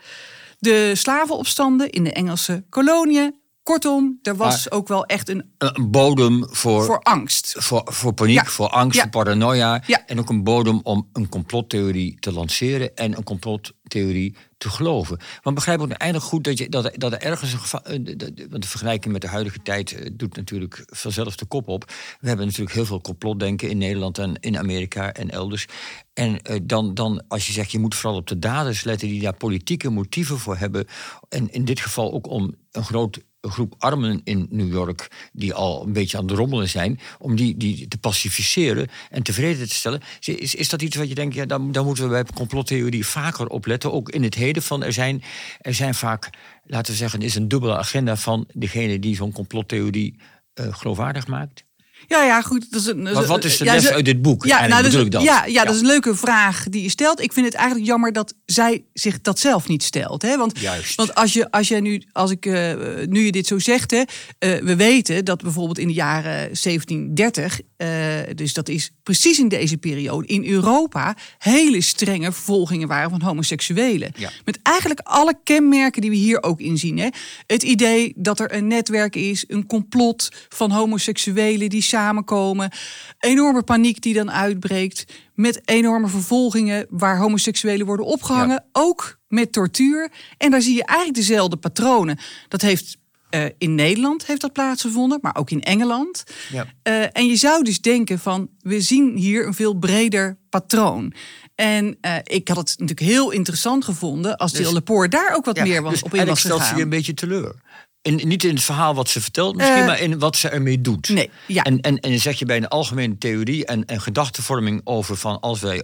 De 0.58 0.92
slavenopstanden 0.94 1.90
in 1.90 2.04
de 2.04 2.12
Engelse 2.12 2.64
koloniën. 2.68 3.34
Kortom, 3.62 4.18
er 4.22 4.36
was 4.36 4.64
Maar- 4.68 4.78
ook 4.78 4.88
wel 4.88 5.04
echt 5.06 5.28
een 5.28 5.52
Een 5.58 5.90
bodem 5.90 6.46
voor, 6.50 6.84
voor 6.84 6.98
angst. 7.02 7.54
voor, 7.58 7.82
voor 7.84 8.12
paniek, 8.14 8.34
Ja. 8.34 8.44
voor 8.44 8.68
angst, 8.68 8.96
Ja. 8.96 9.02
voor 9.02 9.10
paranoia. 9.10 9.82
Ja. 9.86 10.06
En 10.06 10.18
ook 10.18 10.28
een 10.28 10.44
bodem 10.44 10.80
om 10.82 11.08
een 11.12 11.28
complottheorie 11.28 12.16
te 12.20 12.32
lanceren 12.32 12.96
en 12.96 13.16
een 13.16 13.24
complottheorie 13.24 14.36
te 14.58 14.70
geloven. 14.70 15.18
Want 15.42 15.54
begrijp 15.56 15.80
ook 15.80 15.90
eindelijk 15.90 16.28
goed 16.28 16.44
dat, 16.44 16.58
je, 16.58 16.68
dat, 16.68 16.90
dat 16.94 17.12
er 17.12 17.20
ergens 17.20 17.52
een 17.52 17.58
geval. 17.58 17.82
eh, 17.82 17.94
Want 18.50 18.62
de 18.62 18.68
vergelijking 18.68 19.12
met 19.12 19.22
de 19.22 19.28
huidige 19.28 19.62
tijd 19.62 19.92
eh, 19.92 20.10
doet 20.12 20.36
natuurlijk 20.36 20.82
vanzelf 20.86 21.36
de 21.36 21.46
kop 21.46 21.68
op. 21.68 21.84
We 22.20 22.28
hebben 22.28 22.46
natuurlijk 22.46 22.74
heel 22.74 22.84
veel 22.86 23.00
complotdenken 23.00 23.70
in 23.70 23.78
Nederland 23.78 24.18
en 24.18 24.34
in 24.40 24.58
Amerika 24.58 25.12
en 25.12 25.30
elders. 25.30 25.66
En 26.14 26.42
eh, 26.42 26.60
dan, 26.62 26.94
dan, 26.94 27.24
als 27.28 27.46
je 27.46 27.52
zegt, 27.52 27.70
je 27.70 27.78
moet 27.78 27.94
vooral 27.94 28.18
op 28.18 28.26
de 28.26 28.38
daders 28.38 28.84
letten 28.84 29.08
die 29.08 29.22
daar 29.22 29.36
politieke 29.36 29.90
motieven 29.90 30.38
voor 30.38 30.56
hebben. 30.56 30.86
En 31.28 31.52
in 31.52 31.64
dit 31.64 31.80
geval 31.80 32.12
ook 32.12 32.26
om 32.26 32.54
een 32.72 32.84
groot 32.84 33.20
groep 33.40 33.74
armen 33.78 34.20
in 34.24 34.46
New 34.50 34.72
York 34.72 35.30
die 35.32 35.54
al 35.54 35.86
een 35.86 35.92
beetje 35.92 36.18
aan 36.18 36.26
het 36.26 36.36
rommelen 36.36 36.68
zijn, 36.68 37.00
om 37.18 37.36
die, 37.36 37.56
die 37.56 37.88
te 37.88 37.98
pacificeren 37.98 38.88
en 39.10 39.22
tevreden 39.22 39.68
te 39.68 39.74
stellen. 39.74 40.00
Is, 40.20 40.54
is 40.54 40.68
dat 40.68 40.82
iets 40.82 40.96
wat 40.96 41.08
je 41.08 41.14
denkt, 41.14 41.34
ja, 41.34 41.46
daar, 41.46 41.72
daar 41.72 41.84
moeten 41.84 42.04
we 42.04 42.10
bij 42.10 42.24
complottheorie 42.34 43.06
vaker 43.06 43.46
op 43.46 43.66
letten, 43.66 43.92
ook 43.92 44.10
in 44.10 44.22
het 44.22 44.34
heden 44.34 44.62
van 44.62 44.82
er 44.82 44.92
zijn, 44.92 45.22
er 45.60 45.74
zijn 45.74 45.94
vaak, 45.94 46.30
laten 46.64 46.92
we 46.92 46.98
zeggen, 46.98 47.22
is 47.22 47.34
een 47.34 47.48
dubbele 47.48 47.76
agenda 47.76 48.16
van 48.16 48.48
degene 48.54 48.98
die 48.98 49.16
zo'n 49.16 49.32
complottheorie 49.32 50.16
eh, 50.54 50.74
geloofwaardig 50.74 51.26
maakt? 51.26 51.66
Ja, 52.06 52.24
ja, 52.24 52.42
goed. 52.42 52.70
Dat 52.70 52.80
is 52.80 52.86
een, 52.86 53.02
Maar 53.02 53.26
wat 53.26 53.44
is 53.44 53.56
de 53.56 53.64
les 53.64 53.88
uit 53.88 54.04
dit 54.04 54.22
boek? 54.22 54.44
Ja, 54.44 54.66
nou, 54.66 54.82
dus, 54.82 54.94
ik 54.94 55.10
dat. 55.10 55.22
Ja, 55.22 55.44
ja, 55.46 55.64
dat 55.64 55.74
is 55.74 55.80
een 55.80 55.86
leuke 55.86 56.14
vraag 56.14 56.64
die 56.68 56.82
je 56.82 56.88
stelt. 56.88 57.20
Ik 57.20 57.32
vind 57.32 57.46
het 57.46 57.54
eigenlijk 57.54 57.86
jammer 57.86 58.12
dat 58.12 58.34
zij 58.44 58.84
zich 58.92 59.20
dat 59.20 59.38
zelf 59.38 59.68
niet 59.68 59.82
stelt. 59.82 60.22
Hè? 60.22 60.36
Want, 60.36 60.58
Juist. 60.58 60.94
want 60.94 61.14
als 61.14 61.32
je, 61.32 61.50
als 61.50 61.68
je 61.68 61.80
nu, 61.80 62.02
als 62.12 62.30
ik, 62.30 62.46
eh, 62.46 62.72
nu 63.06 63.24
je 63.24 63.32
dit 63.32 63.46
zo 63.46 63.58
zegt, 63.58 63.90
hè, 63.90 64.02
eh, 64.38 64.62
we 64.62 64.76
weten 64.76 65.24
dat 65.24 65.42
bijvoorbeeld 65.42 65.78
in 65.78 65.86
de 65.86 65.94
jaren 65.94 66.56
1730, 66.56 67.60
eh, 67.76 67.88
dus 68.34 68.52
dat 68.52 68.68
is 68.68 68.90
precies 69.02 69.38
in 69.38 69.48
deze 69.48 69.76
periode, 69.76 70.26
in 70.26 70.46
Europa 70.46 71.16
hele 71.38 71.80
strenge 71.80 72.32
vervolgingen 72.32 72.88
waren 72.88 73.10
van 73.10 73.22
homoseksuelen. 73.22 74.12
Ja. 74.16 74.30
Met 74.44 74.58
eigenlijk 74.62 75.00
alle 75.00 75.38
kenmerken 75.44 76.00
die 76.00 76.10
we 76.10 76.16
hier 76.16 76.42
ook 76.42 76.60
in 76.60 76.78
zien. 76.78 76.98
Hè? 76.98 77.08
Het 77.46 77.62
idee 77.62 78.12
dat 78.16 78.40
er 78.40 78.54
een 78.54 78.66
netwerk 78.66 79.16
is, 79.16 79.44
een 79.48 79.66
complot 79.66 80.28
van 80.48 80.70
homoseksuelen 80.70 81.68
die 81.68 81.82
samenkomen. 81.88 82.70
Enorme 83.18 83.62
paniek 83.62 84.00
die 84.02 84.14
dan 84.14 84.30
uitbreekt. 84.30 85.04
Met 85.34 85.60
enorme 85.64 86.08
vervolgingen 86.08 86.86
waar 86.90 87.18
homoseksuelen 87.18 87.86
worden 87.86 88.06
opgehangen. 88.06 88.64
Ook 88.72 89.18
met 89.28 89.52
tortuur. 89.52 90.10
En 90.38 90.50
daar 90.50 90.62
zie 90.62 90.74
je 90.74 90.84
eigenlijk 90.84 91.18
dezelfde 91.18 91.56
patronen. 91.56 92.18
Dat 92.48 92.60
heeft 92.60 92.96
eh, 93.30 93.44
in 93.58 93.74
Nederland 93.74 94.26
heeft 94.26 94.40
dat 94.40 94.52
plaatsgevonden, 94.52 95.18
maar 95.22 95.36
ook 95.36 95.50
in 95.50 95.62
Engeland. 95.62 96.24
Ja. 96.52 96.66
Eh, 96.82 97.02
en 97.12 97.26
je 97.26 97.36
zou 97.36 97.62
dus 97.64 97.80
denken 97.80 98.18
van, 98.18 98.48
we 98.60 98.80
zien 98.80 99.16
hier 99.16 99.46
een 99.46 99.54
veel 99.54 99.74
breder 99.74 100.38
patroon. 100.50 101.12
En 101.54 101.96
eh, 102.00 102.16
ik 102.22 102.48
had 102.48 102.56
het 102.56 102.68
natuurlijk 102.78 103.10
heel 103.10 103.30
interessant 103.30 103.84
gevonden 103.84 104.36
als 104.36 104.52
Dus- 104.52 104.60
Jill 104.60 104.72
Lepore 104.72 105.08
daar 105.08 105.34
ook 105.36 105.44
wat 105.44 105.56
Ja, 105.56 105.62
meer 105.62 105.82
was, 105.82 105.92
dus 105.92 106.02
op 106.02 106.14
in 106.14 106.18
was 106.18 106.26
eigenlijk 106.26 106.46
stelt 106.46 106.58
ze 106.60 106.64
gegaan. 106.64 106.78
je 106.78 106.82
een 106.84 106.90
beetje 106.90 107.14
teleur. 107.14 107.54
In, 108.02 108.28
niet 108.28 108.44
in 108.44 108.54
het 108.54 108.62
verhaal 108.64 108.94
wat 108.94 109.08
ze 109.08 109.20
vertelt, 109.20 109.56
misschien, 109.56 109.76
Eh, 109.76 109.86
maar 109.86 110.00
in 110.00 110.18
wat 110.18 110.36
ze 110.36 110.48
ermee 110.48 110.80
doet. 110.80 111.08
Nee, 111.08 111.30
ja. 111.46 111.62
En, 111.62 111.80
en, 111.80 112.00
en 112.00 112.20
zeg 112.20 112.38
je 112.38 112.44
bij 112.44 112.56
een 112.56 112.68
algemene 112.68 113.18
theorie 113.18 113.66
en, 113.66 113.84
en 113.84 114.00
gedachtenvorming 114.00 114.80
over 114.84 115.16
van 115.16 115.40
als 115.40 115.60
wij 115.60 115.82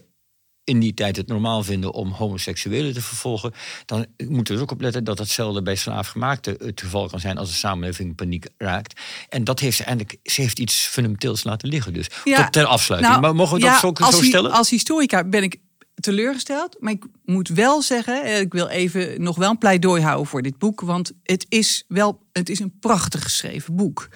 in 0.65 0.81
die 0.81 0.95
tijd 0.95 1.17
het 1.17 1.27
normaal 1.27 1.62
vinden 1.62 1.93
om 1.93 2.11
homoseksuelen 2.11 2.93
te 2.95 3.03
vervolgen, 3.03 3.53
dan 3.87 4.07
moeten 4.29 4.53
we 4.55 4.59
er 4.59 4.65
ook 4.67 4.71
op 4.73 4.81
letten 4.81 5.05
dat 5.05 5.19
hetzelfde 5.19 5.62
bij 5.62 5.75
slaafgemaakte 5.75 6.57
het 6.59 6.81
geval 6.81 7.09
kan 7.09 7.21
zijn 7.21 7.39
als 7.39 7.49
de 7.49 7.55
samenleving 7.55 8.09
in 8.09 8.15
paniek 8.15 8.47
raakt. 8.59 9.01
En 9.29 9.45
dat 9.45 9.61
heeft 9.61 9.77
ze 9.77 9.85
eigenlijk, 9.85 10.19
ze 10.23 10.41
heeft 10.41 10.59
iets 10.59 10.75
fundamenteels 10.87 11.45
laten 11.45 11.69
liggen. 11.69 11.93
Dus 11.93 12.07
Ja, 12.25 12.43
tot 12.43 12.53
ter 12.53 12.65
afsluiting. 12.65 13.12
Nou, 13.12 13.25
maar 13.25 13.35
mogen 13.35 13.57
we 13.59 13.65
ja, 13.65 13.71
dat 13.71 13.81
zo, 13.81 14.05
als 14.05 14.15
zo 14.15 14.21
hi- 14.21 14.29
stellen? 14.29 14.51
Als 14.51 14.71
historica 14.71 15.25
ben 15.25 15.43
ik 15.43 15.57
teleurgesteld. 16.01 16.76
Maar 16.78 16.92
ik 16.92 17.05
moet 17.24 17.49
wel 17.49 17.82
zeggen, 17.82 18.22
eh, 18.22 18.40
ik 18.40 18.53
wil 18.53 18.66
even 18.66 19.22
nog 19.22 19.36
wel 19.36 19.51
een 19.51 19.59
pleidooi 19.59 20.03
houden 20.03 20.26
voor 20.26 20.42
dit 20.42 20.59
boek. 20.59 20.80
Want 20.80 21.12
het 21.22 21.47
is 21.49 21.84
wel 21.88 22.22
het 22.32 22.49
is 22.49 22.59
een 22.59 22.78
prachtig 22.80 23.22
geschreven 23.22 23.76
boek. 23.76 24.09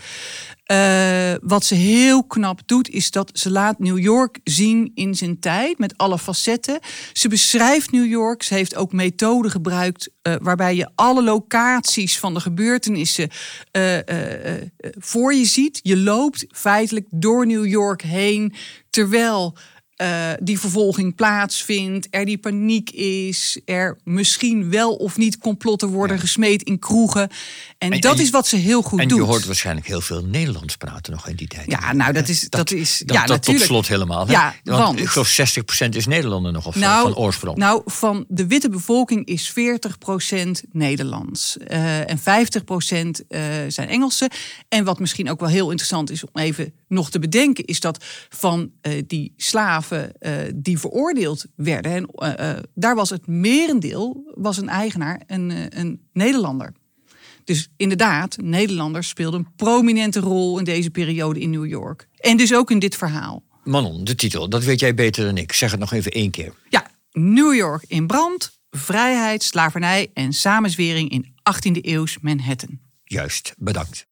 Eh, 0.65 1.35
wat 1.43 1.65
ze 1.65 1.75
heel 1.75 2.25
knap 2.25 2.61
doet, 2.67 2.89
is 2.89 3.11
dat 3.11 3.31
ze 3.33 3.51
laat 3.51 3.79
New 3.79 3.99
York 3.99 4.39
zien 4.45 4.91
in 4.95 5.15
zijn 5.15 5.41
tijd 5.41 5.79
met 5.79 5.97
alle 5.97 6.19
facetten. 6.19 6.79
Ze 7.13 7.29
beschrijft 7.29 7.91
New 7.91 8.07
York. 8.07 8.43
Ze 8.43 8.55
heeft 8.55 8.77
ook 8.77 8.93
methoden 8.93 9.51
gebruikt 9.51 10.11
eh, 10.23 10.35
waarbij 10.43 10.75
je 10.75 10.91
alle 10.95 11.23
locaties 11.23 12.19
van 12.19 12.35
de 12.35 12.41
gebeurtenissen 12.41 13.29
voor 14.99 15.35
je 15.35 15.45
ziet. 15.45 15.81
Je 15.83 15.97
loopt 15.97 16.47
feitelijk 16.49 17.07
door 17.11 17.47
New 17.47 17.67
York 17.67 18.03
heen 18.03 18.55
terwijl 18.91 19.57
eh, 19.99 20.31
die 20.41 20.61
vervolging 20.61 21.15
plaatsvindt, 21.15 22.07
er 22.11 22.25
die 22.25 22.39
paniek 22.39 22.91
is, 22.91 23.61
er 23.65 23.99
misschien 24.05 24.71
wel 24.71 24.95
of 24.95 25.17
niet 25.17 25.39
complotten 25.39 25.89
worden 25.89 26.19
gesmeed 26.19 26.63
in 26.63 26.79
kroegen. 26.79 27.29
En, 27.79 27.93
En- 27.93 28.01
dat 28.01 28.17
en 28.17 28.23
is 28.23 28.31
wat 28.31 28.47
ze 28.47 28.57
heel 28.57 28.83
goed 28.83 29.01
en 29.01 29.09
doet. 29.09 29.19
je 29.19 29.25
hoort 29.25 29.45
waarschijnlijk 29.47 29.87
heel 29.87 30.01
veel 30.01 30.25
Nederlands 30.25 30.77
praten 30.77 31.13
nog 31.13 31.29
in 31.29 31.37
die 31.37 31.47
tijd. 31.49 31.71
Ja, 31.71 31.93
nou, 31.93 32.13
dat 32.13 32.29
is- 32.29 32.49
dat 32.49 32.71
is- 32.71 33.03
ja, 33.07 33.13
dat 33.15 33.27
tot 33.27 33.29
natuurlijk. 33.37 33.65
slot 33.65 33.89
helemaal. 33.89 34.27
Hè? 34.27 34.33
Ja, 34.33 34.55
want- 34.65 34.99
ik 35.01 35.07
geloof 35.09 35.29
60% 35.29 35.95
is 35.95 36.07
Nederlander 36.07 36.53
nog 36.53 36.67
of 36.67 36.75
Nou, 36.75 37.03
van 37.03 37.17
oorsprong. 37.17 37.57
Nou, 37.59 37.83
van 37.85 38.25
de 38.29 38.47
witte 38.47 38.69
bevolking 38.69 39.27
is 39.27 39.49
40% 39.51 40.63
Nederlands. 40.73 41.57
eh, 41.59 42.11
en 42.11 42.19
50% 42.19 43.25
eh, 43.29 43.41
zijn 43.69 43.89
Engelsen. 43.89 44.29
En 44.69 44.85
wat 44.85 44.99
misschien 44.99 45.31
ook 45.31 45.41
wel 45.41 45.49
heel 45.49 45.67
interessant 45.71 46.11
is 46.11 46.25
om 46.25 46.41
even 46.41 46.73
nog 46.89 47.11
te 47.11 47.19
bedenken, 47.19 47.65
is 47.65 47.81
dat 47.81 48.05
van 48.29 48.71
die 49.07 49.33
slaven 49.37 49.87
eh, 49.93 50.33
die 50.55 50.79
veroordeeld 50.79 51.45
werden, 51.57 51.93
en, 51.93 52.07
eh, 52.07 52.51
eh, 52.51 52.63
daar 52.75 52.95
was 52.95 53.11
het 53.11 53.27
merendeel 53.27 54.33
was 54.35 54.57
een 54.57 54.69
eigenaar, 54.69 55.23
een, 55.27 55.79
een 55.79 56.01
Nederlander. 56.13 56.73
Dus 57.45 57.69
inderdaad, 57.77 58.37
Nederlanders 58.43 59.09
speelden 59.09 59.41
een 59.41 59.55
prominente 59.57 60.21
rol 60.21 60.59
in 60.59 60.65
deze 60.65 60.91
periode 60.91 61.41
in 61.41 61.51
New 61.51 61.67
York. 61.67 62.09
En 62.17 62.37
dus 62.37 62.55
ook 62.55 62.71
in 62.71 62.79
dit 62.79 62.97
verhaal. 62.97 63.43
Manon, 63.65 64.05
de 64.05 64.15
titel, 64.15 64.49
dat 64.49 64.65
weet 64.65 64.81
jij 64.81 64.95
beter 64.95 65.25
dan 65.25 65.37
ik. 65.37 65.53
Zeg 65.53 65.71
het 65.71 65.81
nog 65.81 65.93
even 65.93 66.13
één 66.13 66.31
keer. 66.31 66.53
Ja, 66.69 66.91
New 67.13 67.55
York 67.55 67.85
in 67.87 68.07
brand, 68.07 68.59
vrijheid, 68.71 69.43
slavernij 69.43 70.11
en 70.15 70.33
samenzwering 70.33 71.11
in 71.11 71.27
18e 71.27 71.81
eeuws 71.81 72.19
Manhattan. 72.21 72.79
Juist, 73.05 73.55
bedankt. 73.59 74.08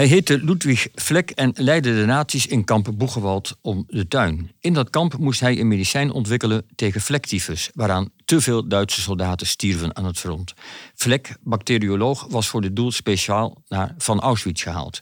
Hij 0.00 0.08
heette 0.08 0.44
Ludwig 0.44 0.88
Vlek 0.94 1.30
en 1.30 1.52
leidde 1.54 1.94
de 1.94 2.04
nazi's 2.04 2.46
in 2.46 2.64
kamp 2.64 2.90
Boegewald 2.94 3.58
om 3.60 3.84
de 3.88 4.08
tuin. 4.08 4.50
In 4.60 4.72
dat 4.72 4.90
kamp 4.90 5.18
moest 5.18 5.40
hij 5.40 5.60
een 5.60 5.68
medicijn 5.68 6.12
ontwikkelen 6.12 6.66
tegen 6.74 7.00
vlektyfus, 7.00 7.70
waaraan 7.74 8.10
te 8.24 8.40
veel 8.40 8.68
Duitse 8.68 9.00
soldaten 9.00 9.46
stierven 9.46 9.96
aan 9.96 10.04
het 10.04 10.18
front. 10.18 10.54
Vlek, 10.94 11.36
bacterioloog, 11.42 12.26
was 12.30 12.48
voor 12.48 12.60
dit 12.60 12.76
doel 12.76 12.90
speciaal 12.90 13.62
naar 13.68 13.94
Van 13.98 14.20
Auschwitz 14.20 14.62
gehaald. 14.62 15.00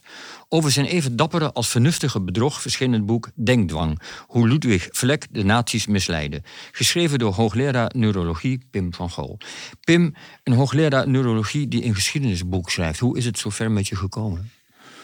Over 0.49 0.71
zijn 0.71 0.85
even 0.85 1.15
dappere 1.15 1.51
als 1.53 1.69
vernuftige 1.69 2.21
bedrog 2.21 2.61
verscheen 2.61 2.93
het 2.93 3.05
boek 3.05 3.29
Denkdwang, 3.35 4.01
hoe 4.27 4.47
Ludwig 4.47 4.87
Vlek 4.91 5.27
de 5.31 5.43
nazi's 5.43 5.87
misleidde. 5.87 6.41
Geschreven 6.71 7.19
door 7.19 7.33
hoogleraar 7.33 7.91
neurologie 7.95 8.59
Pim 8.71 8.93
van 8.93 9.09
Gol. 9.09 9.37
Pim, 9.79 10.13
een 10.43 10.53
hoogleraar 10.53 11.09
neurologie 11.09 11.67
die 11.67 11.85
een 11.85 11.95
geschiedenisboek 11.95 12.69
schrijft. 12.69 12.99
Hoe 12.99 13.17
is 13.17 13.25
het 13.25 13.37
zover 13.37 13.71
met 13.71 13.87
je 13.87 13.95
gekomen? 13.95 14.51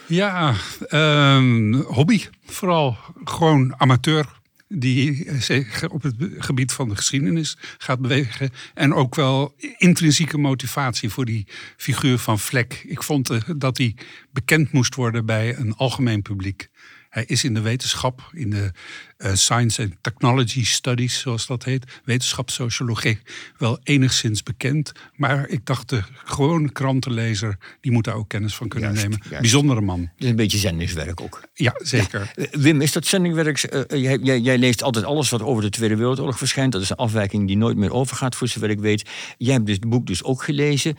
Ja, 0.07 0.55
ehm, 0.87 1.73
hobby. 1.73 2.21
Vooral 2.45 2.97
gewoon 3.23 3.79
amateur. 3.79 4.43
Die 4.67 5.27
zich 5.39 5.89
op 5.89 6.03
het 6.03 6.15
gebied 6.37 6.71
van 6.71 6.89
de 6.89 6.95
geschiedenis 6.95 7.57
gaat 7.77 7.99
bewegen. 7.99 8.49
En 8.73 8.93
ook 8.93 9.15
wel 9.15 9.55
intrinsieke 9.77 10.37
motivatie 10.37 11.09
voor 11.09 11.25
die 11.25 11.47
figuur 11.77 12.17
van 12.17 12.39
Vlek. 12.39 12.83
Ik 12.87 13.03
vond 13.03 13.29
eh, 13.29 13.41
dat 13.57 13.77
hij 13.77 13.95
bekend 14.31 14.71
moest 14.71 14.95
worden 14.95 15.25
bij 15.25 15.57
een 15.57 15.75
algemeen 15.75 16.21
publiek. 16.21 16.69
Hij 17.15 17.23
is 17.27 17.43
in 17.43 17.53
de 17.53 17.61
wetenschap, 17.61 18.29
in 18.33 18.49
de 18.49 18.71
eh, 19.17 19.33
Science 19.33 19.81
and 19.81 19.93
Technology 20.01 20.65
Studies, 20.65 21.19
zoals 21.19 21.47
dat 21.47 21.63
heet, 21.63 22.01
wetenschapssociologie, 22.03 23.19
wel 23.57 23.79
enigszins 23.83 24.43
bekend. 24.43 24.91
Maar 25.15 25.47
ik 25.47 25.65
dacht, 25.65 25.89
de 25.89 26.03
gewone 26.23 26.71
krantenlezer, 26.71 27.57
die 27.81 27.91
moet 27.91 28.03
daar 28.03 28.15
ook 28.15 28.27
kennis 28.29 28.55
van 28.55 28.67
kunnen 28.67 28.89
Juist, 28.89 29.03
nemen. 29.07 29.19
juist. 29.23 29.41
Bijzondere 29.41 29.81
man. 29.81 30.09
Is 30.17 30.27
een 30.27 30.35
beetje 30.35 30.57
zendingswerk 30.57 31.21
ook. 31.21 31.41
Ja, 31.53 31.73
zeker. 31.77 32.31
Eh, 32.35 32.45
Wim, 32.51 32.81
is 32.81 32.91
dat 32.91 33.05
zendingwerk? 33.05 33.63
eh, 33.63 34.01
jij, 34.01 34.17
jij, 34.17 34.39
jij 34.39 34.57
leest 34.57 34.83
altijd 34.83 35.05
alles 35.05 35.29
wat 35.29 35.41
over 35.41 35.63
de 35.63 35.69
Tweede 35.69 35.95
Wereldoorlog 35.95 36.37
verschijnt. 36.37 36.71
Dat 36.71 36.81
is 36.81 36.89
een 36.89 36.95
afwijking 36.95 37.47
die 37.47 37.57
nooit 37.57 37.77
meer 37.77 37.91
overgaat, 37.93 38.35
voor 38.35 38.47
zover 38.47 38.69
ik 38.69 38.79
weet. 38.79 39.09
Jij 39.37 39.53
hebt 39.53 39.65
dit 39.65 39.89
boek 39.89 40.07
dus 40.07 40.23
ook 40.23 40.43
gelezen. 40.43 40.97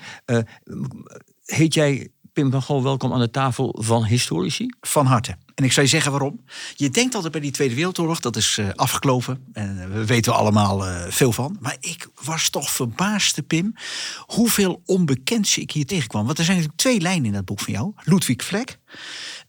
Heet 1.44 1.74
jij 1.74 2.08
Pim 2.36 2.50
van 2.50 2.62
Gol 2.62 2.82
welkom 2.82 3.12
aan 3.12 3.20
de 3.20 3.30
tafel 3.30 3.76
van 3.78 4.04
historici? 4.04 4.66
Van 4.80 5.06
harte. 5.06 5.36
En 5.54 5.64
ik 5.64 5.72
zou 5.72 5.86
je 5.86 5.92
zeggen 5.92 6.10
waarom. 6.10 6.40
Je 6.74 6.90
denkt 6.90 7.14
altijd 7.14 7.32
bij 7.32 7.40
die 7.40 7.50
Tweede 7.50 7.74
Wereldoorlog, 7.74 8.20
dat 8.20 8.36
is 8.36 8.58
eh, 8.58 8.68
afgekloven. 8.74 9.44
En 9.52 9.82
eh, 9.82 9.88
we 9.88 10.04
weten 10.04 10.34
allemaal 10.34 10.86
eh, 10.86 11.04
veel 11.08 11.32
van. 11.32 11.56
Maar 11.60 11.76
ik 11.80 12.08
was 12.22 12.48
toch 12.48 12.70
verbaasd, 12.70 13.46
Pim, 13.46 13.74
hoeveel 14.18 14.82
onbekends 14.84 15.58
ik 15.58 15.70
hier 15.70 15.86
tegenkwam. 15.86 16.26
Want 16.26 16.38
er 16.38 16.44
zijn 16.44 16.56
natuurlijk 16.56 16.82
twee 16.82 17.00
lijnen 17.00 17.26
in 17.26 17.32
dat 17.32 17.44
boek 17.44 17.60
van 17.60 17.72
jou. 17.72 17.92
Ludwig 18.02 18.44
Vlek, 18.44 18.78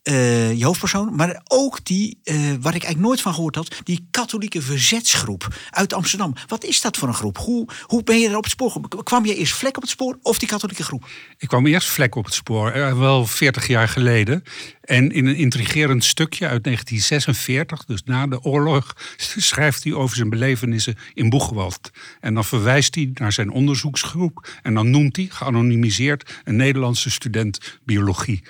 eh, 0.08 0.58
je 0.58 0.66
hoofdpersoon. 0.66 1.16
Maar 1.16 1.42
ook 1.48 1.86
die, 1.86 2.20
eh, 2.24 2.36
waar 2.36 2.76
ik 2.76 2.84
eigenlijk 2.84 3.00
nooit 3.00 3.22
van 3.22 3.34
gehoord 3.34 3.56
had, 3.56 3.76
die 3.84 4.08
katholieke 4.12 4.62
verzetsgroep 4.62 5.48
uit 5.70 5.94
Amsterdam. 5.94 6.34
Wat 6.48 6.64
is 6.64 6.82
dat 6.82 6.98
voor 6.98 7.08
een 7.08 7.14
groep? 7.14 7.38
Hoe, 7.38 7.68
hoe 7.82 8.04
ben 8.04 8.20
je 8.20 8.30
er 8.30 8.38
op 8.38 8.44
het 8.44 8.52
spoor 8.52 8.72
gekomen? 8.72 9.06
Kwam 9.06 9.26
je 9.26 9.36
eerst 9.36 9.54
Vlek 9.54 9.76
op 9.76 9.82
het 9.82 9.92
spoor 9.92 10.18
of 10.22 10.40
die 10.40 10.48
katholieke 10.48 10.84
groep? 10.84 11.08
Ik 11.38 11.48
kwam 11.48 11.66
eerst 11.66 11.88
vlek 11.88 12.16
op 12.16 12.26
het 12.26 12.34
spoor, 12.34 12.72
eh, 12.72 12.98
wel 12.98 13.26
40 13.26 13.68
jaar 13.68 13.88
geleden. 13.88 14.44
En 14.82 15.12
in 15.12 15.26
een 15.26 15.36
intrigerend 15.36 16.04
stukje 16.04 16.48
uit 16.48 16.64
1946, 16.64 17.86
dus 17.86 18.04
na 18.04 18.28
de 18.28 18.42
oorlog, 18.42 18.94
schrijft 19.18 19.84
hij 19.84 19.94
over 19.94 20.16
zijn 20.16 20.30
belevenissen 20.30 20.96
in 21.14 21.30
Boegewald. 21.30 21.92
En 22.20 22.34
dan 22.34 22.46
verwijst 22.46 22.96
hij 22.96 23.12
naar 23.14 23.32
zijn 23.32 23.52
onderzoeksgroep. 23.52 24.50
En 24.62 24.74
dan 24.74 24.90
noemt 24.90 25.16
hij, 25.16 25.28
geanonimiseerd, 25.30 26.40
een 26.44 26.56
Nederlandse 26.56 27.10
student 27.10 27.80
biologie. 27.84 28.44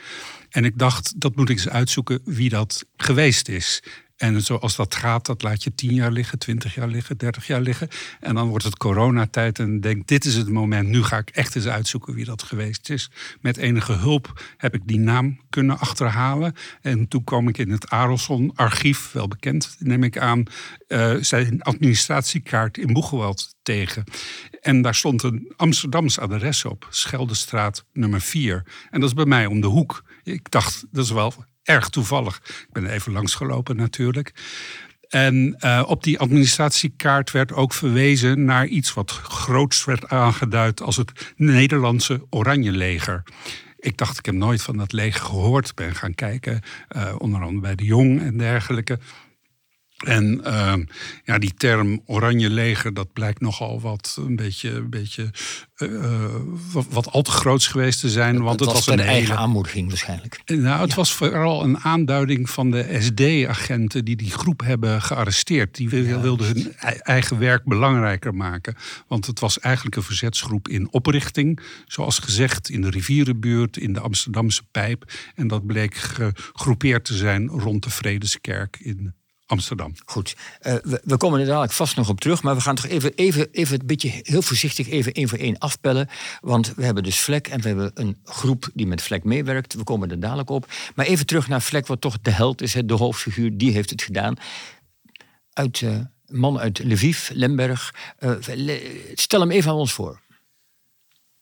En 0.50 0.66
ik 0.66 0.78
dacht, 0.78 1.22
dat 1.22 1.36
moet 1.36 1.50
ik 1.50 1.56
eens 1.56 1.70
uitzoeken 1.70 2.22
wie 2.26 2.50
dat 2.50 2.86
geweest 2.96 3.50
is. 3.50 3.82
En 4.18 4.42
zoals 4.42 4.76
dat 4.76 4.96
gaat, 4.96 5.26
dat 5.26 5.42
laat 5.42 5.64
je 5.64 5.76
10 5.76 5.94
jaar 5.94 6.12
liggen, 6.12 6.40
20 6.40 6.76
jaar 6.76 6.88
liggen, 6.88 7.18
30 7.18 7.48
jaar 7.48 7.62
liggen. 7.62 7.88
En 8.20 8.36
dan 8.36 8.48
wordt 8.48 8.64
het 8.64 8.78
coronatijd 8.78 9.60
en 9.60 9.82
denk, 9.82 10.08
dit 10.08 10.26
is 10.26 10.36
het 10.36 10.50
moment. 10.50 10.88
Nu 10.88 11.04
ga 11.04 11.18
ik 11.18 11.30
echt 11.30 11.56
eens 11.56 11.68
uitzoeken 11.68 12.14
wie 12.14 12.26
dat 12.26 12.44
geweest 12.44 12.90
is. 12.90 13.12
Met 13.42 13.58
enige 13.58 13.94
hulp 13.94 14.42
heb 14.58 14.74
ik 14.74 14.82
die 14.86 15.00
naam 15.00 15.40
kunnen 15.50 15.80
achterhalen. 15.80 16.54
En 16.82 17.08
toen 17.08 17.24
kwam 17.24 17.48
ik 17.48 17.58
in 17.58 17.72
het 17.72 17.90
Arelson-archief, 17.90 19.12
wel 19.12 19.28
bekend, 19.28 19.76
neem 19.80 20.04
ik 20.04 20.18
aan, 20.18 20.44
eh, 20.88 21.16
zijn 21.22 21.62
administratiekaart 21.62 22.78
in 22.78 22.94
Boegewald 22.94 23.56
tegen. 23.62 24.04
En 24.62 24.82
daar 24.82 24.96
stond 24.96 25.24
een 25.24 25.54
Amsterdams 25.56 26.20
adres 26.20 26.66
op, 26.66 26.88
Scheldestraat 26.90 27.86
nummer 27.94 28.22
4. 28.22 28.64
En 28.90 29.00
dat 29.00 29.10
is 29.10 29.16
bij 29.16 29.26
mij 29.26 29.46
om 29.46 29.62
de 29.62 29.68
hoek. 29.68 30.04
Ik 30.28 30.52
dacht, 30.52 30.86
dat 30.92 31.06
is 31.06 31.12
wel 31.12 31.34
erg 31.64 31.90
toevallig. 31.90 32.42
Ik 32.46 32.72
ben 32.72 32.90
even 32.90 33.12
langsgelopen 33.12 33.76
natuurlijk. 33.76 34.34
En 35.10 35.56
eh, 35.60 35.84
op 35.88 36.04
die 36.04 36.20
administratiekaart 36.20 37.32
werd 37.32 37.54
ook 37.54 37.74
verwezen 37.74 38.44
naar 38.44 38.66
iets 38.66 38.94
wat 38.94 39.12
groots 39.12 39.86
werd 39.86 40.10
aangeduid 40.10 40.82
als 40.82 40.96
het 40.96 41.34
Nederlandse 41.36 42.26
Oranje 42.30 42.72
Leger. 42.72 43.24
Ik 43.80 43.98
dacht, 43.98 44.18
ik 44.18 44.26
heb 44.26 44.36
nooit 44.36 44.62
van 44.62 44.78
dat 44.78 44.92
leger 44.92 45.22
gehoord. 45.22 45.76
Ben 45.76 45.96
gaan 45.96 46.16
kijken, 46.16 46.62
eh, 46.88 47.16
onder 47.18 47.42
andere 47.42 47.62
bij 47.62 47.76
de 47.76 47.86
Jong 47.86 48.22
en 48.22 48.38
dergelijke. 48.38 49.00
En 50.06 50.44
ehm, 50.44 50.84
ja, 51.24 51.38
die 51.38 51.54
term 51.54 52.02
oranje 52.06 52.50
leger, 52.50 52.94
dat 52.94 53.14
blijkt 53.14 53.42
nogal 53.42 53.82
wat 53.82 54.18
een 54.20 54.36
beetje, 54.36 54.70
een 54.70 54.90
beetje 54.90 55.32
uh, 55.78 56.26
wat, 56.72 56.86
wat, 56.90 57.12
al 57.12 57.22
te 57.22 57.32
groots 57.32 57.68
geweest 57.68 58.00
te 58.00 58.10
zijn. 58.10 58.42
Want 58.42 58.60
het, 58.60 58.70
het 58.70 58.78
was, 58.78 58.86
was, 58.86 58.96
een 58.96 59.06
eigen 59.06 59.38
aanmoediging 59.38 59.88
waarschijnlijk. 59.88 60.42
Nou, 60.46 60.82
het 60.82 60.94
was 60.94 61.14
vooral 61.14 61.64
een 61.64 61.80
aanduiding 61.80 62.50
van 62.50 62.72
de 62.72 62.98
SD-agenten 63.00 64.06
die 64.06 64.16
die 64.16 64.32
groep 64.32 64.62
hebben 64.62 65.02
gearresteerd. 65.02 65.76
Die 65.76 65.90
wilden 65.90 66.48
hun 66.48 66.74
eigen 67.02 67.40
werk 67.40 67.64
belangrijker 67.64 68.36
maken. 68.36 68.76
Want 69.08 69.26
het 69.26 69.40
was 69.40 69.60
eigenlijk 69.60 69.96
een 69.96 70.04
verzetsgroep 70.04 70.68
in 70.68 70.92
oprichting. 70.92 71.60
Zoals 71.88 72.20
gezegd, 72.20 72.70
in 72.70 72.82
de 72.82 72.90
rivierenbuurt, 72.90 73.78
in 73.78 73.94
de 73.94 74.00
Amsterdamse 74.00 74.64
pijp. 74.72 75.12
En 75.36 75.48
dat 75.48 75.66
bleek 75.66 75.96
gegroepeerd 75.96 77.06
te 77.06 77.14
zijn 77.14 77.48
rond 77.48 77.84
de 77.84 77.90
Vredeskerk 77.90 78.78
in 78.80 79.14
Amsterdam. 79.48 79.94
Goed, 80.06 80.36
uh, 80.62 80.76
we, 81.04 81.18
komen 81.18 81.40
er 81.40 81.46
dadelijk 81.46 81.72
vast 81.72 81.96
nog 81.96 82.10
op 82.10 82.20
terug, 82.20 82.44
maar 82.44 82.56
we 82.56 82.62
gaan 82.62 82.76
toch 82.76 82.88
even, 82.88 83.14
even, 83.16 83.52
even 83.52 83.80
een 83.80 83.86
beetje 83.86 84.22
heel 84.24 84.42
voorzichtig 84.42 84.90
even 84.90 85.14
één 85.14 85.30
voor 85.30 85.38
één 85.38 85.58
afpellen. 85.58 86.10
Want 86.42 86.74
we 86.76 86.86
hebben 86.86 87.04
dus 87.04 87.20
Vlek 87.20 87.48
en 87.48 87.62
we 87.62 87.68
hebben 87.68 87.92
een 87.94 88.18
groep 88.24 88.70
die 88.74 88.88
met 88.88 89.02
Vlek 89.02 89.24
meewerkt. 89.24 89.74
We 89.74 89.84
komen 89.84 90.12
er 90.12 90.20
dadelijk 90.20 90.50
op. 90.50 90.72
Maar 90.96 91.06
even 91.06 91.26
terug 91.26 91.48
naar 91.48 91.62
Vlek, 91.62 91.88
wat 91.88 92.02
toch 92.02 92.18
de 92.22 92.32
held 92.32 92.62
is, 92.62 92.76
de 92.86 92.94
hoofdfiguur, 92.94 93.58
die 93.58 93.72
heeft 93.72 93.90
het 93.90 94.02
gedaan. 94.02 94.36
Uit, 95.54 95.82
uh, 95.82 96.00
man 96.26 96.60
uit 96.60 96.84
Lviv, 96.84 97.30
Lemberg. 97.34 97.94
Uh, 98.20 98.32
stel 99.14 99.40
hem 99.40 99.52
even 99.52 99.72
aan 99.72 99.78
ons 99.78 99.94
voor. 99.94 100.20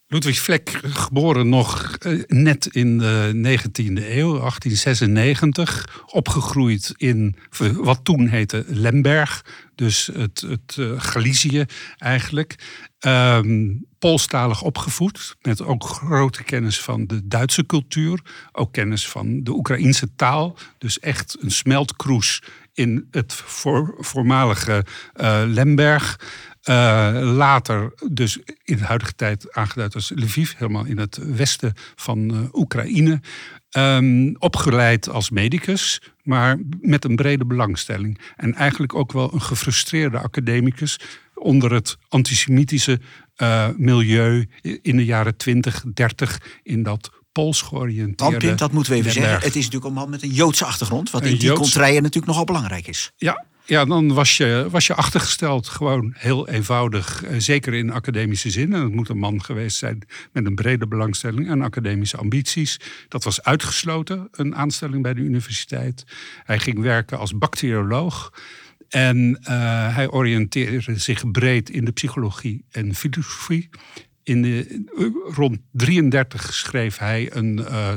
Ludwig 0.08 0.40
Vlek, 0.40 0.80
geboren 0.84 1.50
nog 1.50 1.98
net 2.28 2.66
in 2.66 2.98
de 2.98 3.32
19e 3.34 4.04
eeuw, 4.10 4.40
1896. 4.40 6.04
Opgegroeid 6.06 6.94
in 6.98 7.36
wat 7.74 8.00
toen 8.04 8.28
heette 8.28 8.64
Lemberg, 8.68 9.46
dus 9.76 10.10
het, 10.14 10.42
het 10.42 10.76
uh, 10.80 10.94
Galicië 10.98 11.66
eigenlijk. 11.98 12.56
Um, 13.00 13.86
Poolstalig 14.00 14.62
opgevoed, 14.62 15.36
met 15.42 15.62
ook 15.62 15.84
grote 15.84 16.44
kennis 16.44 16.82
van 16.82 17.06
de 17.06 17.28
Duitse 17.28 17.66
cultuur. 17.66 18.22
Ook 18.52 18.74
kennis 18.74 19.08
van 19.08 19.44
de 19.44 19.52
Oekraïnse 19.52 20.16
taal. 20.16 20.58
Dus 20.78 21.00
echt 21.00 21.38
een 21.40 21.52
smeltkroes 21.52 22.42
in 22.74 23.08
het 23.12 23.34
voor, 23.34 23.96
voormalige 23.98 24.86
uh, 25.16 25.44
Lemberg. 25.46 26.20
Uh, 26.70 27.20
later, 27.36 27.94
dus 28.12 28.40
in 28.64 28.78
de 28.78 28.84
huidige 28.84 29.16
tijd 29.16 29.54
aangeduid 29.54 29.96
als 29.96 30.12
Lviv, 30.16 30.54
helemaal 30.58 30.86
in 30.86 30.98
het 30.98 31.20
westen 31.36 31.74
van 31.96 32.34
uh, 32.34 32.40
Oekraïne. 32.52 33.22
Um, 33.78 34.36
opgeleid 34.40 35.10
als 35.10 35.30
medicus, 35.30 36.02
maar 36.24 36.60
met 36.82 37.06
een 37.06 37.16
brede 37.16 37.46
belangstelling. 37.46 38.20
En 38.36 38.54
eigenlijk 38.54 38.96
ook 38.96 39.12
wel 39.12 39.34
een 39.34 39.42
gefrustreerde 39.42 40.18
academicus 40.20 41.00
onder 41.34 41.74
het 41.74 41.98
antisemitische 42.10 43.00
uh, 43.38 43.68
milieu 43.78 44.50
in 44.82 44.98
de 44.98 45.06
jaren 45.06 45.38
20, 45.38 45.84
30 45.94 46.42
in 46.64 46.84
dat 46.84 47.12
Pools 47.32 47.62
georiënteerde. 47.62 48.56
Dat 48.56 48.72
moeten 48.72 48.92
we 48.94 49.00
even 49.00 49.12
zeggen. 49.12 49.34
Het 49.34 49.56
is 49.56 49.64
natuurlijk 49.64 49.86
een 49.86 49.94
man 49.94 50.10
met 50.10 50.24
een 50.24 50.30
Joodse 50.30 50.66
achtergrond, 50.66 51.12
wat 51.12 51.24
in 51.24 51.32
die 51.32 51.40
Joods... 51.40 51.60
contraien 51.60 52.02
natuurlijk 52.02 52.28
nogal 52.28 52.44
belangrijk 52.44 52.88
is. 52.88 53.12
Ja, 53.16 53.46
ja, 53.66 53.86
dan 53.86 54.14
was 54.14 54.38
je, 54.38 54.68
was 54.70 54.88
je 54.88 54.96
achtergesteld. 54.96 55.68
Gewoon 55.68 56.14
heel 56.18 56.50
eenvoudig. 56.50 57.24
Zeker 57.38 57.74
in 57.74 57.92
academische 57.92 58.50
zin. 58.50 58.74
En 58.74 58.82
het 58.82 58.92
moet 58.92 59.10
een 59.10 59.18
man 59.18 59.44
geweest 59.44 59.78
zijn 59.78 60.08
met 60.32 60.46
een 60.46 60.56
brede 60.56 60.88
belangstelling 60.88 61.50
en 61.50 61.62
academische 61.62 62.18
ambities. 62.18 62.80
Dat 63.08 63.24
was 63.24 63.44
uitgesloten, 63.44 64.28
een 64.32 64.56
aanstelling 64.56 65.04
bij 65.04 65.14
de 65.14 65.22
universiteit. 65.22 66.04
Hij 66.44 66.60
ging 66.60 66.80
werken 66.80 67.20
als 67.20 67.38
bacterioloog. 67.38 68.34
En 68.90 69.40
uh, 69.42 69.96
hij 69.96 70.10
oriënteerde 70.10 71.00
zich 71.00 71.32
breed 71.32 71.70
in 71.70 71.86
de 71.86 71.92
psychologie 71.92 72.66
en 72.72 72.96
filosofie. 72.96 73.70
In 74.24 74.42
de, 74.42 74.84
rond 75.34 75.58
33 75.72 76.54
schreef 76.54 76.98
hij 76.98 77.36
een, 77.36 77.58
uh, 77.58 77.94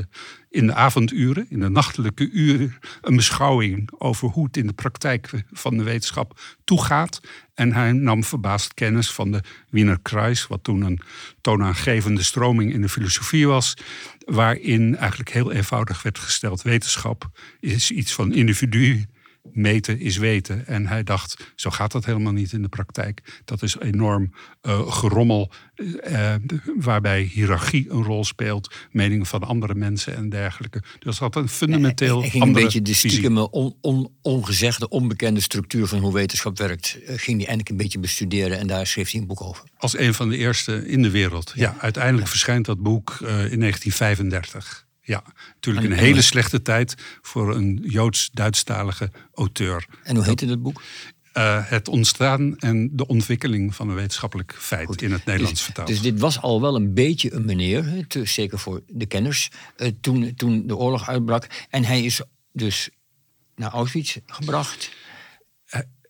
in 0.49 0.67
de 0.67 0.73
avonduren, 0.73 1.45
in 1.49 1.59
de 1.59 1.69
nachtelijke 1.69 2.29
uren, 2.29 2.75
een 3.01 3.15
beschouwing 3.15 3.89
over 3.97 4.27
hoe 4.27 4.45
het 4.45 4.57
in 4.57 4.67
de 4.67 4.73
praktijk 4.73 5.29
van 5.51 5.77
de 5.77 5.83
wetenschap 5.83 6.39
toegaat. 6.63 7.21
En 7.53 7.73
hij 7.73 7.91
nam 7.91 8.23
verbaasd 8.23 8.73
kennis 8.73 9.11
van 9.11 9.31
de 9.31 9.41
Wiener 9.69 9.99
Kreis, 10.01 10.47
wat 10.47 10.63
toen 10.63 10.81
een 10.81 10.99
toonaangevende 11.41 12.23
stroming 12.23 12.73
in 12.73 12.81
de 12.81 12.89
filosofie 12.89 13.47
was, 13.47 13.73
waarin 14.25 14.95
eigenlijk 14.95 15.29
heel 15.29 15.51
eenvoudig 15.51 16.01
werd 16.01 16.19
gesteld: 16.19 16.61
wetenschap 16.61 17.29
is 17.59 17.91
iets 17.91 18.13
van 18.13 18.33
individu 18.33 19.05
meten 19.51 19.99
is 19.99 20.17
weten. 20.17 20.67
En 20.67 20.87
hij 20.87 21.03
dacht, 21.03 21.51
zo 21.55 21.69
gaat 21.69 21.91
dat 21.91 22.05
helemaal 22.05 22.33
niet 22.33 22.51
in 22.51 22.61
de 22.61 22.67
praktijk. 22.67 23.41
Dat 23.45 23.61
is 23.61 23.77
enorm 23.79 24.33
uh, 24.61 24.91
gerommel, 24.91 25.51
uh, 25.75 26.35
waarbij 26.77 27.21
hiërarchie 27.21 27.89
een 27.89 28.03
rol 28.03 28.25
speelt, 28.25 28.73
meningen 28.91 29.25
van 29.25 29.43
andere 29.43 29.75
mensen 29.75 30.15
en 30.15 30.29
dergelijke. 30.29 30.79
Dus 30.79 31.17
dat 31.17 31.33
had 31.33 31.35
een 31.35 31.49
fundamenteel. 31.49 32.21
Hij 32.21 32.29
ging 32.29 32.43
een 32.43 32.53
beetje 32.53 32.81
de 32.81 32.93
stiekeme, 32.93 33.51
on, 33.51 33.75
on, 33.81 34.11
ongezegde, 34.21 34.89
onbekende 34.89 35.39
structuur 35.39 35.87
van 35.87 35.99
hoe 35.99 36.13
wetenschap 36.13 36.57
werkt, 36.57 36.97
uh, 37.01 37.07
ging 37.07 37.37
hij 37.37 37.47
eindelijk 37.47 37.69
een 37.69 37.77
beetje 37.77 37.99
bestuderen 37.99 38.59
en 38.59 38.67
daar 38.67 38.87
schreef 38.87 39.11
hij 39.11 39.21
een 39.21 39.27
boek 39.27 39.41
over. 39.41 39.63
Als 39.77 39.97
een 39.97 40.13
van 40.13 40.29
de 40.29 40.37
eerste 40.37 40.87
in 40.87 41.01
de 41.01 41.09
wereld. 41.09 41.51
Ja, 41.55 41.61
ja 41.61 41.77
uiteindelijk 41.79 42.25
ja. 42.25 42.29
verschijnt 42.29 42.65
dat 42.65 42.79
boek 42.79 43.17
in 43.19 43.59
1935. 43.59 44.87
Ja, 45.09 45.23
natuurlijk 45.53 45.85
een 45.85 45.97
hele 45.97 46.21
slechte 46.21 46.61
tijd 46.61 46.95
voor 47.21 47.55
een 47.55 47.79
Joods-Duitsstalige 47.83 49.11
auteur. 49.33 49.85
En 50.03 50.15
hoe 50.15 50.25
heette 50.25 50.45
dat 50.45 50.61
boek? 50.61 50.81
Uh, 51.33 51.69
het 51.69 51.87
ontstaan 51.87 52.57
en 52.57 52.89
de 52.91 53.07
ontwikkeling 53.07 53.75
van 53.75 53.89
een 53.89 53.95
wetenschappelijk 53.95 54.55
feit 54.57 54.85
Goed. 54.85 55.01
in 55.01 55.11
het 55.11 55.25
Nederlands 55.25 55.57
dus, 55.57 55.61
vertaald. 55.61 55.87
Dus 55.87 56.01
dit 56.01 56.19
was 56.19 56.41
al 56.41 56.61
wel 56.61 56.75
een 56.75 56.93
beetje 56.93 57.33
een 57.33 57.45
meneer, 57.45 58.05
te, 58.07 58.25
zeker 58.25 58.59
voor 58.59 58.81
de 58.87 59.05
kenners, 59.05 59.49
uh, 59.77 59.87
toen, 60.01 60.33
toen 60.35 60.67
de 60.67 60.75
oorlog 60.75 61.09
uitbrak. 61.09 61.47
En 61.69 61.83
hij 61.83 62.03
is 62.03 62.21
dus 62.51 62.89
naar 63.55 63.71
Auschwitz 63.71 64.17
gebracht. 64.25 64.91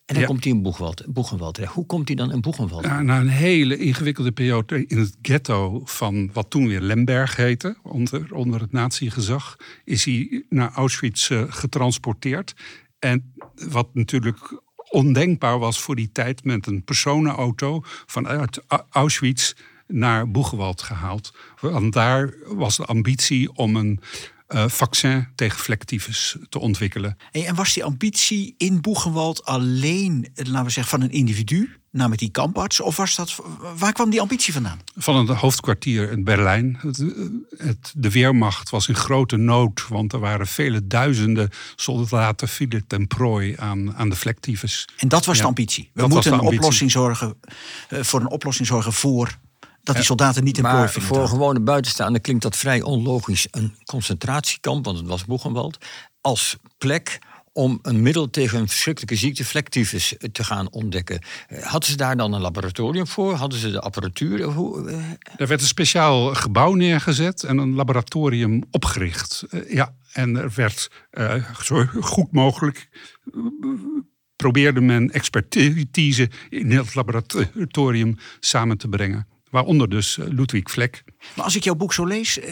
En 0.09 0.15
dan 0.15 0.23
ja. 0.23 0.29
komt 0.29 0.43
hij 0.43 0.53
in 0.53 0.61
Boegenwald 1.07 1.53
terecht. 1.53 1.73
Hoe 1.73 1.85
komt 1.85 2.07
hij 2.07 2.15
dan 2.15 2.31
in 2.31 2.41
Boegenwald? 2.41 2.83
Ja, 2.83 3.01
na 3.01 3.19
een 3.19 3.27
hele 3.27 3.77
ingewikkelde 3.77 4.31
periode 4.31 4.85
in 4.87 4.97
het 4.97 5.17
ghetto 5.21 5.81
van 5.85 6.29
wat 6.33 6.49
toen 6.49 6.67
weer 6.67 6.81
Lemberg 6.81 7.35
heette, 7.35 7.77
onder, 7.83 8.33
onder 8.33 8.61
het 8.61 8.71
nazi-gezag, 8.71 9.57
is 9.83 10.05
hij 10.05 10.45
naar 10.49 10.71
Auschwitz 10.73 11.29
uh, 11.29 11.43
getransporteerd. 11.47 12.53
En 12.99 13.33
wat 13.69 13.87
natuurlijk 13.93 14.61
ondenkbaar 14.89 15.59
was 15.59 15.81
voor 15.81 15.95
die 15.95 16.11
tijd 16.11 16.43
met 16.43 16.67
een 16.67 16.83
personenauto 16.83 17.81
vanuit 18.05 18.63
Auschwitz 18.89 19.53
naar 19.87 20.31
Boegenwald 20.31 20.81
gehaald. 20.81 21.33
Want 21.59 21.93
daar 21.93 22.33
was 22.47 22.77
de 22.77 22.85
ambitie 22.85 23.55
om 23.55 23.75
een 23.75 23.99
uh, 24.49 24.67
vaccin 24.67 25.27
tegen 25.35 25.59
vlektyfus 25.59 26.35
te 26.49 26.59
ontwikkelen. 26.59 27.17
En, 27.31 27.55
was 27.55 27.73
die 27.73 27.83
ambitie 27.83 28.55
in 28.57 28.81
Boegenwald 28.81 29.45
alleen, 29.45 30.31
laten 30.35 30.63
we 30.63 30.69
zeggen, 30.69 30.99
van 30.99 31.01
een 31.01 31.11
individu? 31.11 31.73
Namelijk 31.91 32.21
die 32.21 32.31
kamparts? 32.31 32.79
Of 32.79 32.97
was 32.97 33.15
dat, 33.15 33.35
waar 33.77 33.93
kwam 33.93 34.09
die 34.09 34.21
ambitie 34.21 34.53
vandaan? 34.53 34.79
Van 34.95 35.27
het 35.27 35.37
hoofdkwartier 35.37 36.11
in 36.11 36.23
Berlijn. 36.23 36.77
Het, 36.81 37.03
het, 37.57 37.93
de 37.95 38.11
Weermacht 38.11 38.69
was 38.69 38.87
in 38.87 38.95
grote 38.95 39.37
nood, 39.37 39.87
want 39.87 40.13
er 40.13 40.19
waren 40.19 40.47
vele 40.47 40.87
duizenden 40.87 41.49
soldaten 41.75 42.47
vielen 42.47 42.87
ten 42.87 43.07
prooi 43.07 43.55
aan, 43.57 43.95
aan 43.95 44.09
de 44.09 44.15
vlektyfus. 44.15 44.87
En 44.97 45.07
dat 45.07 45.25
was 45.25 45.35
ja, 45.35 45.41
de 45.41 45.47
ambitie. 45.47 45.89
We 45.93 46.07
moeten 46.07 46.33
een 46.33 46.39
oplossing 46.39 46.91
zorgen, 46.91 47.37
uh, 47.89 48.03
voor 48.03 48.19
een 48.19 48.29
oplossing 48.29 48.67
zorgen 48.67 48.93
voor 48.93 49.37
dat 49.89 49.97
die 49.97 50.07
soldaten 50.07 50.43
niet 50.43 50.57
in 50.57 50.63
maar 50.63 50.91
voor 50.91 51.27
gewone 51.27 51.59
buitenstaanden 51.59 52.21
klinkt 52.21 52.43
dat 52.43 52.55
vrij 52.55 52.81
onlogisch. 52.81 53.47
Een 53.51 53.75
concentratiekamp, 53.85 54.85
want 54.85 54.97
het 54.97 55.07
was 55.07 55.25
Boegenwald, 55.25 55.77
als 56.21 56.57
plek 56.77 57.19
om 57.53 57.79
een 57.81 58.01
middel 58.01 58.29
tegen 58.29 58.59
een 58.59 58.67
verschrikkelijke 58.67 59.15
ziekte, 59.15 59.45
vlektyfus, 59.45 60.15
te 60.31 60.43
gaan 60.43 60.71
ontdekken. 60.71 61.21
Hadden 61.61 61.89
ze 61.89 61.97
daar 61.97 62.17
dan 62.17 62.33
een 62.33 62.41
laboratorium 62.41 63.07
voor? 63.07 63.33
Hadden 63.33 63.59
ze 63.59 63.71
de 63.71 63.81
apparatuur? 63.81 64.43
Hoe, 64.43 64.89
er 65.37 65.47
werd 65.47 65.61
een 65.61 65.67
speciaal 65.67 66.33
gebouw 66.35 66.73
neergezet 66.73 67.43
en 67.43 67.57
een 67.57 67.75
laboratorium 67.75 68.63
opgericht. 68.71 69.43
Uh, 69.49 69.73
ja, 69.73 69.93
en 70.13 70.35
er 70.35 70.51
werd 70.55 70.91
uh, 71.11 71.33
zo 71.61 71.85
goed 71.99 72.31
mogelijk 72.31 72.89
probeerde 74.41 74.81
men 74.81 75.11
expertise 75.11 76.29
in 76.49 76.71
het 76.71 76.95
laboratorium 76.95 78.17
samen 78.39 78.77
te 78.77 78.87
brengen. 78.87 79.27
Waaronder 79.49 79.89
dus 79.89 80.17
Ludwig 80.21 80.71
Vlek. 80.71 81.03
Maar 81.35 81.45
als 81.45 81.55
ik 81.55 81.63
jouw 81.63 81.75
boek 81.75 81.93
zo 81.93 82.05
lees, 82.05 82.37
uh, 82.37 82.45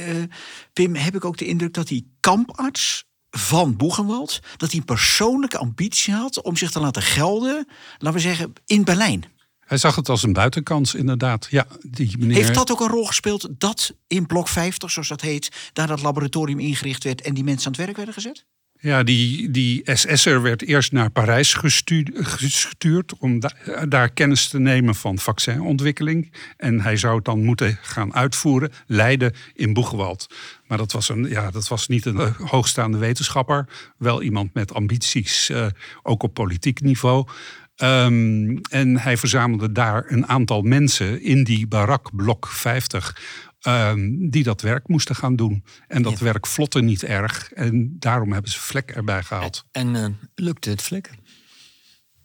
Pim, 0.73 0.95
heb 0.95 1.15
ik 1.15 1.25
ook 1.25 1.37
de 1.37 1.45
indruk 1.45 1.73
dat 1.73 1.87
die 1.87 2.11
kamparts 2.19 3.05
van 3.29 3.75
Boegenwald... 3.75 4.39
dat 4.57 4.69
hij 4.69 4.79
een 4.79 4.85
persoonlijke 4.85 5.57
ambitie 5.57 6.13
had 6.13 6.41
om 6.41 6.55
zich 6.55 6.71
te 6.71 6.79
laten 6.79 7.01
gelden... 7.01 7.67
laten 7.97 8.13
we 8.13 8.19
zeggen, 8.19 8.53
in 8.65 8.83
Berlijn. 8.83 9.23
Hij 9.59 9.77
zag 9.77 9.95
het 9.95 10.09
als 10.09 10.23
een 10.23 10.33
buitenkans, 10.33 10.95
inderdaad. 10.95 11.47
Ja, 11.49 11.67
die 11.81 12.17
meneer... 12.17 12.35
Heeft 12.35 12.53
dat 12.53 12.71
ook 12.71 12.81
een 12.81 12.87
rol 12.87 13.05
gespeeld 13.05 13.49
dat 13.57 13.93
in 14.07 14.25
blok 14.25 14.47
50, 14.47 14.91
zoals 14.91 15.07
dat 15.07 15.21
heet... 15.21 15.69
daar 15.73 15.87
dat 15.87 16.01
laboratorium 16.01 16.59
ingericht 16.59 17.03
werd 17.03 17.21
en 17.21 17.33
die 17.33 17.43
mensen 17.43 17.65
aan 17.65 17.71
het 17.71 17.81
werk 17.81 17.95
werden 17.95 18.13
gezet? 18.13 18.45
Ja, 18.79 19.03
die, 19.03 19.51
die 19.51 19.81
SS'er 19.83 20.41
werd 20.41 20.63
eerst 20.63 20.91
naar 20.91 21.09
Parijs 21.09 21.53
gestu- 21.53 22.13
gestuurd 22.13 23.17
om 23.17 23.39
da- 23.39 23.85
daar 23.89 24.09
kennis 24.09 24.47
te 24.47 24.59
nemen 24.59 24.95
van 24.95 25.19
vaccinontwikkeling. 25.19 26.31
En 26.57 26.81
hij 26.81 26.97
zou 26.97 27.15
het 27.15 27.25
dan 27.25 27.43
moeten 27.43 27.77
gaan 27.81 28.13
uitvoeren, 28.13 28.71
leiden 28.87 29.33
in 29.53 29.73
Boegewald. 29.73 30.27
Maar 30.67 30.77
dat 30.77 30.91
was, 30.91 31.09
een, 31.09 31.29
ja, 31.29 31.51
dat 31.51 31.67
was 31.67 31.87
niet 31.87 32.05
een 32.05 32.33
hoogstaande 32.43 32.97
wetenschapper. 32.97 33.67
Wel 33.97 34.21
iemand 34.21 34.53
met 34.53 34.73
ambities, 34.73 35.49
eh, 35.49 35.65
ook 36.03 36.23
op 36.23 36.33
politiek 36.33 36.81
niveau. 36.81 37.27
Ehm, 37.75 38.57
en 38.69 38.97
hij 38.99 39.17
verzamelde 39.17 39.71
daar 39.71 40.03
een 40.07 40.27
aantal 40.27 40.61
mensen 40.61 41.21
in 41.21 41.43
die 41.43 41.67
barak 41.67 42.15
blok 42.15 42.47
50. 42.47 43.21
Ehm, 43.61 44.29
die 44.29 44.43
dat 44.43 44.61
werk 44.61 44.87
moesten 44.87 45.15
gaan 45.15 45.35
doen. 45.35 45.63
En 45.87 46.01
dat 46.01 46.19
werk 46.19 46.47
vlotte 46.47 46.81
niet 46.81 47.03
erg. 47.03 47.51
En 47.53 47.95
daarom 47.99 48.31
hebben 48.33 48.51
ze 48.51 48.59
vlek 48.59 48.91
erbij 48.91 49.23
gehaald. 49.23 49.65
En 49.71 49.95
eh, 49.95 50.05
lukte 50.35 50.69
het 50.69 50.81
vlek? 50.81 51.09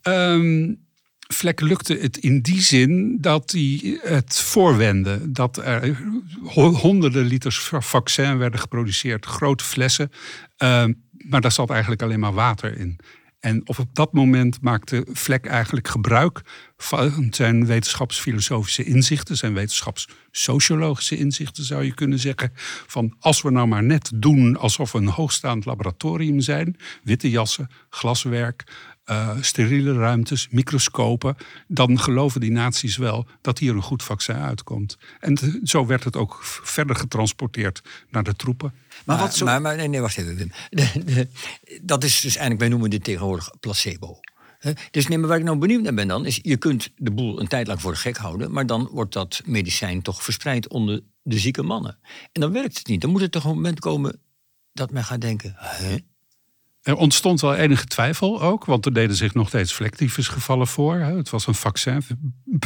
Ehm 0.02 0.74
Vlek 1.32 1.60
lukte 1.60 1.94
het 2.00 2.16
in 2.16 2.40
die 2.40 2.60
zin 2.60 3.18
dat 3.20 3.50
hij 3.50 3.98
het 4.02 4.38
voorwende. 4.38 5.30
Dat 5.32 5.56
er 5.56 5.98
ho- 6.44 6.72
honderden 6.72 7.24
liters 7.24 7.58
va- 7.58 7.80
vaccin 7.80 8.38
werden 8.38 8.60
geproduceerd, 8.60 9.24
grote 9.26 9.64
flessen. 9.64 10.10
Ehm, 10.56 10.92
maar 11.10 11.40
daar 11.40 11.52
zat 11.52 11.70
eigenlijk 11.70 12.02
alleen 12.02 12.20
maar 12.20 12.32
water 12.32 12.78
in. 12.78 12.98
En 13.42 13.62
op 13.64 13.76
dat 13.92 14.12
moment 14.12 14.60
maakte 14.60 15.06
Vlek 15.12 15.46
eigenlijk 15.46 15.88
gebruik 15.88 16.42
van 16.76 17.26
zijn 17.30 17.66
wetenschapsfilosofische 17.66 18.84
inzichten, 18.84 19.36
zijn 19.36 19.54
wetenschapssociologische 19.54 21.16
inzichten 21.16 21.64
zou 21.64 21.84
je 21.84 21.94
kunnen 21.94 22.18
zeggen. 22.18 22.52
Van 22.86 23.16
als 23.20 23.42
we 23.42 23.50
nou 23.50 23.66
maar 23.66 23.82
net 23.82 24.10
doen 24.14 24.56
alsof 24.56 24.92
we 24.92 24.98
een 24.98 25.06
hoogstaand 25.06 25.64
laboratorium 25.64 26.40
zijn, 26.40 26.76
witte 27.02 27.30
jassen, 27.30 27.70
glaswerk, 27.90 28.64
eh, 29.04 29.36
steriele 29.40 29.92
ruimtes, 29.92 30.48
microscopen, 30.50 31.36
dan 31.68 31.98
geloven 32.00 32.40
die 32.40 32.50
naties 32.50 32.96
wel 32.96 33.26
dat 33.40 33.58
hier 33.58 33.74
een 33.74 33.82
goed 33.82 34.02
vaccin 34.02 34.34
uitkomt. 34.36 34.98
En 35.20 35.34
t- 35.34 35.58
zo 35.62 35.86
werd 35.86 36.04
het 36.04 36.16
ook 36.16 36.38
verder 36.44 36.96
getransporteerd 36.96 37.82
naar 38.10 38.22
de 38.22 38.36
troepen. 38.36 38.74
Maar 39.04 39.18
wat 39.18 39.34
zo... 39.34 39.44
maar, 39.44 39.60
maar 39.60 39.76
nee, 39.76 39.88
nee, 39.88 40.00
wacht 40.00 40.16
even, 40.18 40.36
Wim. 40.36 40.50
De- 40.70 41.04
de- 41.04 41.28
dat 41.82 42.04
is 42.04 42.12
dus 42.14 42.30
eigenlijk, 42.30 42.60
wij 42.60 42.68
noemen 42.68 42.90
dit 42.90 43.04
tegenwoordig 43.04 43.50
placebo. 43.60 44.20
Hè? 44.58 44.72
Dus 44.90 45.08
nee, 45.08 45.18
maar 45.18 45.28
waar 45.28 45.38
ik 45.38 45.44
nou 45.44 45.58
benieuwd 45.58 45.82
naar 45.82 45.94
ben 45.94 46.08
dan, 46.08 46.26
is 46.26 46.38
je 46.42 46.56
kunt 46.56 46.90
de 46.96 47.10
boel 47.10 47.40
een 47.40 47.48
tijd 47.48 47.66
lang 47.66 47.80
voor 47.80 47.92
de 47.92 47.98
gek 47.98 48.16
houden, 48.16 48.52
maar 48.52 48.66
dan 48.66 48.88
wordt 48.92 49.12
dat 49.12 49.42
medicijn 49.44 50.02
toch 50.02 50.22
verspreid 50.22 50.68
onder 50.68 51.00
de 51.22 51.38
zieke 51.38 51.62
mannen. 51.62 51.98
En 52.32 52.40
dan 52.40 52.52
werkt 52.52 52.78
het 52.78 52.86
niet. 52.86 53.00
Dan 53.00 53.10
moet 53.10 53.22
er 53.22 53.30
toch 53.30 53.44
een 53.44 53.54
moment 53.54 53.80
komen 53.80 54.20
dat 54.72 54.90
men 54.90 55.04
gaat 55.04 55.20
denken, 55.20 55.54
hè? 55.56 55.96
Er 56.82 56.96
ontstond 56.96 57.40
wel 57.40 57.54
enige 57.54 57.84
twijfel 57.84 58.42
ook, 58.42 58.64
want 58.64 58.86
er 58.86 58.92
deden 58.92 59.16
zich 59.16 59.34
nog 59.34 59.48
steeds 59.48 59.74
vlektyfusgevallen 59.74 60.66
voor. 60.66 60.94
Het 60.94 61.30
was 61.30 61.46
een 61.46 61.54
vaccin 61.54 62.02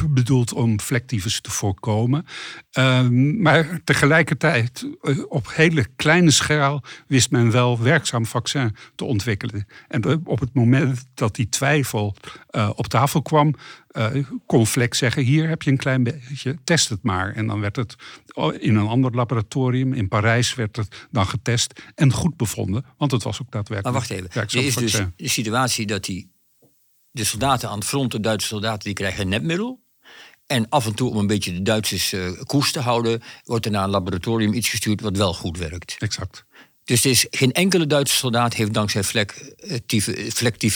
bedoeld 0.09 0.53
om 0.53 0.81
vlektyfus 0.81 1.41
te 1.41 1.51
voorkomen. 1.51 2.27
Ehm, 2.71 3.43
maar 3.43 3.81
tegelijkertijd, 3.85 4.89
eh, 5.03 5.19
op 5.29 5.53
hele 5.53 5.87
kleine 5.97 6.31
schaal, 6.31 6.83
wist 7.07 7.31
men 7.31 7.51
wel 7.51 7.83
werkzaam 7.83 8.27
vaccin 8.27 8.77
te 8.95 9.05
ontwikkelen. 9.05 9.67
En 9.89 10.27
op 10.27 10.41
het 10.41 10.55
moment 10.55 11.07
dat 11.14 11.35
die 11.35 11.49
twijfel 11.49 12.14
eh, 12.47 12.71
op 12.75 12.87
tafel 12.87 13.23
kwam, 13.23 13.55
kon 14.47 14.67
Vlek 14.67 14.95
zeggen: 14.95 15.23
Hier 15.23 15.49
heb 15.49 15.63
je 15.63 15.71
een 15.71 15.77
klein 15.77 16.03
beetje, 16.03 16.59
test 16.65 16.89
het 16.89 17.03
maar. 17.03 17.35
En 17.35 17.47
dan 17.47 17.61
werd 17.61 17.77
het 17.77 17.97
oh, 18.35 18.55
in 18.59 18.77
een 18.77 18.87
ander 18.87 19.15
laboratorium 19.15 19.93
in 19.93 20.09
Parijs 20.09 20.55
werd 20.55 20.77
het 20.77 21.07
dan 21.11 21.27
getest 21.27 21.83
en 21.95 22.13
goed 22.13 22.37
bevonden, 22.37 22.85
want 22.97 23.11
het 23.11 23.23
was 23.23 23.43
ook 23.43 23.51
daadwerkelijk. 23.51 23.99
Maar 23.99 24.09
wacht 24.09 24.11
even. 24.11 24.31
Er 24.33 24.65
is 24.65 24.75
dus 24.75 24.93
de 25.17 25.29
situatie 25.29 25.87
dat 25.87 26.05
die, 26.05 26.33
de 27.11 27.25
soldaten 27.25 27.69
aan 27.69 27.79
het 27.79 27.87
front, 27.89 28.13
de 28.13 28.21
Duitse 28.21 28.49
soldaten, 28.49 28.85
die 28.85 28.93
krijgen 28.93 29.23
een 29.23 29.29
nepmiddel. 29.29 29.85
En 30.47 30.69
af 30.69 30.87
en 30.87 30.95
toe, 30.95 31.11
om 31.11 31.17
een 31.17 31.27
beetje 31.27 31.53
de 31.53 31.63
Duitsers 31.63 32.13
eh, 32.13 32.43
koers 32.43 32.73
te 32.73 32.81
houden, 32.81 33.23
wordt 33.45 33.65
er 33.65 33.71
naar 33.71 33.85
een 33.85 33.91
laboratorium 33.91 34.53
iets 34.53 34.69
gestuurd 34.69 35.01
wat 35.01 35.17
wel 35.17 35.35
goed 35.35 35.59
werkt. 35.59 35.97
Exact. 35.99 36.46
Dus 36.87 37.07
is, 37.07 37.26
geen 37.30 37.53
enkele 37.53 37.87
Duitse 37.87 38.14
soldaat 38.16 38.55
heeft 38.55 38.72
dankzij 38.72 39.03
vlek, 39.03 39.30
eh, 39.59 39.78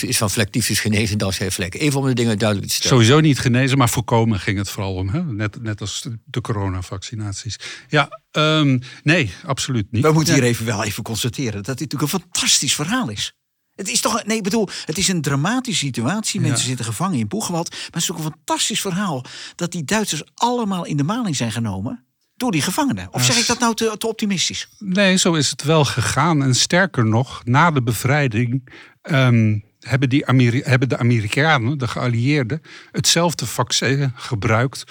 is 0.01 0.17
van 0.17 0.29
vlektyfus 0.29 0.79
genezen 0.79 1.17
dankzij 1.17 1.51
vlek. 1.51 1.75
Even 1.75 1.99
om 1.99 2.05
de 2.05 2.13
dingen 2.13 2.37
duidelijk 2.37 2.69
te 2.69 2.75
stellen. 2.75 2.97
Sowieso 2.97 3.19
niet 3.19 3.39
genezen, 3.39 3.77
maar 3.77 3.89
voorkomen 3.89 4.39
ging 4.39 4.57
het 4.57 4.69
vooral 4.69 4.95
om. 4.95 5.09
Hè? 5.09 5.23
Net, 5.23 5.61
net 5.61 5.81
als 5.81 6.01
de- 6.25 6.41
coronavaccinaties. 6.41 7.55
Ja, 7.89 8.19
ehm, 8.31 8.79
nee, 9.03 9.33
absoluut 9.45 9.91
niet. 9.91 10.03
We 10.03 10.11
moeten 10.11 10.33
hier 10.33 10.43
even 10.43 10.65
wel 10.65 10.83
even 10.83 11.03
constateren 11.03 11.63
dat 11.63 11.77
dit 11.77 11.91
natuurlijk 11.91 12.13
een 12.13 12.19
fantastisch 12.19 12.75
verhaal 12.75 13.09
is. 13.09 13.33
Het 13.75 13.89
is 13.89 14.01
toch, 14.01 14.19
een- 14.19 14.27
nee, 14.27 14.37
ik 14.37 14.43
bedoel, 14.43 14.69
het 14.85 14.97
is 14.97 15.07
een 15.07 15.21
dramatische 15.21 15.85
situatie. 15.85 16.39
Mensen 16.39 16.59
Ja. 16.61 16.67
zitten 16.67 16.85
gevangen 16.85 17.19
in 17.19 17.27
Boegewald. 17.27 17.69
Maar 17.69 17.79
het 17.91 18.01
is 18.01 18.11
ook 18.11 18.17
een 18.17 18.23
fantastisch 18.23 18.81
verhaal 18.81 19.25
dat 19.55 19.71
die 19.71 19.83
Duitsers 19.83 20.23
allemaal 20.33 20.85
in 20.85 20.97
de 20.97 21.03
maling 21.03 21.35
zijn 21.35 21.51
genomen 21.51 22.05
door 22.41 22.51
die 22.51 22.61
gevangenen. 22.61 23.07
Of 23.11 23.23
zeg 23.23 23.37
ik 23.37 23.47
dat 23.47 23.59
nou 23.59 23.75
te, 23.75 23.95
te 23.97 24.07
optimistisch? 24.07 24.69
Nee, 24.79 25.15
zo 25.17 25.33
is 25.33 25.49
het 25.49 25.63
wel 25.63 25.85
gegaan. 25.85 26.43
En 26.43 26.55
sterker 26.55 27.05
nog, 27.05 27.41
na 27.45 27.71
de 27.71 27.83
bevrijding 27.83 28.69
ehm, 29.01 29.59
hebben, 29.79 30.09
die 30.09 30.25
Ameri- 30.25 30.61
hebben 30.63 30.89
de 30.89 30.97
Amerikanen, 30.97 31.77
de 31.77 31.87
geallieerden, 31.87 32.61
hetzelfde 32.91 33.45
vaccin 33.45 34.11
gebruikt 34.15 34.83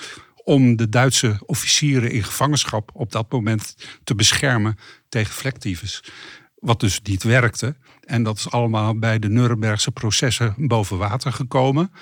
om 0.44 0.76
de 0.76 0.88
Duitse 0.88 1.40
officieren 1.46 2.11
in 2.11 2.24
gevangenschap 2.24 2.90
op 2.92 3.12
dat 3.12 3.32
moment 3.32 3.76
te 4.05 4.14
beschermen 4.14 4.78
tegen 5.09 5.34
vlektyfus. 5.34 6.05
Wat 6.55 6.80
dus 6.80 7.01
niet 7.03 7.22
werkte. 7.22 7.76
En 8.01 8.22
dat 8.22 8.36
is 8.36 8.51
allemaal 8.51 8.98
bij 8.98 9.18
de 9.18 9.28
Nurembergse 9.28 9.90
processen 9.90 10.55
boven 10.57 10.98
water 10.98 11.32
gekomen. 11.32 11.92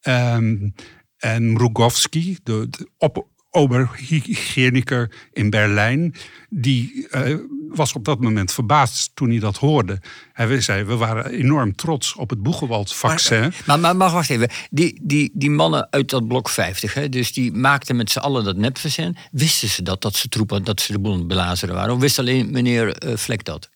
Ehm, 0.00 0.70
en 1.16 1.52
Mrugowski, 1.52 2.38
de, 2.42 2.66
de 2.70 2.88
op, 2.98 3.26
oberhygiëniker 3.56 5.10
in 5.32 5.50
Berlijn, 5.50 6.14
die 6.48 7.08
eh, 7.10 7.34
was 7.68 7.92
op 7.92 8.04
dat 8.04 8.20
moment 8.20 8.52
verbaasd 8.52 9.10
toen 9.14 9.30
hij 9.30 9.38
dat 9.38 9.56
hoorde. 9.56 10.00
Hij 10.32 10.60
zei, 10.60 10.84
we 10.84 10.96
waren 10.96 11.30
enorm 11.30 11.74
trots 11.74 12.14
op 12.14 12.30
het 12.30 12.42
Boegewald-vaccin. 12.42 13.52
Maar, 13.64 13.80
maar, 13.80 13.96
maar 13.96 14.10
wacht 14.10 14.30
even. 14.30 14.48
Die, 14.70 15.00
die, 15.02 15.30
die 15.32 15.50
mannen 15.50 15.88
uit 15.90 16.10
dat 16.10 16.28
blok 16.28 16.48
50, 16.48 16.94
hè, 16.94 17.08
dus 17.08 17.32
die 17.32 17.52
maakten 17.52 17.96
met 17.96 18.10
z'n 18.10 18.18
allen 18.18 18.44
dat 18.44 18.56
nepvaccin. 18.56 19.16
Wisten 19.30 19.68
ze 19.68 19.82
dat, 19.82 20.02
dat 20.02 20.14
ze 20.16 20.28
troepen, 20.28 20.64
dat 20.64 20.80
ze 20.80 20.92
de 20.92 20.98
boel 20.98 21.26
belazeren 21.26 21.74
waren? 21.74 21.94
Of 21.94 22.00
wist 22.00 22.18
alleen 22.18 22.50
meneer 22.50 22.96
eh, 22.96 23.16
Vlek 23.16 23.44
dat? 23.44 23.70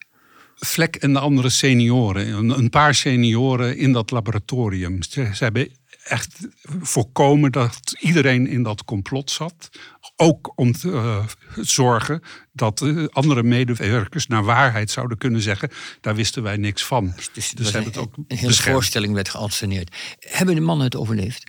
Vlek 0.54 0.96
en 0.96 1.12
de 1.12 1.18
andere 1.18 1.48
senioren, 1.48 2.28
een, 2.28 2.58
een 2.58 2.70
paar 2.70 2.94
senioren 2.94 3.76
in 3.76 3.92
dat 3.92 4.10
laboratorium. 4.10 5.02
Ze, 5.02 5.30
ze 5.34 5.44
hebben 5.44 5.68
echt 6.10 6.48
voorkomen 6.80 7.52
dat 7.52 7.94
iedereen 8.00 8.46
in 8.46 8.62
dat 8.62 8.84
complot 8.84 9.30
zat. 9.30 9.68
Ook 10.16 10.52
om 10.54 10.72
te 10.72 10.90
eh, 10.92 11.24
zorgen 11.56 12.22
dat 12.52 12.80
eh, 12.82 13.04
andere 13.10 13.42
medewerkers 13.42 14.26
naar 14.26 14.44
waarheid 14.44 14.90
zouden 14.90 15.18
kunnen 15.18 15.40
zeggen. 15.40 15.70
Daar 16.00 16.14
wisten 16.14 16.42
wij 16.42 16.56
niks 16.56 16.84
van. 16.84 17.12
Dus, 17.16 17.30
Dus, 17.32 17.50
dus 17.50 17.66
ze 17.66 17.72
hebben 17.72 17.92
het 17.92 18.00
ook 18.00 18.16
een 18.16 18.24
hele 18.28 18.46
beschermd. 18.46 18.72
voorstelling 18.74 19.14
werd 19.14 19.28
geanceneerd. 19.28 19.96
Hebben 20.18 20.54
de 20.54 20.60
mannen 20.60 20.84
het 20.84 20.96
overleefd? 20.96 21.44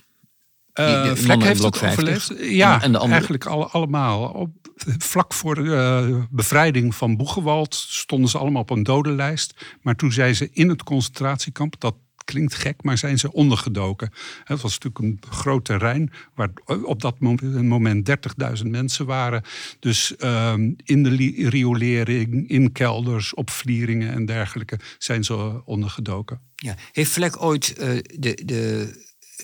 Eh, 0.73 1.03
de 1.03 1.15
Vlek 1.15 1.43
heeft 1.43 1.63
het 1.63 1.77
50. 1.77 2.03
overleefd. 2.03 2.53
Ja, 2.53 2.81
En 2.81 2.91
de 2.91 2.97
andere? 2.97 3.13
eigenlijk 3.13 3.45
alle, 3.45 3.65
allemaal. 3.65 4.29
Op, 4.29 4.49
vlak 4.97 5.33
voor 5.33 5.55
de 5.55 6.25
bevrijding 6.29 6.95
van 6.95 7.17
Boegewald 7.17 7.75
stonden 7.75 8.29
ze 8.29 8.37
allemaal 8.37 8.61
op 8.61 8.69
een 8.69 8.83
dodenlijst. 8.83 9.77
Maar 9.81 9.95
toen 9.95 10.11
zijn 10.11 10.35
ze 10.35 10.49
in 10.51 10.69
het 10.69 10.83
concentratiekamp, 10.83 11.79
dat 11.79 11.95
klinkt 12.23 12.55
gek, 12.55 12.83
maar 12.83 12.97
zijn 12.97 13.19
ze 13.19 13.31
ondergedoken. 13.31 14.11
Het 14.43 14.61
was 14.61 14.79
natuurlijk 14.79 14.99
een 15.25 15.31
groot 15.33 15.65
terrein 15.65 16.11
waar 16.35 16.49
op 16.83 17.01
dat 17.01 17.19
moment, 17.19 17.61
moment 17.63 18.09
30.000 18.63 18.67
mensen 18.67 19.05
waren. 19.05 19.43
Dus 19.79 20.15
ehm, 20.15 20.71
in 20.83 21.03
de 21.03 21.09
riolering, 21.49 22.49
in 22.49 22.71
kelders, 22.71 23.33
op 23.33 23.49
vlieringen 23.49 24.13
en 24.13 24.25
dergelijke 24.25 24.79
zijn 24.97 25.23
ze 25.23 25.61
ondergedoken. 25.65 26.41
Ja. 26.55 26.75
Heeft 26.91 27.11
Vlek 27.11 27.41
ooit 27.41 27.73
eh, 27.77 27.89
de, 28.19 28.41
de 28.45 28.93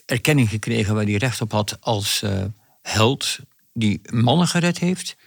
erkenning 0.05 0.49
gekregen 0.49 0.95
waar 0.95 1.03
hij 1.03 1.15
recht 1.15 1.41
op 1.41 1.51
had 1.51 1.78
als 1.80 2.21
eh, 2.21 2.45
held 2.82 3.39
die 3.73 4.01
mannen 4.11 4.47
gered 4.47 4.80
heeft? 4.80 5.17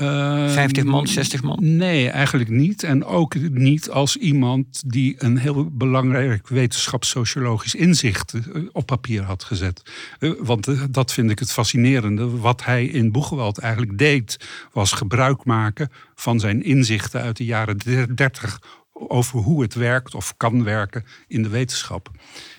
Ehm, 0.00 0.48
50 0.48 0.84
man, 0.84 1.06
60 1.06 1.42
man? 1.42 1.58
Nee, 1.76 2.08
eigenlijk 2.08 2.50
niet. 2.50 2.82
En 2.82 3.04
ook 3.04 3.34
niet 3.34 3.90
als 3.90 4.16
iemand 4.16 4.82
die 4.86 5.14
een 5.18 5.36
heel 5.36 5.70
belangrijk 5.72 6.48
wetenschapssociologisch 6.48 7.74
inzicht 7.74 8.32
eh, 8.34 8.62
op 8.72 8.86
papier 8.86 9.22
had 9.22 9.44
gezet. 9.44 9.82
Eh, 10.18 10.30
Want 10.38 10.68
eh, 10.68 10.82
dat 10.90 11.12
vind 11.12 11.30
ik 11.30 11.38
het 11.38 11.52
fascinerende. 11.52 12.38
Wat 12.38 12.64
hij 12.64 12.84
in 12.84 13.12
Boegewald 13.12 13.58
eigenlijk 13.58 13.98
deed, 13.98 14.36
was 14.72 14.92
gebruik 14.92 15.44
maken 15.44 15.90
van 16.14 16.40
zijn 16.40 16.62
inzichten 16.62 17.20
uit 17.20 17.36
de 17.36 17.44
jaren 17.44 17.78
30 18.14 18.60
over 19.08 19.38
hoe 19.38 19.62
het 19.62 19.74
werkt 19.74 20.14
of 20.14 20.36
kan 20.36 20.64
werken 20.64 21.04
in 21.26 21.42
de 21.42 21.48
wetenschap. 21.48 22.10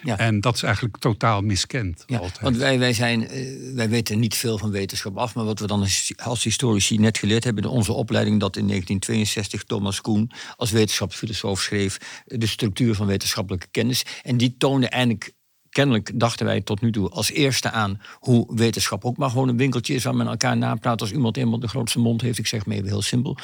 Ja. 0.04 0.18
En 0.18 0.42
dat 0.42 0.56
is 0.56 0.64
eigenlijk 0.64 0.98
totaal 0.98 1.42
miskend. 1.42 2.04
Ja, 2.08 2.18
altijd. 2.18 2.42
want 2.42 2.58
wij, 2.58 2.80
wij, 2.80 2.94
zijn, 2.94 3.28
eh, 3.28 3.74
wij 3.74 3.90
weten 3.90 4.20
niet 4.20 4.36
veel 4.36 4.58
van 4.58 4.72
wetenschap 4.72 5.18
af, 5.18 5.36
maar 5.36 5.46
wat 5.46 5.60
we 5.60 5.68
dan 5.68 5.80
als, 5.80 6.14
als 6.24 6.44
historici 6.44 6.98
net 6.98 7.18
geleerd 7.18 7.44
hebben 7.44 7.64
in 7.64 7.70
onze 7.70 7.94
opleiding, 7.94 8.40
dat 8.40 8.56
in 8.56 8.68
1962 8.68 9.64
Thomas 9.64 10.02
Kuhn 10.02 10.32
als 10.56 10.72
wetenschapsfilosoof 10.72 11.62
schreef 11.62 12.24
de 12.26 12.48
structuur 12.48 12.96
van 12.96 13.08
wetenschappelijke 13.08 13.68
kennis. 13.72 14.06
En 14.24 14.38
die 14.38 14.56
toonde 14.58 14.88
eigenlijk 14.88 15.34
kennelijk 15.70 16.20
dachten 16.20 16.46
wij 16.46 16.62
tot 16.62 16.82
nu 16.82 16.92
toe 16.92 17.10
als 17.10 17.32
eerste 17.32 17.72
aan 17.72 18.02
hoe 18.20 18.56
wetenschap 18.56 19.06
ook 19.06 19.18
maar 19.18 19.30
gewoon 19.30 19.48
een 19.48 19.58
winkeltje 19.58 19.94
is 19.94 20.04
waar 20.04 20.16
men 20.16 20.28
elkaar 20.28 20.58
napraat 20.58 21.02
als 21.02 21.12
iemand 21.12 21.38
eenmaal 21.38 21.60
de 21.60 21.68
grootste 21.68 22.00
mond 22.00 22.22
heeft. 22.22 22.38
Ik 22.38 22.48
zeg 22.48 22.66
maar 22.66 22.76
even 22.76 22.88
heel 22.88 23.02
simpel. 23.02 23.38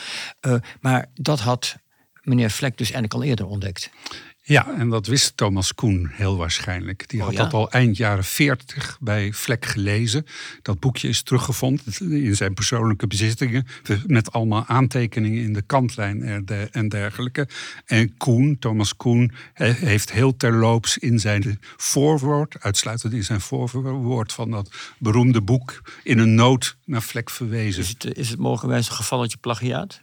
Uh, 0.48 0.56
maar 0.80 1.10
dat 1.14 1.40
had 1.40 1.78
meneer 2.28 2.52
Vlek 2.52 2.78
dus 2.78 2.92
eigenlijk 2.92 3.14
al 3.14 3.24
eerder 3.24 3.46
ontdekt. 3.46 3.90
Ja, 4.44 4.74
en 4.78 4.90
dat 4.90 5.08
wist 5.08 5.38
Thomas 5.38 5.74
Koen 5.74 6.10
heel 6.12 6.38
waarschijnlijk. 6.38 7.10
Die 7.10 7.20
Oh, 7.20 7.26
had 7.26 7.36
ja? 7.36 7.44
dat 7.44 7.54
al 7.54 7.72
eind 7.72 7.98
jaren 7.98 8.24
40 8.24 8.98
bij 9.02 9.34
Vlek 9.34 9.66
gelezen. 9.66 10.26
Dat 10.62 10.80
boekje 10.80 11.08
is 11.08 11.22
teruggevonden 11.22 11.84
in 12.12 12.36
zijn 12.36 12.54
persoonlijke 12.54 13.08
bezittingen. 13.08 13.68
Met 14.06 14.32
allemaal 14.32 14.66
aantekeningen 14.66 15.44
in 15.44 15.54
de 15.54 15.62
kantlijn 15.62 16.22
en 16.24 16.46
de- 16.46 16.68
en 16.72 16.90
dergelijke. 16.90 17.48
En 17.86 18.18
Koen, 18.18 18.58
Thomas 18.60 18.96
Koen, 18.96 19.32
he- 19.54 19.72
heeft 19.72 20.12
heel 20.12 20.38
terloops 20.38 20.98
in 20.98 21.20
zijn 21.20 21.60
voorwoord, 21.78 22.56
uitsluitend 22.60 23.14
in 23.14 23.24
zijn 23.24 23.42
voorwoord 23.42 24.34
van 24.34 24.52
dat 24.52 24.72
beroemde 25.00 25.42
boek, 25.42 25.82
in 26.04 26.20
een 26.20 26.36
noot 26.36 26.78
naar 26.86 27.02
Vlek 27.02 27.30
verwezen. 27.30 27.82
Is 27.84 27.90
het, 27.90 28.18
is 28.18 28.30
het 28.30 28.40
mogelijkerwijs 28.40 28.90
een 28.90 28.96
gevalletje 28.96 29.38
plagiaat? 29.38 30.02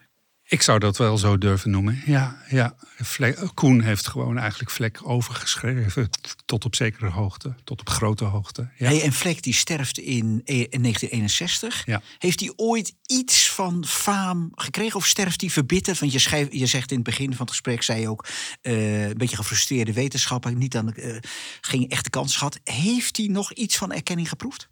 Ik 0.55 0.63
zou 0.63 0.79
dat 0.79 0.97
wel 0.97 1.19
zo 1.19 1.39
durven 1.39 1.71
noemen. 1.71 2.03
Ja, 2.07 2.37
ja. 2.49 2.75
Vlek, 2.99 3.39
Koen 3.55 3.81
heeft 3.81 4.07
gewoon 4.09 4.39
eigenlijk 4.39 4.71
Vlek 4.71 5.01
overgeschreven. 5.03 6.09
Tot 6.45 6.65
op 6.65 6.75
zekere 6.75 7.11
hoogte, 7.11 7.55
tot 7.65 7.81
op 7.81 7.89
grote 7.89 8.25
hoogte. 8.25 8.69
Ja. 8.77 8.87
Hey, 8.87 9.03
en 9.03 9.13
Vlek 9.13 9.43
die 9.43 9.55
sterft 9.55 9.99
in, 9.99 10.43
eh, 10.45 10.59
in 10.59 10.81
1961. 10.81 11.83
Ja. 11.87 12.03
Heeft 12.19 12.41
hij 12.41 12.53
ooit 12.57 12.95
iets 13.07 13.51
van 13.51 13.85
faam 13.87 14.51
gekregen 14.55 14.97
of 14.97 15.07
sterft 15.07 15.41
hij 15.41 15.51
verbitterd? 15.51 15.99
Want 15.99 16.13
je, 16.13 16.19
schrijf, 16.19 16.49
je 16.51 16.67
zegt 16.67 16.91
in 16.91 16.97
het 16.97 17.07
begin 17.07 17.31
van 17.31 17.41
het 17.41 17.51
gesprek, 17.51 17.83
zei 17.83 18.01
je 18.01 18.09
ook... 18.09 18.27
eh, 18.63 19.09
een 19.09 19.17
beetje 19.17 19.37
gefrustreerde 19.37 19.93
wetenschapper, 19.93 20.55
niet 20.55 20.77
aan 20.77 20.87
de, 20.87 20.93
eh, 20.93 21.17
geen 21.61 21.89
echte 21.89 22.11
kans 22.11 22.37
gehad. 22.37 22.61
Heeft 22.65 23.17
hij 23.17 23.27
nog 23.27 23.53
iets 23.53 23.77
van 23.77 23.93
erkenning 23.93 24.29
geproefd? 24.29 24.69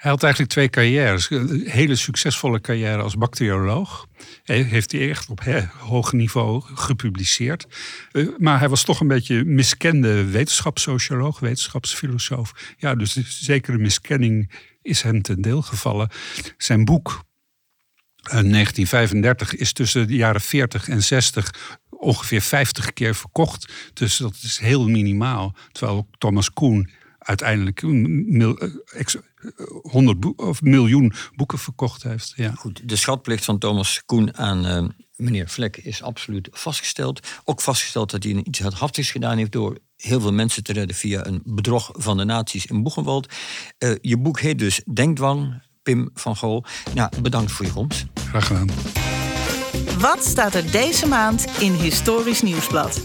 Hij 0.00 0.10
had 0.10 0.22
eigenlijk 0.22 0.52
twee 0.52 0.68
carrières. 0.68 1.30
Een 1.30 1.62
hele 1.66 1.94
succesvolle 1.94 2.60
carrière 2.60 3.02
als 3.02 3.16
bacterioloog. 3.16 4.06
Hij 4.42 4.62
heeft 4.62 4.92
hij 4.92 5.10
echt 5.10 5.28
op 5.28 5.40
hoog 5.78 6.12
niveau 6.12 6.62
gepubliceerd. 6.74 7.66
Eh, 8.12 8.28
maar 8.38 8.58
hij 8.58 8.68
was 8.68 8.84
toch 8.84 9.00
een 9.00 9.08
beetje 9.08 9.44
miskende 9.44 10.24
wetenschapssocioloog, 10.24 11.38
wetenschapsfilosoof. 11.38 12.74
Ja, 12.76 12.94
dus 12.94 13.12
zekere 13.26 13.78
miskenning 13.78 14.50
is 14.82 15.02
hem 15.02 15.22
ten 15.22 15.40
deel 15.40 15.62
gevallen. 15.62 16.08
Zijn 16.56 16.84
boek 16.84 17.08
eh, 17.08 18.30
1935 18.30 19.54
is 19.54 19.72
tussen 19.72 20.06
de 20.06 20.16
jaren 20.16 20.40
40 20.40 20.88
en 20.88 21.02
60 21.02 21.54
ongeveer 21.90 22.40
50 22.40 22.92
keer 22.92 23.14
verkocht. 23.14 23.72
Dus 23.94 24.16
dat 24.16 24.36
is 24.42 24.58
heel 24.58 24.88
minimaal. 24.88 25.54
Terwijl 25.72 26.08
Thomas 26.18 26.52
Kuhn 26.52 26.90
uiteindelijk 27.18 27.82
een 29.40 29.52
mil, 29.56 29.66
eh, 29.66 29.72
ex- 29.72 29.84
eh, 29.84 29.92
100 29.92 30.20
boe- 30.20 30.34
of 30.36 30.62
miljoen 30.62 31.12
boeken 31.34 31.58
verkocht 31.58 32.02
heeft. 32.02 32.32
Ja. 32.36 32.52
Goed, 32.52 32.88
de 32.88 32.96
schatplicht 32.96 33.44
van 33.44 33.58
Thomas 33.58 34.02
Koen 34.06 34.36
aan 34.36 34.66
eh, 34.66 34.84
meneer 35.16 35.48
Vlek 35.48 35.76
is 35.76 36.02
absoluut 36.02 36.48
vastgesteld. 36.52 37.28
Ook 37.44 37.60
vastgesteld 37.60 38.10
dat 38.10 38.22
hij 38.22 38.32
een 38.32 38.48
iets 38.48 38.58
hardhaftigs 38.60 39.10
gedaan 39.10 39.36
heeft 39.38 39.52
door 39.52 39.78
heel 39.96 40.20
veel 40.20 40.32
mensen 40.32 40.62
te 40.62 40.72
redden 40.72 40.96
via 40.96 41.26
een 41.26 41.42
bedrog 41.44 41.90
van 41.92 42.16
de 42.16 42.24
naties 42.24 42.66
in 42.66 42.82
Boegenwald. 42.82 43.32
Eh, 43.78 43.92
je 44.00 44.18
boek 44.18 44.40
heet 44.40 44.58
dus 44.58 44.80
Denkdwang, 44.94 45.62
Pim 45.82 46.10
van 46.14 46.36
Gool. 46.36 46.64
Nou, 46.94 47.10
bedankt 47.22 47.52
voor 47.52 47.66
je 47.66 47.72
komst. 47.72 48.06
Graag 48.28 48.46
gedaan. 48.46 48.68
Wat 49.98 50.24
staat 50.24 50.54
er 50.54 50.70
deze 50.70 51.06
maand 51.06 51.46
in 51.58 51.72
Historisch 51.72 52.42
Nieuwsblad? 52.42 53.00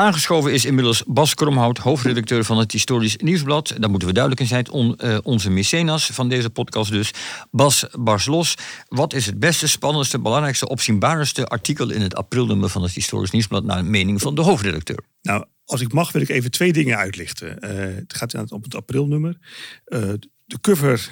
Aangeschoven 0.00 0.52
is 0.52 0.64
inmiddels 0.64 1.02
Bas 1.06 1.34
Kromhout, 1.34 1.78
hoofdredacteur 1.78 2.44
van 2.44 2.58
het 2.58 2.72
Historisch 2.72 3.16
Nieuwsblad. 3.16 3.74
Daar 3.78 3.90
moeten 3.90 4.08
we 4.08 4.14
duidelijk 4.14 4.42
in 4.42 4.48
zijn. 4.48 4.70
On, 4.70 4.96
eh, 4.96 5.18
onze 5.22 5.50
mecenas 5.50 6.06
van 6.06 6.28
deze 6.28 6.50
podcast 6.50 6.90
dus. 6.90 7.10
Bas 7.50 7.86
Barslos, 7.98 8.54
wat 8.88 9.14
is 9.14 9.26
het 9.26 9.38
beste, 9.38 9.68
spannendste, 9.68 10.20
belangrijkste, 10.20 10.68
opzienbarendste 10.68 11.46
artikel 11.46 11.90
in 11.90 12.00
het 12.00 12.14
aprilnummer 12.14 12.68
van 12.68 12.82
het 12.82 12.92
Historisch 12.92 13.30
Nieuwsblad 13.30 13.64
naar 13.64 13.84
mening 13.84 14.20
van 14.20 14.34
de 14.34 14.40
hoofdredacteur? 14.40 15.04
Nou, 15.22 15.44
als 15.64 15.80
ik 15.80 15.92
mag, 15.92 16.12
wil 16.12 16.22
ik 16.22 16.28
even 16.28 16.50
twee 16.50 16.72
dingen 16.72 16.96
uitlichten. 16.96 17.60
Eh, 17.60 17.94
het 17.94 18.14
gaat 18.14 18.52
om 18.52 18.62
het 18.62 18.74
aprilnummer. 18.74 19.36
Eh, 19.84 20.12
de 20.44 20.60
cover 20.60 21.10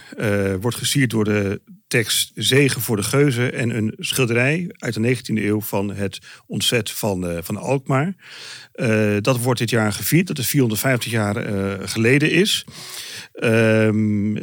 wordt 0.61 0.76
gesierd 0.76 1.11
door 1.11 1.24
de 1.24 1.61
tekst 1.89 2.30
Zegen 2.34 2.80
voor 2.80 2.97
de 2.97 3.03
Geuzen 3.03 3.55
en 3.55 3.76
een 3.76 3.95
schilderij 3.99 4.66
uit 4.72 4.95
de 4.95 5.01
19e 5.01 5.47
eeuw 5.47 5.61
van 5.61 5.89
het 5.91 6.18
ontzet 6.47 6.91
van, 6.91 7.43
van 7.43 7.57
Alkmaar. 7.57 8.14
Eh, 8.78 9.16
dat 9.20 9.38
wordt 9.40 9.60
dit 9.60 9.70
jaar 9.70 9.92
gevierd, 9.92 10.26
dat 10.26 10.36
het 10.36 10.46
450 10.46 11.10
jaar 11.10 11.36
eh, 11.36 11.88
geleden 11.88 12.30
is. 12.30 12.64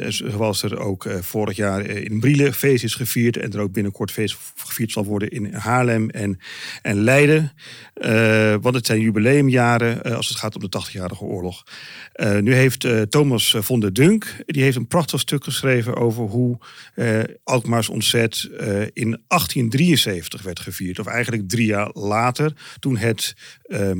Zoals 0.08 0.62
er 0.62 0.78
ook 0.78 1.06
eh, 1.06 1.16
vorig 1.20 1.56
jaar 1.56 1.80
eh, 1.80 2.04
in 2.04 2.20
Brielen 2.20 2.54
feest 2.54 2.84
is 2.84 2.94
gevierd 2.94 3.36
en 3.36 3.52
er 3.52 3.60
ook 3.60 3.72
binnenkort 3.72 4.10
feest 4.10 4.36
gevierd 4.56 4.92
zal 4.92 5.04
worden 5.04 5.28
in 5.28 5.54
Haarlem 5.54 6.10
en, 6.10 6.38
en 6.82 7.02
Leiden. 7.02 7.52
Eh, 7.94 8.54
want 8.60 8.74
het 8.74 8.86
zijn 8.86 9.00
jubileumjaren 9.00 10.02
eh, 10.02 10.16
als 10.16 10.28
het 10.28 10.38
gaat 10.38 10.54
om 10.54 10.60
de 10.60 10.82
80-jarige 10.84 11.24
oorlog. 11.24 11.64
Eh, 12.12 12.38
nu 12.38 12.54
heeft 12.54 12.84
eh, 12.84 13.00
Thomas 13.00 13.56
von 13.58 13.80
der 13.80 13.92
Dunk, 13.92 14.36
die 14.46 14.62
heeft 14.62 14.76
een 14.76 14.86
prachtig 14.86 15.20
stuk 15.20 15.44
geschreven 15.44 15.96
over 15.96 16.24
hoe 16.24 16.58
eh 16.94 17.20
Alkmaars 17.44 17.88
ontzet 17.88 18.48
eh, 18.58 18.80
in 18.92 19.20
1873 19.28 20.42
werd 20.42 20.60
gevierd. 20.60 20.98
Of 20.98 21.06
eigenlijk 21.06 21.48
drie 21.48 21.66
jaar 21.66 21.90
later, 21.92 22.52
toen 22.78 22.96
het 22.96 23.34
eh, 23.62 23.92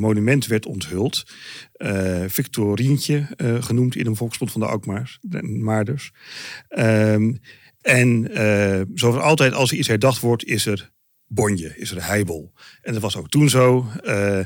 werd 0.46 0.66
onthuld. 0.66 1.24
Eh, 1.72 2.24
Victorientje 2.26 3.26
eh, 3.36 3.62
genoemd 3.62 3.96
in 3.96 4.06
een 4.06 4.16
volksmond 4.16 4.52
van 4.52 4.60
de 4.60 4.66
Alkmaars, 4.66 5.18
de 5.20 5.42
Maarders. 5.42 6.12
Ehm, 6.68 7.34
en 7.80 8.34
eh, 8.34 8.80
zoals 8.94 9.16
altijd 9.16 9.52
als 9.52 9.70
er 9.70 9.76
iets 9.76 9.88
herdacht 9.88 10.20
wordt, 10.20 10.44
is 10.44 10.66
er 10.66 10.90
bonje, 11.28 11.72
is 11.76 11.90
er 11.90 12.04
heibel. 12.06 12.52
En 12.82 12.92
dat 12.92 13.02
was 13.02 13.16
ook 13.16 13.28
toen 13.28 13.48
zo, 13.48 13.86
eh, 14.04 14.38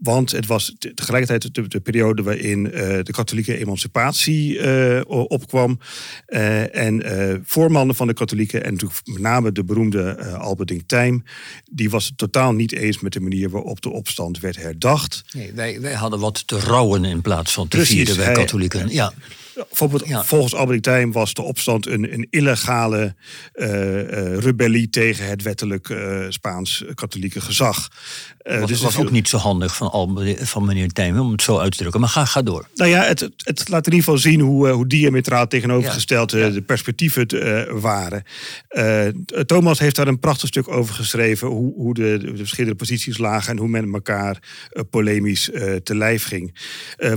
want 0.00 0.30
het 0.30 0.46
was 0.46 0.74
te- 0.78 0.94
tegelijkertijd 0.94 1.54
de, 1.54 1.68
de 1.68 1.80
periode 1.80 2.22
waarin 2.22 2.72
eh, 2.72 2.98
de 3.02 3.12
katholieke 3.12 3.58
emancipatie 3.58 4.58
eh, 4.58 5.00
opkwam. 5.06 5.78
En 6.72 7.02
voormannen 7.44 7.94
van 7.96 8.06
de 8.06 8.12
katholieken, 8.14 8.64
en 8.64 8.72
natuurlijk 8.72 9.00
met 9.04 9.18
name 9.18 9.52
de 9.52 9.64
beroemde 9.64 10.16
Alberding 10.36 10.82
Tijm, 10.86 11.24
die 11.72 11.90
was 11.90 12.06
het 12.06 12.18
totaal 12.18 12.52
niet 12.52 12.72
eens 12.72 13.00
met 13.00 13.12
de 13.12 13.20
manier 13.20 13.50
waarop 13.50 13.80
de 13.80 13.90
opstand 13.90 14.40
werd 14.40 14.56
herdacht. 14.56 15.22
Nee, 15.32 15.52
wij, 15.52 15.80
wij 15.80 15.94
hadden 15.94 16.18
wat 16.20 16.46
te 16.46 16.58
rouwen 16.58 17.04
in 17.04 17.20
plaats 17.20 17.52
van 17.52 17.68
te 17.68 17.76
Precies, 17.76 17.94
vieren, 17.94 18.16
wij 18.16 18.24
hij- 18.24 18.34
katholieken. 18.34 18.88
Ja. 18.88 19.12
Bijvoorbeeld, 19.54 20.06
Ja. 20.06 20.24
volgens 20.24 20.54
Albert 20.54 20.82
Tijm 20.82 21.12
was 21.12 21.34
de 21.34 21.42
opstand 21.42 21.86
een, 21.86 22.12
een 22.12 22.26
illegale 22.30 23.14
eh, 23.52 24.38
rebellie 24.38 24.90
tegen 24.90 25.28
het 25.28 25.42
wettelijk 25.42 25.88
eh, 25.88 26.24
Spaans-katholieke 26.28 27.40
gezag. 27.40 27.88
Dat 28.42 28.68
dus 28.68 28.80
was 28.80 28.98
ook 28.98 29.10
niet 29.10 29.28
zo 29.28 29.36
handig 29.36 29.76
van, 29.76 30.18
van 30.40 30.64
meneer 30.64 30.88
Tijm, 30.88 31.18
om 31.18 31.32
het 31.32 31.42
zo 31.42 31.58
uit 31.58 31.72
te 31.72 31.78
drukken. 31.78 32.00
Maar 32.00 32.08
ga, 32.08 32.24
ga 32.24 32.42
door. 32.42 32.68
Nou 32.74 32.90
ja, 32.90 33.02
het, 33.02 33.30
het, 33.36 33.68
laat 33.68 33.86
in 33.86 33.92
ieder 33.92 34.04
geval 34.04 34.18
zien 34.18 34.40
hoe, 34.40 34.68
hoe 34.68 34.86
diametraal 34.86 35.48
tegenovergesteld 35.48 36.30
de 36.30 36.62
perspectieven 36.66 37.26
waren. 37.80 38.22
Thomas 39.46 39.78
heeft 39.78 39.96
daar 39.96 40.08
een 40.08 40.18
prachtig 40.18 40.48
stuk 40.48 40.68
over 40.68 40.94
geschreven, 40.94 41.48
hoe, 41.48 41.74
hoe 41.74 41.94
de, 41.94 42.18
de 42.18 42.36
verschillende 42.36 42.76
posities 42.76 43.18
lagen 43.18 43.52
en 43.52 43.58
hoe 43.58 43.68
men 43.68 43.92
elkaar 43.92 44.38
polemisch 44.90 45.50
te 45.82 45.96
lijf 45.96 46.24
ging. 46.24 46.58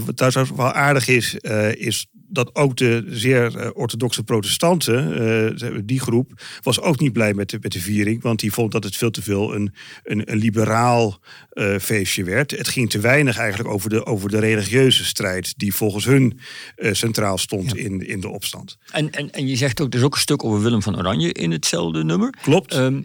Wat 0.05 0.17
daar 0.17 0.31
zo 0.31 0.45
wel 0.55 0.71
aardig 0.71 1.07
is, 1.07 1.35
is 1.73 2.07
dat 2.29 2.55
ook 2.55 2.77
de 2.77 3.05
zeer 3.07 3.57
eh, 3.57 3.69
orthodoxe 3.73 4.23
protestanten, 4.23 5.13
eh, 5.59 5.79
die 5.83 5.99
groep, 5.99 6.41
was 6.61 6.81
ook 6.81 6.99
niet 6.99 7.13
blij 7.13 7.33
met 7.33 7.49
de, 7.49 7.57
met 7.61 7.71
de 7.71 7.79
viering. 7.79 8.21
Want 8.21 8.39
die 8.39 8.53
vond 8.53 8.71
dat 8.71 8.83
het 8.83 8.95
veel 8.95 9.11
te 9.11 9.21
veel 9.21 9.55
een, 9.55 9.73
een, 10.03 10.31
een 10.31 10.37
liberaal 10.37 11.19
eh, 11.49 11.75
feestje 11.77 12.23
werd. 12.23 12.51
Het 12.51 12.67
ging 12.67 12.89
te 12.89 12.99
weinig 12.99 13.37
eigenlijk 13.37 13.69
over 13.69 13.89
de, 13.89 14.05
over 14.05 14.29
de 14.29 14.39
religieuze 14.39 15.05
strijd 15.05 15.53
die 15.57 15.73
volgens 15.73 16.05
hun 16.05 16.39
centraal 16.77 17.37
stond 17.37 17.75
in, 17.75 18.07
in 18.07 18.19
de 18.19 18.29
opstand. 18.29 18.77
En, 18.91 19.11
en, 19.11 19.31
en 19.31 19.47
je 19.47 19.55
zegt 19.55 19.81
ook, 19.81 19.93
er 19.93 19.99
is 19.99 20.05
ook 20.05 20.13
een 20.13 20.19
stuk 20.19 20.43
over 20.43 20.61
Willem 20.61 20.81
van 20.81 20.97
Oranje 20.97 21.31
in 21.31 21.51
hetzelfde 21.51 22.03
nummer. 22.03 22.29
Klopt. 22.41 22.73
Ehm, 22.73 23.01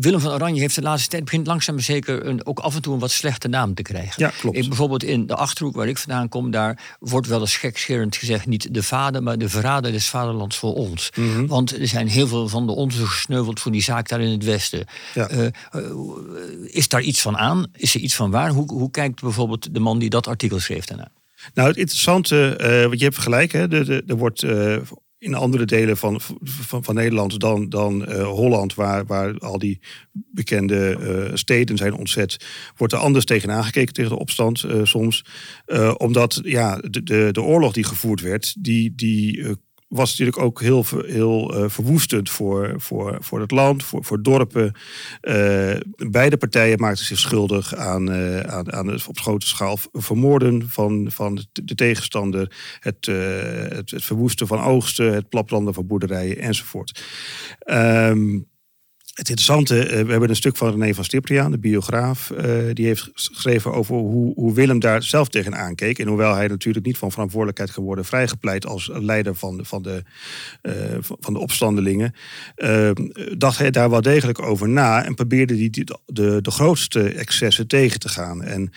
Willem 0.00 0.20
van 0.20 0.32
Oranje 0.32 0.60
heeft 0.60 0.74
de 0.74 0.82
laatste 0.82 1.08
tijd 1.08 1.24
begint 1.24 1.46
langzaam 1.46 1.74
maar 1.74 1.84
zeker 1.84 2.26
een, 2.26 2.46
ook 2.46 2.58
af 2.58 2.74
en 2.74 2.82
toe 2.82 2.94
een 2.94 3.00
wat 3.00 3.10
slechte 3.10 3.48
naam 3.48 3.74
te 3.74 3.82
krijgen. 3.82 4.12
Ja, 4.22 4.32
klopt. 4.40 4.56
Ik, 4.56 4.68
bijvoorbeeld 4.68 5.02
in 5.04 5.26
de 5.26 5.34
achterhoek 5.34 5.74
waar 5.74 5.88
ik 5.88 5.98
vandaan 5.98 6.28
kom, 6.28 6.50
daar 6.50 6.96
wordt 6.98 7.26
wel 7.26 7.40
eens 7.40 7.56
gekscherend 7.56 8.16
gezegd 8.16 8.46
niet 8.46 8.74
de 8.74 8.82
vader, 8.82 9.22
maar 9.22 9.38
de 9.38 9.48
verrader 9.48 9.92
des 9.92 10.08
vaderlands 10.08 10.56
voor 10.56 10.74
ons. 10.74 11.10
Mhm. 11.16 11.46
Want 11.46 11.78
er 11.78 11.88
zijn 11.88 12.08
heel 12.08 12.26
veel 12.26 12.48
van 12.48 12.66
de 12.66 12.72
onze 12.72 13.06
gesneuveld 13.06 13.60
voor 13.60 13.72
die 13.72 13.82
zaak 13.82 14.08
daar 14.08 14.20
in 14.20 14.30
het 14.30 14.44
westen. 14.44 14.86
Ja. 15.14 15.28
Eh, 15.28 15.46
eh, 15.46 15.52
is 16.64 16.88
daar 16.88 17.02
iets 17.02 17.20
van 17.20 17.36
aan? 17.36 17.66
Is 17.72 17.94
er 17.94 18.00
iets 18.00 18.14
van 18.14 18.30
waar? 18.30 18.50
Hoe, 18.50 18.72
hoe 18.72 18.90
kijkt 18.90 19.20
bijvoorbeeld 19.20 19.74
de 19.74 19.80
man 19.80 19.98
die 19.98 20.10
dat 20.10 20.26
artikel 20.26 20.60
schreef 20.60 20.84
daarna? 20.84 21.08
Nou, 21.54 21.68
het 21.68 21.76
interessante, 21.76 22.56
eh 22.56 22.82
want 22.86 22.98
je 22.98 23.04
hebt 23.04 23.18
gelijk, 23.18 23.52
hè, 23.52 23.68
de- 23.68 24.02
er 24.06 24.16
wordt 24.16 24.42
in 25.24 25.34
andere 25.34 25.64
delen 25.64 25.96
van, 25.96 26.20
van, 26.42 26.84
van 26.84 26.94
Nederland 26.94 27.40
dan, 27.40 27.68
dan 27.68 28.06
eh, 28.06 28.26
Holland, 28.26 28.74
waar, 28.74 29.06
waar 29.06 29.38
al 29.38 29.58
die 29.58 29.80
bekende 30.12 30.96
eh, 30.96 31.36
steden 31.36 31.76
zijn 31.76 31.94
ontzet, 31.94 32.46
wordt 32.76 32.92
er 32.92 32.98
anders 32.98 33.24
tegenaan 33.24 33.64
gekeken 33.64 33.94
tegen 33.94 34.10
de 34.10 34.18
opstand 34.18 34.62
eh, 34.62 34.80
soms. 34.82 35.24
Omdat 35.96 36.40
ja, 36.42 36.76
de, 36.76 37.02
de, 37.02 37.28
de 37.32 37.42
oorlog 37.42 37.72
die 37.72 37.84
gevoerd 37.84 38.20
werd, 38.20 38.54
die, 38.58 38.92
die 38.94 39.46
was 39.96 40.10
natuurlijk 40.10 40.38
ook 40.38 40.60
heel, 40.60 40.84
heel 41.06 41.54
eh, 41.54 41.68
verwoestend 41.68 42.30
voor, 42.30 42.74
voor, 42.76 43.16
voor 43.20 43.40
het 43.40 43.50
land, 43.50 43.84
voor, 43.84 44.04
voor 44.04 44.22
dorpen. 44.22 44.72
Eh, 45.20 45.76
beide 45.96 46.36
partijen 46.36 46.80
maakten 46.80 47.04
zich 47.04 47.18
schuldig 47.18 47.74
aan, 47.74 48.12
eh, 48.12 48.40
aan, 48.40 48.72
aan 48.72 48.86
het 48.86 49.08
op 49.08 49.18
grote 49.18 49.46
schaal 49.46 49.78
vermoorden 49.92 50.68
van, 50.68 51.06
van 51.10 51.34
de, 51.34 51.64
de 51.64 51.74
tegenstander, 51.74 52.56
het, 52.80 53.06
het, 53.76 53.90
het 53.90 54.04
verwoesten 54.04 54.46
van 54.46 54.60
oogsten, 54.60 55.14
het 55.14 55.28
plaplanden 55.28 55.74
van 55.74 55.86
boerderijen 55.86 56.38
enzovoort. 56.38 57.02
Ehm, 57.58 58.38
het 59.14 59.28
interessante, 59.28 59.78
eh, 59.86 60.04
we 60.04 60.10
hebben 60.10 60.28
een 60.28 60.36
stuk 60.36 60.56
van 60.56 60.70
René 60.70 60.94
van 60.94 61.04
Stipriaan, 61.04 61.50
de 61.50 61.58
biograaf, 61.58 62.30
eh, 62.30 62.54
die 62.72 62.86
heeft 62.86 63.10
geschreven 63.14 63.72
over 63.72 63.94
hoe, 63.96 64.54
Willem 64.54 64.78
daar 64.78 65.02
zelf 65.02 65.28
tegenaan 65.28 65.74
keek. 65.74 65.98
En 65.98 66.06
hoewel 66.06 66.34
hij 66.34 66.46
natuurlijk 66.46 66.86
niet 66.86 66.98
van 66.98 67.10
verantwoordelijkheid 67.10 67.70
geworden 67.70 68.04
vrijgepleit 68.04 68.66
als 68.66 68.90
leider 68.92 69.34
van 69.34 69.56
de, 69.56 69.64
van 69.64 69.82
de, 69.82 70.02
eh, 70.62 70.72
van 71.00 71.32
de 71.32 71.38
opstandelingen, 71.38 72.14
eh, 72.54 72.90
dacht 73.36 73.58
hij 73.58 73.70
daar 73.70 73.90
wel 73.90 74.00
degelijk 74.00 74.42
over 74.42 74.68
na 74.68 75.04
en 75.04 75.14
probeerde 75.14 75.54
die- 75.54 75.84
de, 76.06 76.38
de 76.42 76.50
grootste 76.50 77.08
excessen 77.08 77.66
tegen 77.66 78.00
te 78.00 78.08
gaan. 78.08 78.42
En 78.42 78.70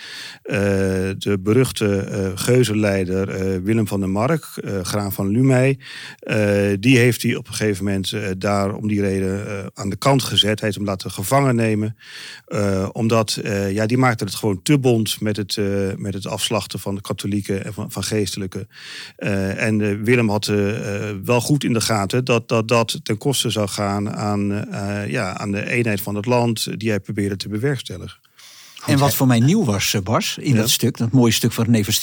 de 1.17 1.37
beruchte 1.39 2.31
geuzenleider 2.35 3.63
Willem 3.63 3.87
van 3.87 3.99
der 3.99 4.09
Mark, 4.09 4.45
graan 4.81 5.13
van 5.13 5.27
Lumey, 5.27 5.79
die 6.79 6.97
heeft 6.97 7.21
hij 7.21 7.35
op 7.35 7.47
een 7.47 7.53
gegeven 7.53 7.85
moment 7.85 8.13
daar 8.37 8.73
om 8.73 8.87
die 8.87 9.01
reden 9.01 9.71
aan 9.73 9.89
de 9.89 9.95
kant 9.95 10.23
gezet. 10.27 10.59
Hij 10.59 10.67
heeft 10.67 10.75
hem 10.75 10.85
laten 10.85 11.11
gevangen 11.11 11.55
nemen. 11.55 11.97
eh, 12.45 12.89
omdat 12.91 13.35
eh, 13.35 13.71
ja, 13.71 13.85
die 13.85 13.97
maakte 13.97 14.23
het 14.23 14.35
gewoon 14.35 14.61
te 14.61 14.79
bond 14.79 15.21
met 15.21 15.37
het, 15.37 15.57
eh, 15.57 15.65
met 15.95 16.13
het 16.13 16.27
afslachten 16.27 16.79
van 16.79 16.95
de 16.95 17.01
katholieken 17.01 17.65
en 17.65 17.73
van, 17.73 17.91
van 17.91 18.03
geestelijken. 18.03 18.69
En 19.17 20.03
Willem 20.03 20.29
had 20.29 20.45
wel 21.23 21.41
goed 21.41 21.63
in 21.63 21.73
de 21.73 21.81
gaten 21.81 22.25
dat 22.25 22.47
dat, 22.47 22.67
dat 22.67 22.99
ten 23.03 23.17
koste 23.17 23.49
zou 23.49 23.67
gaan 23.67 24.11
aan, 24.11 24.67
ja, 25.07 25.37
aan 25.37 25.51
de 25.51 25.69
eenheid 25.69 26.01
van 26.01 26.15
het 26.15 26.25
land 26.25 26.79
die 26.79 26.89
hij 26.89 26.99
probeerde 26.99 27.35
te 27.35 27.49
bewerkstelligen. 27.49 28.26
En 28.85 28.97
wat 28.97 29.15
voor 29.15 29.27
mij 29.27 29.39
nieuw 29.39 29.63
was, 29.65 29.93
eh, 29.93 30.01
Bas, 30.01 30.37
in 30.41 30.53
Ja. 30.53 30.59
dat 30.59 30.69
stuk, 30.69 30.97
dat 30.97 31.11
mooie 31.11 31.31
stuk 31.31 31.51
van 31.51 31.65
René 31.65 31.83
van 31.83 31.93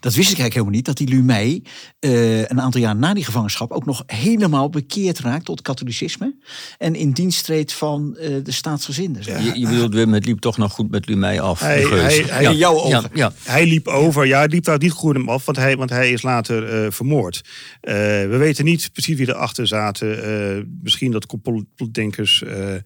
dat 0.00 0.14
wist 0.14 0.30
ik 0.30 0.38
eigenlijk 0.38 0.52
helemaal 0.52 0.74
niet, 0.74 0.84
dat 0.84 0.96
die 0.96 1.08
Lumey 1.08 1.62
eh, 1.98 2.38
een 2.38 2.60
aantal 2.60 2.80
jaar 2.80 2.96
na 2.96 3.14
die 3.14 3.24
gevangenschap 3.24 3.70
ook 3.70 3.86
nog 3.86 4.02
helemaal 4.06 4.68
bekeerd 4.70 5.18
raakt 5.18 5.44
tot 5.44 5.62
katholicisme 5.62 6.34
en 6.78 6.94
in 6.94 7.10
dienst 7.10 7.44
treedt 7.44 7.72
van 7.72 8.16
eh, 8.16 8.34
de 8.42 8.50
staatsgezinden. 8.52 9.22
Je, 9.44 9.58
je 9.58 9.66
bedoelt, 9.66 9.94
Wim, 9.94 10.12
het 10.12 10.26
liep 10.26 10.38
toch 10.38 10.56
nog 10.58 10.72
goed 10.72 10.90
met 10.90 11.06
Lumey 11.08 11.40
af. 11.40 11.60
Hij- 11.60 11.82
hij- 11.82 12.24
hij- 12.28 12.42
ja, 12.42 12.50
in 12.50 12.56
jouw 12.56 12.88
ja, 12.88 12.96
ogen. 12.98 13.10
ja. 13.14 13.32
Hij 13.42 13.66
liep 13.66 13.86
over, 13.88 14.26
ja, 14.26 14.38
hij 14.38 14.48
liep 14.48 14.64
daar 14.64 14.78
niet 14.78 14.90
goed 14.92 15.14
hem 15.14 15.28
af, 15.28 15.44
want 15.44 15.56
hij, 15.58 15.76
want 15.76 15.90
hij 15.90 16.10
is 16.12 16.22
later 16.22 16.84
eh, 16.84 16.90
vermoord. 16.90 17.40
Eh, 17.80 17.94
we 17.94 18.36
weten 18.38 18.64
niet 18.64 18.90
precies 18.92 19.16
wie 19.16 19.28
erachter 19.28 19.66
zaten. 19.66 20.24
Eh, 20.24 20.62
misschien 20.82 21.10
dat 21.10 21.26
complotdenkers 21.26 22.42
eh, 22.42 22.74
eh, 22.74 22.80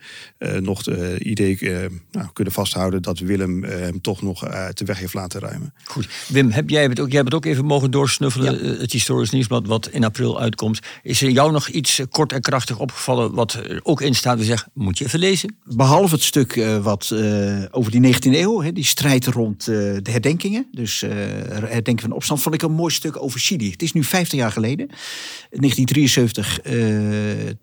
nog 0.61 0.85
het 0.85 1.21
idee 1.21 1.59
eh, 1.59 1.91
nou, 2.11 2.29
kunnen 2.33 2.53
vasthouden 2.53 2.96
dat 3.01 3.19
Willem 3.19 3.65
eh, 3.65 3.79
hem 3.79 4.01
toch 4.01 4.23
nog 4.23 4.45
eh, 4.45 4.69
te 4.69 4.85
weg 4.85 4.99
heeft 4.99 5.15
laten 5.15 5.41
ruimen. 5.41 5.75
Goed. 5.85 6.09
Wim, 6.29 6.51
heb 6.51 6.71
jij, 6.71 6.83
het 6.83 7.01
ook, 7.01 7.09
jij 7.09 7.17
hebt 7.17 7.33
het 7.33 7.45
ook 7.45 7.53
even 7.53 7.65
mogen 7.65 7.91
doorsnuffelen, 7.91 8.61
eh, 8.61 8.81
het 8.81 8.93
historisch 8.93 9.31
nieuwsblad 9.31 9.67
wat 9.67 9.89
in 9.89 10.05
april 10.05 10.41
uitkomt. 10.41 10.81
Is 11.03 11.23
er 11.23 11.31
jou 11.31 11.53
nog 11.53 11.69
iets 11.69 12.01
kort 12.11 12.33
en 12.33 12.41
krachtig 12.41 12.79
opgevallen 12.79 13.35
wat 13.35 13.53
er 13.53 13.81
ook 13.83 14.01
in 14.01 14.15
staat? 14.15 14.39
We 14.39 14.45
zeggen, 14.45 14.71
moet 14.75 14.99
je 14.99 15.05
even 15.05 15.19
lezen. 15.19 15.57
Behalve 15.65 16.15
het 16.15 16.25
stuk 16.25 16.57
eh, 16.57 16.79
wat 16.83 17.11
eh, 17.11 17.63
over 17.71 17.91
die 17.91 18.15
19e 18.15 18.19
eeuw, 18.21 18.63
hè, 18.63 18.73
die 18.73 18.85
strijd 18.85 19.27
rond 19.27 19.61
eh, 19.61 19.75
de 19.77 20.11
herdenkingen, 20.11 20.67
dus 20.73 21.03
eh 21.03 21.11
herdenken 21.47 22.01
van 22.01 22.09
de 22.09 22.17
opstand, 22.17 22.43
vond 22.43 22.55
ik 22.55 22.63
een 22.63 22.73
mooi 22.73 22.93
stuk 22.93 23.23
over 23.23 23.41
Chili. 23.41 23.71
Het 23.71 23.83
is 23.83 23.93
nu 23.93 24.05
50 24.05 24.39
jaar 24.39 24.53
geleden, 24.53 24.87
1973, 24.87 26.61
eh 26.61 26.75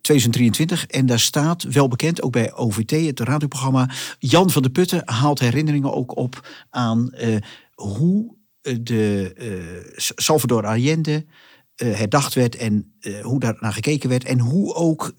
2023. 0.01 0.85
En 0.85 1.05
daar 1.05 1.19
staat, 1.19 1.63
wel 1.63 1.87
bekend, 1.87 2.21
ook 2.21 2.31
bij 2.31 2.53
OVT, 2.53 2.91
het 2.91 3.19
radioprogramma, 3.19 3.89
Jan 4.19 4.49
van 4.49 4.61
de 4.61 4.69
Putten 4.69 5.05
haalt 5.23 5.39
herinneringen 5.39 5.93
ook 5.93 6.17
op 6.17 6.47
aan 6.69 7.11
eh, 7.11 7.35
hoe 7.73 8.35
eh, 8.61 8.75
de 8.81 9.33
eh, 9.37 9.89
Salvador 10.15 10.65
Allende 10.65 11.25
herdacht 11.75 12.33
werd 12.33 12.55
en 12.55 12.93
hoe 13.21 13.39
daar 13.39 13.57
naar 13.59 13.73
gekeken 13.73 14.09
werd. 14.09 14.23
En 14.23 14.39
hoe 14.39 14.73
ook 14.73 15.13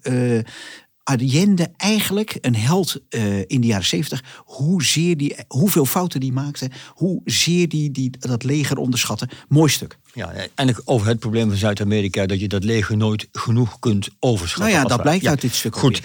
Allende 1.05 1.71
eigenlijk 1.77 2.37
een 2.41 2.55
held 2.55 3.01
eh, 3.09 3.39
in 3.39 3.61
de 3.61 3.67
jaren 3.67 3.85
zeventig. 3.85 4.23
Hoezeer 4.45 5.17
die, 5.17 5.35
hoeveel 5.47 5.85
fouten 5.85 6.19
die 6.19 6.31
maakte. 6.31 6.69
Hoezeer 6.93 7.69
die, 7.69 7.91
die 7.91 8.09
dat 8.19 8.43
leger 8.43 8.77
onderschatte. 8.77 9.29
Mooi 9.47 9.71
stuk. 9.71 9.97
Ja, 10.13 10.31
eigenlijk 10.33 10.81
over 10.85 11.07
het 11.07 11.19
probleem 11.19 11.47
van 11.49 11.57
Zuid-Amerika, 11.57 12.25
dat 12.25 12.39
je 12.39 12.47
dat 12.47 12.63
leger 12.63 12.97
nooit 12.97 13.27
genoeg 13.31 13.79
kunt 13.79 14.09
overschatten. 14.19 14.73
Nou 14.73 14.83
ja, 14.83 14.95
dat 14.95 15.01
blijkt 15.01 15.25
uit 15.25 15.41
dit 15.41 15.53
stuk 15.55 15.75
Goed, 15.75 16.01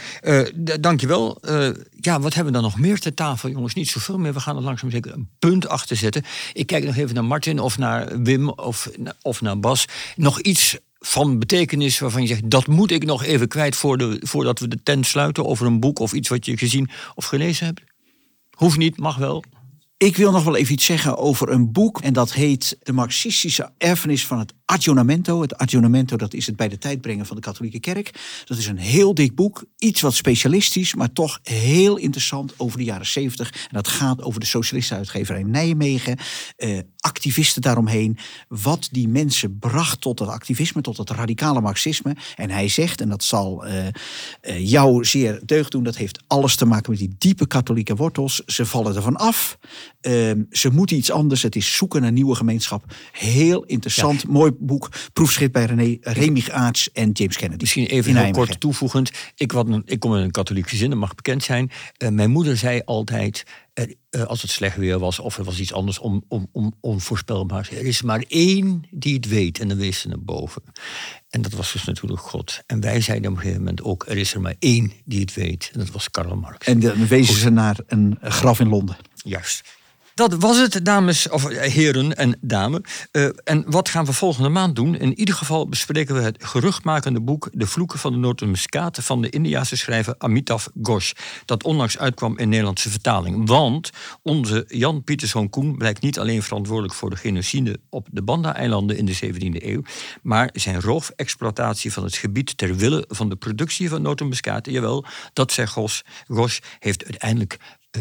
d- 0.65 0.83
dankjewel. 0.83 1.39
Eh 1.41 1.69
ja, 2.01 2.21
wat 2.21 2.35
hebben 2.35 2.53
we 2.53 2.61
dan 2.61 2.71
nog 2.71 2.79
meer 2.81 2.99
ter 2.99 3.15
tafel, 3.15 3.51
jongens? 3.51 3.75
Niet 3.75 3.89
zoveel 3.89 4.19
meer. 4.19 4.33
We 4.33 4.41
gaan 4.41 4.57
er 4.57 4.63
langzaam 4.63 4.91
zeker 4.91 5.13
een 5.13 5.29
punt 5.39 5.69
achter 5.69 5.97
zetten. 5.97 6.23
Ik 6.53 6.67
kijk 6.67 6.85
nog 6.85 6.97
even 6.97 7.15
naar 7.15 7.25
Martin 7.25 7.59
of 7.59 7.79
naar 7.79 8.23
Wim 8.23 8.49
of, 8.49 8.91
of 9.23 9.41
naar 9.41 9.61
Bas. 9.61 9.85
Nog 10.17 10.41
iets 10.41 10.79
van 11.01 11.39
betekenis 11.39 11.99
waarvan 11.99 12.23
je 12.23 12.29
zegt, 12.29 12.51
dat 12.51 12.67
moet 12.67 12.91
ik 12.91 13.05
nog 13.05 13.25
even 13.25 13.49
kwijt 13.49 13.77
voor 13.77 13.99
de, 13.99 14.21
voordat 14.21 14.59
we 14.59 14.69
de 14.69 14.83
tent 14.83 15.07
sluiten 15.07 15.47
over 15.47 15.67
een 15.67 15.81
boek 15.81 15.99
of 15.99 16.13
iets 16.13 16.29
wat 16.29 16.47
je 16.47 16.57
gezien 16.57 16.91
of 17.15 17.25
gelezen 17.25 17.67
hebt? 17.67 17.81
Hoeft 18.51 18.79
niet, 18.79 18.99
mag 18.99 19.17
wel. 19.17 19.45
Ik 19.97 20.17
wil 20.17 20.33
nog 20.33 20.45
wel 20.45 20.57
even 20.57 20.73
iets 20.73 20.85
zeggen 20.85 21.17
over 21.17 21.51
een 21.51 21.73
boek. 21.73 22.01
En 22.01 22.13
dat 22.13 22.33
heet 22.33 22.77
De 22.83 22.93
Marxistische 22.93 23.73
Erfenis 23.79 24.27
van 24.27 24.39
het 24.39 24.55
Aggiornamento. 24.71 25.41
Het 25.41 25.57
Aggiornamento, 25.57 26.17
dat 26.17 26.35
is 26.35 26.47
het 26.47 26.57
bij 26.57 26.69
de 26.69 26.79
tijd 26.79 27.01
brengen 27.01 27.27
van 27.27 27.37
de 27.37 27.43
katholieke 27.43 27.81
kerk. 27.81 28.11
Dat 28.45 28.59
is 28.59 28.67
een 28.67 28.79
heel 28.79 29.15
dik 29.15 29.35
boek. 29.35 29.65
Iets 29.79 30.01
wat 30.01 30.15
specialistisch, 30.15 30.95
maar 30.95 31.13
toch 31.13 31.39
heel 31.43 31.97
interessant 31.97 32.55
over 32.57 32.79
de 32.79 32.85
jaren 32.85 33.07
zeventig. 33.07 33.53
En 33.53 33.69
dat 33.71 33.89
gaat 33.89 34.23
over 34.23 34.41
de 34.41 34.47
socialistische 34.47 34.99
uitgeverij 34.99 35.43
Nijmegen. 35.43 36.19
Eh, 36.57 36.79
activisten 36.97 37.63
daaromheen. 37.63 38.19
Wat 38.49 38.89
die 38.91 39.09
mensen 39.09 39.59
bracht 39.59 40.01
tot 40.01 40.19
het 40.19 40.29
activisme, 40.29 40.81
tot 40.81 40.97
het 40.97 41.11
radicale 41.11 41.61
marxisme. 41.61 42.17
En 42.37 42.51
hij 42.51 42.69
zegt, 42.69 43.01
en 43.01 43.09
dat 43.09 43.25
zal 43.25 43.65
eh, 43.65 43.87
eh, 43.87 44.69
jou 44.69 45.05
zeer 45.05 45.41
deugd 45.45 45.71
doen... 45.71 45.83
dat 45.83 45.97
heeft 45.97 46.23
alles 46.27 46.57
te 46.57 46.67
maken 46.67 46.91
met 46.91 47.01
die 47.01 47.15
diepe 47.19 47.47
katholieke 47.47 47.97
wortels. 47.97 48.43
Ze 48.47 48.67
vallen 48.67 48.97
ervan 48.97 49.17
af. 49.17 49.59
Ehm, 50.01 50.43
ze 50.51 50.71
moeten 50.71 50.97
iets 50.97 51.11
anders. 51.11 51.43
Het 51.43 51.57
is 51.57 51.77
zoeken 51.77 52.01
naar 52.01 52.13
nieuwe 52.13 52.35
gemeenschap. 52.35 52.85
Heel 53.13 53.65
interessant, 53.65 54.29
mooi 54.29 54.53
boek. 54.61 54.89
Proefschrift 55.13 55.53
bij 55.53 55.65
René 55.65 55.97
Remig 56.01 56.51
Aarts 56.51 56.93
en 56.93 57.11
James 57.11 57.37
Kennedy. 57.37 57.61
Misschien 57.61 57.87
in 57.87 57.97
even 57.97 58.17
heel 58.17 58.31
kort 58.31 58.61
toevoegend. 58.61 59.11
Ik, 59.35 59.53
wat, 59.53 59.67
ik 59.85 60.01
kom 60.01 60.15
uit 60.15 60.25
een 60.25 60.31
katholiek 60.31 60.69
gezin, 60.69 60.91
dat 60.91 60.99
mag 60.99 61.15
bekend 61.15 61.43
zijn. 61.43 61.71
Eh, 61.97 62.09
mijn 62.09 62.31
moeder 62.31 62.57
zei 62.57 62.83
altijd, 62.85 63.45
eh, 63.73 63.85
eh, 64.11 64.23
als 64.23 64.43
het 64.43 64.51
slecht 64.51 64.77
weer 64.77 64.99
was 64.99 65.19
of 65.19 65.39
er 65.39 65.45
was 65.45 65.61
iets 65.61 65.73
anders 65.73 65.99
om, 65.99 66.25
om, 66.29 66.49
om, 66.53 66.75
onvoorspelbaar. 66.81 67.69
Er 67.73 67.87
is 67.87 68.03
maar 68.03 68.25
één 68.29 68.85
die 68.91 69.15
het 69.15 69.29
weet 69.29 69.59
en 69.59 69.69
dan 69.69 69.79
wees 69.79 70.01
ze 70.01 70.09
naar 70.09 70.23
boven. 70.23 70.63
En 71.29 71.43
dat 71.43 71.53
was 71.53 71.73
dus 71.73 71.85
natuurlijk 71.85 72.21
God. 72.21 72.63
En 72.67 72.81
wij 72.81 73.01
zeiden 73.01 73.31
op 73.31 73.37
een 73.37 73.43
gegeven 73.43 73.63
moment 73.65 73.83
ook, 73.83 74.05
er 74.09 74.17
is 74.17 74.35
er 74.35 74.41
maar 74.41 74.55
één 74.59 74.93
die 75.05 75.21
het 75.21 75.35
weet. 75.35 75.71
En 75.73 75.79
dat 75.79 75.91
was 75.91 76.11
Karl 76.11 76.37
Marx. 76.37 76.67
En 76.67 76.81
dan 76.81 77.07
wezen 77.07 77.35
ze 77.35 77.51
naar 77.51 77.77
een 77.87 78.19
graf 78.21 78.61
in 78.61 78.69
Londen. 78.69 78.97
Juist. 79.15 79.79
Dat 80.21 80.35
was 80.35 80.59
het, 80.59 80.85
dames 80.85 81.29
of 81.29 81.49
eh, 81.49 81.73
heren 81.73 82.17
en 82.17 82.39
dames. 82.41 82.81
Uh, 83.13 83.29
en 83.45 83.65
wat 83.67 83.89
gaan 83.89 84.05
we 84.05 84.13
volgende 84.13 84.49
maand 84.49 84.77
doen? 84.77 84.95
In 84.95 85.19
ieder 85.19 85.35
geval 85.35 85.69
bespreken 85.69 86.15
we 86.15 86.21
het 86.21 86.45
geruchtmakende 86.45 87.21
boek 87.21 87.49
De 87.53 87.67
Vloeken 87.67 87.99
van 87.99 88.13
de 88.13 88.19
Notenmuskaat 88.19 88.99
van 89.03 89.23
de 89.23 89.31
Indiase 89.31 89.77
schrijver 89.77 90.15
Amitav 90.19 90.67
Ghosh. 90.83 91.13
Dat 91.45 91.65
onlangs 91.65 91.99
uitkwam 91.99 92.39
in 92.39 92.49
Nederlandse 92.49 92.91
vertaling. 92.91 93.49
Want 93.49 93.91
onze 94.23 94.65
Jan 94.69 95.05
Pieterszoon 95.05 95.51
Koen 95.51 95.77
blijkt 95.77 96.03
niet 96.03 96.19
alleen 96.19 96.43
verantwoordelijk 96.43 96.95
voor 96.95 97.11
de 97.11 97.17
genocide 97.17 97.81
op 97.91 98.09
de 98.11 98.23
Banda-eilanden 98.23 98.97
in 98.97 99.05
de 99.05 99.17
17e 99.17 99.65
eeuw, 99.65 99.83
maar 100.23 100.51
zijn 100.53 100.81
roofexploitatie 100.81 101.93
van 101.93 102.05
het 102.05 102.17
gebied 102.17 102.59
ter 102.59 102.77
wille 102.77 103.05
van 103.09 103.29
de 103.29 103.37
productie 103.37 103.89
van 103.89 104.03
notenmuskaat, 104.03 104.67
jawel, 104.67 105.05
dat 105.33 105.53
zegt 105.53 105.73
Ghosh, 105.73 106.01
Ghosh 106.27 106.59
heeft 106.79 107.05
uiteindelijk 107.05 107.59